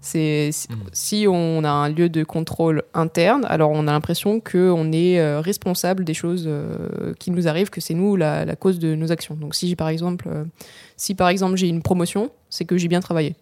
C'est 0.01 0.49
si- 0.53 0.67
Mm. 0.71 0.75
si 0.93 1.25
on 1.29 1.63
a 1.65 1.69
un 1.69 1.89
lieu 1.89 2.07
de 2.09 2.23
contrôle 2.23 2.83
interne, 2.93 3.45
alors 3.49 3.71
on 3.71 3.85
a 3.87 3.91
l'impression 3.91 4.39
qu'on 4.39 4.91
est 4.93 5.19
euh, 5.19 5.41
responsable 5.41 6.05
des 6.05 6.13
choses 6.13 6.45
euh, 6.47 7.13
qui 7.19 7.31
nous 7.31 7.47
arrivent, 7.49 7.69
que 7.69 7.81
c'est 7.81 7.93
nous 7.93 8.15
la, 8.15 8.45
la 8.45 8.55
cause 8.55 8.79
de 8.79 8.95
nos 8.95 9.11
actions. 9.11 9.35
Donc 9.35 9.55
si 9.55 9.67
j'ai 9.67 9.75
par 9.75 9.89
exemple, 9.89 10.27
euh, 10.31 10.45
si 10.95 11.15
par 11.15 11.27
exemple 11.29 11.57
j'ai 11.57 11.67
une 11.67 11.81
promotion, 11.81 12.31
c'est 12.49 12.63
que 12.65 12.77
j'ai 12.77 12.87
bien 12.87 13.01
travaillé. 13.01 13.35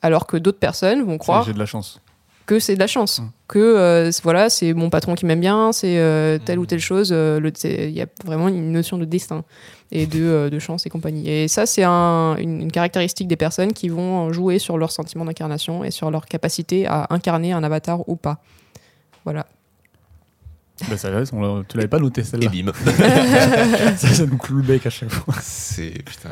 Alors 0.00 0.28
que 0.28 0.36
d'autres 0.36 0.60
personnes 0.60 1.02
vont 1.02 1.18
croire 1.18 1.42
J'ai 1.44 1.52
de 1.52 1.58
la 1.58 1.66
chance. 1.66 2.00
Que 2.48 2.58
c'est 2.58 2.74
de 2.74 2.80
la 2.80 2.86
chance, 2.86 3.20
Mm. 3.20 3.28
que 3.46 3.58
euh, 3.58 4.10
c'est- 4.10 4.22
voilà, 4.22 4.48
c'est 4.50 4.72
mon 4.72 4.88
patron 4.90 5.14
qui 5.14 5.26
m'aime 5.26 5.40
bien, 5.40 5.70
c'est 5.72 5.98
euh, 5.98 6.38
telle 6.44 6.58
Mm. 6.58 6.62
ou 6.62 6.66
telle 6.66 6.80
chose. 6.80 7.10
euh, 7.12 7.38
Il 7.64 7.90
y 7.90 8.00
a 8.00 8.06
vraiment 8.24 8.48
une 8.48 8.72
notion 8.72 8.96
de 8.98 9.04
destin 9.04 9.44
et 9.92 10.06
de, 10.06 10.22
euh, 10.24 10.50
de 10.50 10.58
chance 10.58 10.86
et 10.86 10.90
compagnie. 10.90 11.28
Et 11.28 11.46
ça, 11.48 11.66
c'est 11.66 11.84
un- 11.84 12.36
une, 12.36 12.62
une 12.62 12.72
caractéristique 12.72 13.28
des 13.28 13.36
personnes 13.36 13.72
qui 13.72 13.88
vont 13.90 14.32
jouer 14.32 14.58
sur 14.58 14.78
leur 14.78 14.90
sentiment 14.92 15.24
d'incarnation 15.26 15.84
et 15.84 15.90
sur 15.90 16.10
leur 16.10 16.24
capacité 16.26 16.86
à 16.86 17.06
incarner 17.10 17.52
un 17.52 17.62
avatar 17.62 18.08
ou 18.08 18.16
pas. 18.16 18.38
Voilà. 19.24 19.46
Bah, 20.88 20.96
ça 20.96 21.08
on 21.32 21.64
tu 21.64 21.76
l'avais 21.76 21.88
pas 21.88 21.98
noté 21.98 22.20
Et 22.20 22.24
celle-là. 22.24 22.48
bim 22.50 22.72
ça, 23.96 24.08
ça 24.08 24.26
nous 24.26 24.38
cloue 24.38 24.58
le 24.58 24.62
bec 24.62 24.86
à 24.86 24.90
chaque 24.90 25.10
fois. 25.10 25.34
C'est. 25.42 25.90
Putain. 26.04 26.30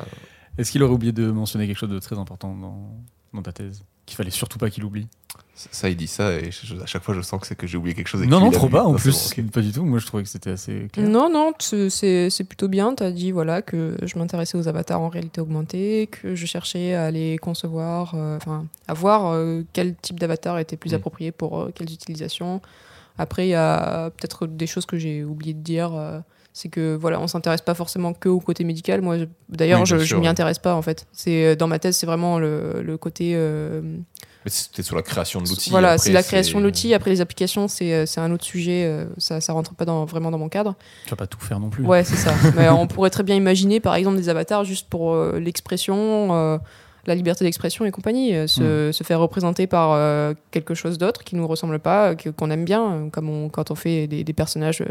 Est-ce 0.57 0.71
qu'il 0.71 0.83
aurait 0.83 0.95
oublié 0.95 1.12
de 1.12 1.31
mentionner 1.31 1.67
quelque 1.67 1.77
chose 1.79 1.91
de 1.91 1.99
très 1.99 2.17
important 2.19 2.55
dans, 2.55 2.79
dans 3.35 3.43
ta 3.43 3.53
thèse 3.53 3.83
Qu'il 4.07 4.17
fallait 4.17 4.31
surtout 4.31 4.57
pas 4.59 4.71
qu'il 4.71 4.85
oublie? 4.85 5.09
Ça, 5.57 5.89
il 5.89 5.97
dit 5.97 6.07
ça 6.07 6.33
et 6.35 6.51
je- 6.51 6.77
à 6.83 6.85
chaque 6.87 7.03
fois, 7.03 7.15
je 7.15 7.23
sens 7.23 7.41
que 7.41 7.47
c'est 7.47 7.55
que 7.55 7.67
j'ai 7.67 7.79
oublié 7.79 7.95
quelque 7.95 8.09
chose. 8.09 8.23
et 8.23 8.27
Non, 8.27 8.41
non, 8.41 8.51
trop 8.51 8.69
pas 8.69 8.85
en 8.85 8.93
Non, 8.93 8.99
plus. 8.99 9.11
bon, 9.37 9.43
ok. 9.45 9.51
Pas 9.53 9.61
du 9.63 9.73
tout. 9.73 9.85
Moi, 9.85 9.99
je 9.99 10.07
trouvais 10.07 10.23
que 10.23 10.29
c'était 10.29 10.51
assez 10.51 10.89
clair. 10.93 11.09
Non, 11.09 11.31
non, 11.31 11.53
c'est 11.59 12.29
c'est 12.29 12.45
plutôt 12.45 12.69
bien. 12.69 12.95
Tu 12.95 13.03
as 13.03 13.11
dit 13.11 13.33
voilà, 13.33 13.63
que 13.63 13.97
je 14.03 14.19
m'intéressais 14.19 14.59
aux 14.59 14.69
avatars 14.69 15.01
en 15.01 15.09
réalité 15.09 15.41
augmentée, 15.41 16.09
que 16.13 16.35
je 16.35 16.45
cherchais 16.47 16.93
à 16.95 17.11
les 17.11 17.39
concevoir, 17.39 18.13
euh, 18.15 18.37
enfin, 18.37 18.67
à 18.87 18.93
voir 18.93 19.33
euh, 19.33 19.63
quel 19.73 19.95
type 19.97 20.21
d'avatar 20.21 20.59
était 20.59 20.77
plus 20.77 20.93
Mm. 20.93 20.97
approprié 20.97 21.33
pour 21.33 21.59
euh, 21.59 21.73
quelles 21.75 21.91
utilisations. 21.93 22.61
Après, 23.17 23.47
il 23.47 23.51
y 23.51 23.55
a 23.55 24.11
peut-être 24.11 24.47
des 24.47 24.67
choses 24.67 24.85
que 24.85 24.99
j'ai 24.99 25.25
oublié 25.25 25.55
de 25.55 25.61
dire. 25.63 26.23
Euh, 26.57 26.59
c'est 26.59 26.69
que 26.71 26.97
voilà, 26.99 27.21
on 27.21 27.27
s'intéresse 27.27 27.61
pas 27.61 27.75
forcément 27.75 28.13
que 28.15 28.29
au 28.31 28.41
côté 28.41 28.65
médical. 28.65 29.03
Moi, 29.03 29.17
d'ailleurs, 29.49 29.81
Oui, 29.81 29.87
je, 29.87 29.99
je 29.99 30.17
m'y 30.17 30.27
intéresse 30.27 30.59
pas 30.59 30.75
en 30.75 30.83
fait. 30.83 31.07
C'est 31.13 31.55
dans 31.57 31.67
ma 31.69 31.79
thèse, 31.79 31.97
c'est 31.97 32.07
vraiment 32.07 32.39
le, 32.39 32.83
le 32.83 32.97
côté 32.97 33.33
euh, 33.35 33.81
Mais 34.45 34.51
c'était 34.51 34.83
sur 34.83 34.97
la 34.97 35.03
création 35.03 35.41
de 35.43 35.49
l'outil. 35.49 35.71
voilà, 35.71 35.99
c'est 35.99 36.13
la 36.13 36.23
création 36.23 36.59
de 36.61 36.65
l'outil. 36.65 36.95
Après, 36.95 37.11
les 37.11 37.21
applications, 37.21 37.69
c'est 37.69 37.93
euh, 37.93 38.07
c'est 38.07 38.21
un 38.21 38.31
autre 38.33 38.45
sujet. 38.45 38.85
euh, 38.87 39.05
ça, 39.19 39.41
ça 39.41 39.53
rentre 39.53 39.75
pas 39.75 39.85
dans, 39.85 40.05
vraiment 40.07 40.31
dans 40.31 40.39
mon 40.39 40.49
cadre. 40.49 40.75
Tu 41.05 41.11
vas 41.11 41.17
pas 41.17 41.27
tout 41.27 41.41
faire 41.41 41.61
non 41.61 41.69
plus. 41.69 41.85
Ouais, 41.85 42.05
c'est 42.05 42.17
ça. 42.17 42.33
Mais 42.57 42.69
on 42.71 42.87
pourrait 42.87 43.11
très 43.11 43.23
bien 43.23 43.35
imaginer, 43.37 43.81
par 43.81 43.95
exemple, 43.95 44.17
des 44.17 44.29
avatars 44.29 44.65
juste 44.65 44.89
pour 44.89 45.15
euh, 45.15 45.39
l'expression. 45.39 46.35
euh, 46.35 46.59
la 47.07 47.15
liberté 47.15 47.45
d'expression 47.45 47.85
et 47.85 47.91
compagnie. 47.91 48.35
euh, 48.35 48.47
Se, 48.47 48.91
se 48.93 49.05
faire 49.05 49.21
représenter 49.21 49.67
par 49.67 49.93
euh, 49.93 50.35
quelque 50.51 50.75
chose 50.75 50.99
d'autre 50.99 51.25
qui 51.25 51.37
nous 51.37 51.47
ressemble 51.47 51.79
pas, 51.79 52.15
que- 52.15 52.31
qu'on 52.31 52.51
aime 52.51 52.65
bien, 52.65 52.93
euh, 52.93 53.11
comme 53.11 53.29
on- 53.29 53.49
quand 53.49 53.71
on 53.71 53.75
fait 53.75 54.07
des, 54.07 54.25
des 54.25 54.33
personnages 54.33 54.83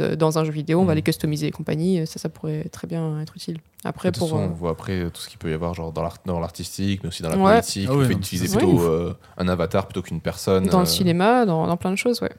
euh, 0.00 0.16
dans 0.16 0.38
un 0.38 0.44
jeu 0.44 0.52
vidéo, 0.52 0.80
on 0.80 0.84
va 0.84 0.92
Mm. 0.92 0.96
les 0.96 1.02
customiser 1.02 1.46
et 1.46 1.50
compagnie. 1.50 2.00
euh, 2.00 2.06
Ça, 2.06 2.18
ça 2.18 2.28
pourrait 2.28 2.64
très 2.70 2.86
bien 2.86 3.20
être 3.20 3.34
utile. 3.36 3.58
Après, 3.84 4.10
de 4.10 4.14
toute 4.14 4.20
pour. 4.20 4.28
façon, 4.30 4.42
euh, 4.42 4.46
on 4.48 4.54
voit 4.54 4.70
après 4.70 5.00
euh, 5.00 5.10
tout 5.10 5.20
ce 5.20 5.28
qu'il 5.28 5.38
peut 5.38 5.50
y 5.50 5.54
avoir 5.54 5.72
genre 5.74 5.92
dans 5.92 6.02
l'art- 6.02 6.18
dans 6.26 6.40
l'artistique, 6.40 7.00
mais 7.02 7.08
aussi 7.08 7.22
dans 7.22 7.30
la 7.30 7.36
Ouais. 7.38 7.52
politique. 7.54 7.86
Ah 7.88 7.92
le 7.92 7.98
ouais, 7.98 8.04
fait 8.06 8.12
non, 8.12 8.18
d'utiliser 8.18 8.48
c'est 8.48 8.58
plutôt 8.58 8.80
euh, 8.82 9.14
un 9.38 9.48
avatar 9.48 9.86
plutôt 9.86 10.02
qu'une 10.02 10.20
personne. 10.20 10.66
dans 10.66 10.78
euh, 10.78 10.80
le 10.80 10.86
cinéma, 10.86 11.46
dans, 11.46 11.66
dans 11.66 11.76
plein 11.76 11.90
de 11.90 11.96
choses, 11.96 12.20
ouais. 12.22 12.32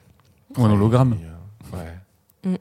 Ou 0.58 0.64
un 0.66 0.72
hologramme. 0.72 1.14
et, 1.20 1.26
euh, 1.26 1.78
ouais. 1.78 2.52
Mm. 2.54 2.58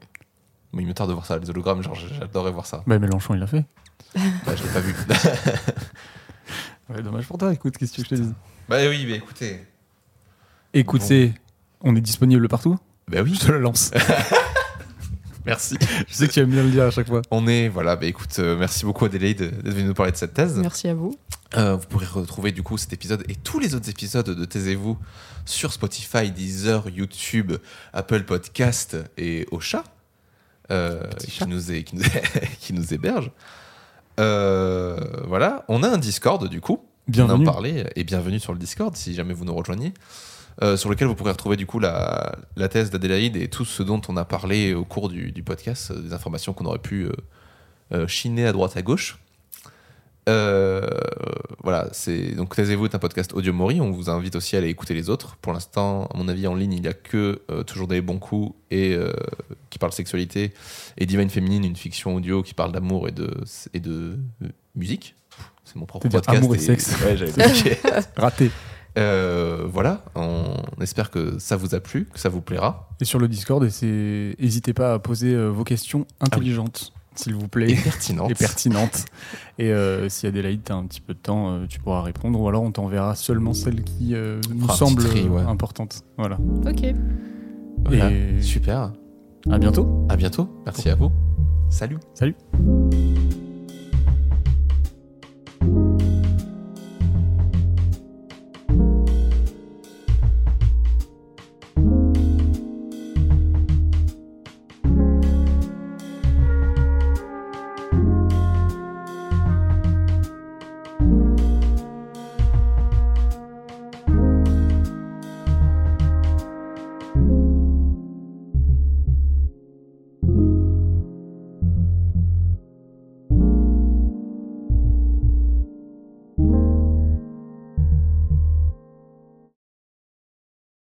Moi, 0.73 0.81
il 0.81 0.87
me 0.87 0.93
tarde 0.93 1.09
de 1.09 1.13
voir 1.13 1.25
ça, 1.25 1.37
les 1.37 1.49
hologrammes, 1.49 1.81
genre 1.81 1.95
j'adorerais 1.95 2.51
voir 2.51 2.65
ça. 2.65 2.83
Bah, 2.87 2.99
Mélenchon, 2.99 3.33
il 3.35 3.39
l'a 3.39 3.47
fait. 3.47 3.63
Bah, 4.15 4.53
je 4.55 4.63
l'ai 4.63 4.69
pas 4.69 4.79
vu. 4.79 4.93
Ouais, 6.89 7.01
dommage 7.01 7.27
pour 7.27 7.37
toi, 7.37 7.53
écoute, 7.53 7.77
qu'est-ce 7.77 7.93
que 7.97 8.03
je 8.03 8.09
te 8.09 8.15
dis 8.15 8.33
bah 8.69 8.79
oui, 8.89 9.05
mais 9.07 9.15
écoutez. 9.15 9.65
Écoutez, 10.73 11.33
on 11.79 11.95
est 11.95 12.01
disponible 12.01 12.49
partout 12.49 12.77
Bah 13.07 13.19
oui, 13.23 13.33
Je 13.33 13.45
te 13.45 13.51
le 13.53 13.59
lance. 13.59 13.91
merci. 15.45 15.77
je 16.05 16.13
sais 16.13 16.27
que 16.27 16.33
tu 16.33 16.41
aimes 16.41 16.49
bien 16.49 16.63
le 16.63 16.69
dire 16.71 16.83
à 16.83 16.91
chaque 16.91 17.07
fois. 17.07 17.21
On 17.31 17.47
est, 17.47 17.69
voilà, 17.69 17.95
bah 17.95 18.07
écoute, 18.07 18.35
euh, 18.39 18.57
merci 18.57 18.83
beaucoup 18.83 19.05
Adélaïde 19.05 19.39
d'être 19.39 19.73
venue 19.73 19.87
nous 19.87 19.93
parler 19.93 20.11
de 20.11 20.17
cette 20.17 20.33
thèse. 20.33 20.57
Merci 20.57 20.89
à 20.89 20.93
vous. 20.93 21.17
Euh, 21.55 21.75
vous 21.77 21.87
pourrez 21.87 22.05
retrouver 22.07 22.51
du 22.51 22.61
coup 22.61 22.77
cet 22.77 22.91
épisode 22.91 23.23
et 23.29 23.35
tous 23.35 23.59
les 23.59 23.73
autres 23.73 23.89
épisodes 23.89 24.29
de 24.29 24.45
Taisez-vous 24.45 24.97
sur 25.45 25.71
Spotify, 25.71 26.29
Deezer, 26.29 26.89
YouTube, 26.89 27.53
Apple 27.93 28.23
Podcast 28.23 28.97
et 29.17 29.47
Ocha, 29.51 29.85
euh, 30.71 31.07
Petit 31.11 31.27
qui, 31.27 31.31
chat. 31.37 31.45
nous 31.45 31.71
est, 31.71 31.83
qui, 31.83 31.95
nous, 31.95 32.03
qui 32.59 32.73
nous 32.73 32.93
héberge. 32.93 33.31
Euh, 34.19 34.97
voilà, 35.27 35.63
on 35.67 35.83
a 35.83 35.89
un 35.89 35.97
Discord 35.97 36.47
du 36.49 36.61
coup. 36.61 36.79
Bienvenue. 37.07 37.45
On 37.45 37.49
en 37.49 37.51
parlait 37.53 37.91
et 37.95 38.03
bienvenue 38.03 38.39
sur 38.39 38.51
le 38.53 38.59
Discord 38.59 38.95
si 38.95 39.13
jamais 39.13 39.33
vous 39.33 39.45
nous 39.45 39.55
rejoignez. 39.55 39.93
euh, 40.63 40.75
sur 40.75 40.89
lequel 40.89 41.07
vous 41.07 41.15
pourrez 41.15 41.31
retrouver 41.31 41.55
du 41.55 41.65
coup 41.67 41.79
la, 41.79 42.35
la 42.55 42.67
thèse 42.67 42.89
d'Adélaïde 42.89 43.35
et 43.37 43.47
tout 43.47 43.63
ce 43.65 43.83
dont 43.83 44.01
on 44.09 44.17
a 44.17 44.25
parlé 44.25 44.73
au 44.73 44.83
cours 44.85 45.07
du, 45.09 45.31
du 45.31 45.43
podcast, 45.43 45.91
euh, 45.91 46.01
des 46.01 46.13
informations 46.13 46.53
qu'on 46.53 46.65
aurait 46.65 46.79
pu 46.79 47.03
euh, 47.05 47.11
euh, 47.93 48.07
chiner 48.07 48.47
à 48.47 48.51
droite 48.53 48.75
à 48.75 48.81
gauche. 48.81 49.19
Euh, 50.27 50.85
voilà, 51.63 51.87
c'est 51.91 52.35
donc 52.35 52.53
Taisez-vous 52.55 52.85
est 52.85 52.95
un 52.95 52.99
podcast 52.99 53.33
audio 53.33 53.53
Mori. 53.53 53.79
On 53.81 53.91
vous 53.91 54.09
invite 54.09 54.35
aussi 54.35 54.55
à 54.55 54.59
aller 54.59 54.69
écouter 54.69 54.93
les 54.93 55.09
autres. 55.09 55.37
Pour 55.37 55.53
l'instant, 55.53 56.05
à 56.13 56.17
mon 56.17 56.27
avis, 56.27 56.47
en 56.47 56.55
ligne, 56.55 56.73
il 56.73 56.81
n'y 56.81 56.87
a 56.87 56.93
que 56.93 57.41
euh, 57.49 57.63
toujours 57.63 57.87
des 57.87 58.01
bons 58.01 58.19
coups 58.19 58.53
et 58.71 58.93
euh, 58.93 59.11
qui 59.69 59.79
parle 59.79 59.93
sexualité 59.93 60.53
et 60.97 61.05
Divine 61.05 61.29
Féminine, 61.29 61.63
une 61.63 61.75
fiction 61.75 62.15
audio 62.15 62.43
qui 62.43 62.53
parle 62.53 62.71
d'amour 62.71 63.07
et 63.07 63.11
de 63.11 63.31
et 63.73 63.79
de 63.79 64.17
euh, 64.43 64.47
musique. 64.75 65.15
C'est 65.63 65.75
mon 65.75 65.85
propre 65.85 66.07
podcast. 66.09 66.37
amour 66.37 66.55
et 66.55 66.59
sexe. 66.59 66.95
Ouais, 67.05 67.17
j'avais. 67.17 67.77
Raté. 68.17 68.51
Euh, 68.97 69.65
voilà, 69.69 70.03
on 70.15 70.55
espère 70.81 71.11
que 71.11 71.37
ça 71.37 71.55
vous 71.55 71.75
a 71.75 71.79
plu, 71.79 72.05
que 72.11 72.17
ça 72.19 72.29
vous 72.29 72.41
plaira. 72.41 72.89
Et 72.99 73.05
sur 73.05 73.19
le 73.19 73.27
Discord, 73.27 73.63
et 73.63 73.69
c'est- 73.69 74.35
n'hésitez 74.39 74.73
pas 74.73 74.93
à 74.95 74.99
poser 74.99 75.35
vos 75.49 75.63
questions 75.63 76.07
intelligentes, 76.19 76.93
s'il 77.17 77.35
vous 77.35 77.47
plaît. 77.47 77.71
Et 77.71 77.75
pertinente. 77.75 78.31
et 78.31 78.35
pertinentes. 78.35 79.05
Et 79.59 79.71
euh, 79.71 80.07
si 80.09 80.27
Adélaïde, 80.27 80.61
tu 80.63 80.71
as 80.71 80.75
un 80.75 80.85
petit 80.85 81.01
peu 81.01 81.13
de 81.13 81.19
temps, 81.19 81.51
euh, 81.51 81.65
tu 81.67 81.79
pourras 81.79 82.01
répondre. 82.01 82.39
Ou 82.39 82.47
alors 82.47 82.63
on 82.63 82.71
t'enverra 82.71 83.15
seulement 83.15 83.53
celles 83.53 83.83
qui 83.83 84.13
euh, 84.15 84.39
nous 84.53 84.67
semblent 84.69 85.03
petit 85.03 85.21
tri, 85.21 85.29
ouais. 85.29 85.41
importantes. 85.41 86.01
Voilà. 86.17 86.37
Ok. 86.65 86.93
Voilà, 87.85 88.11
Et- 88.11 88.41
Super. 88.41 88.91
À 89.49 89.57
bientôt. 89.59 90.05
À 90.09 90.15
bientôt. 90.15 90.49
Merci 90.65 90.89
à 90.89 90.95
vous. 90.95 91.11
Salut. 91.69 91.97
Salut. 92.13 92.35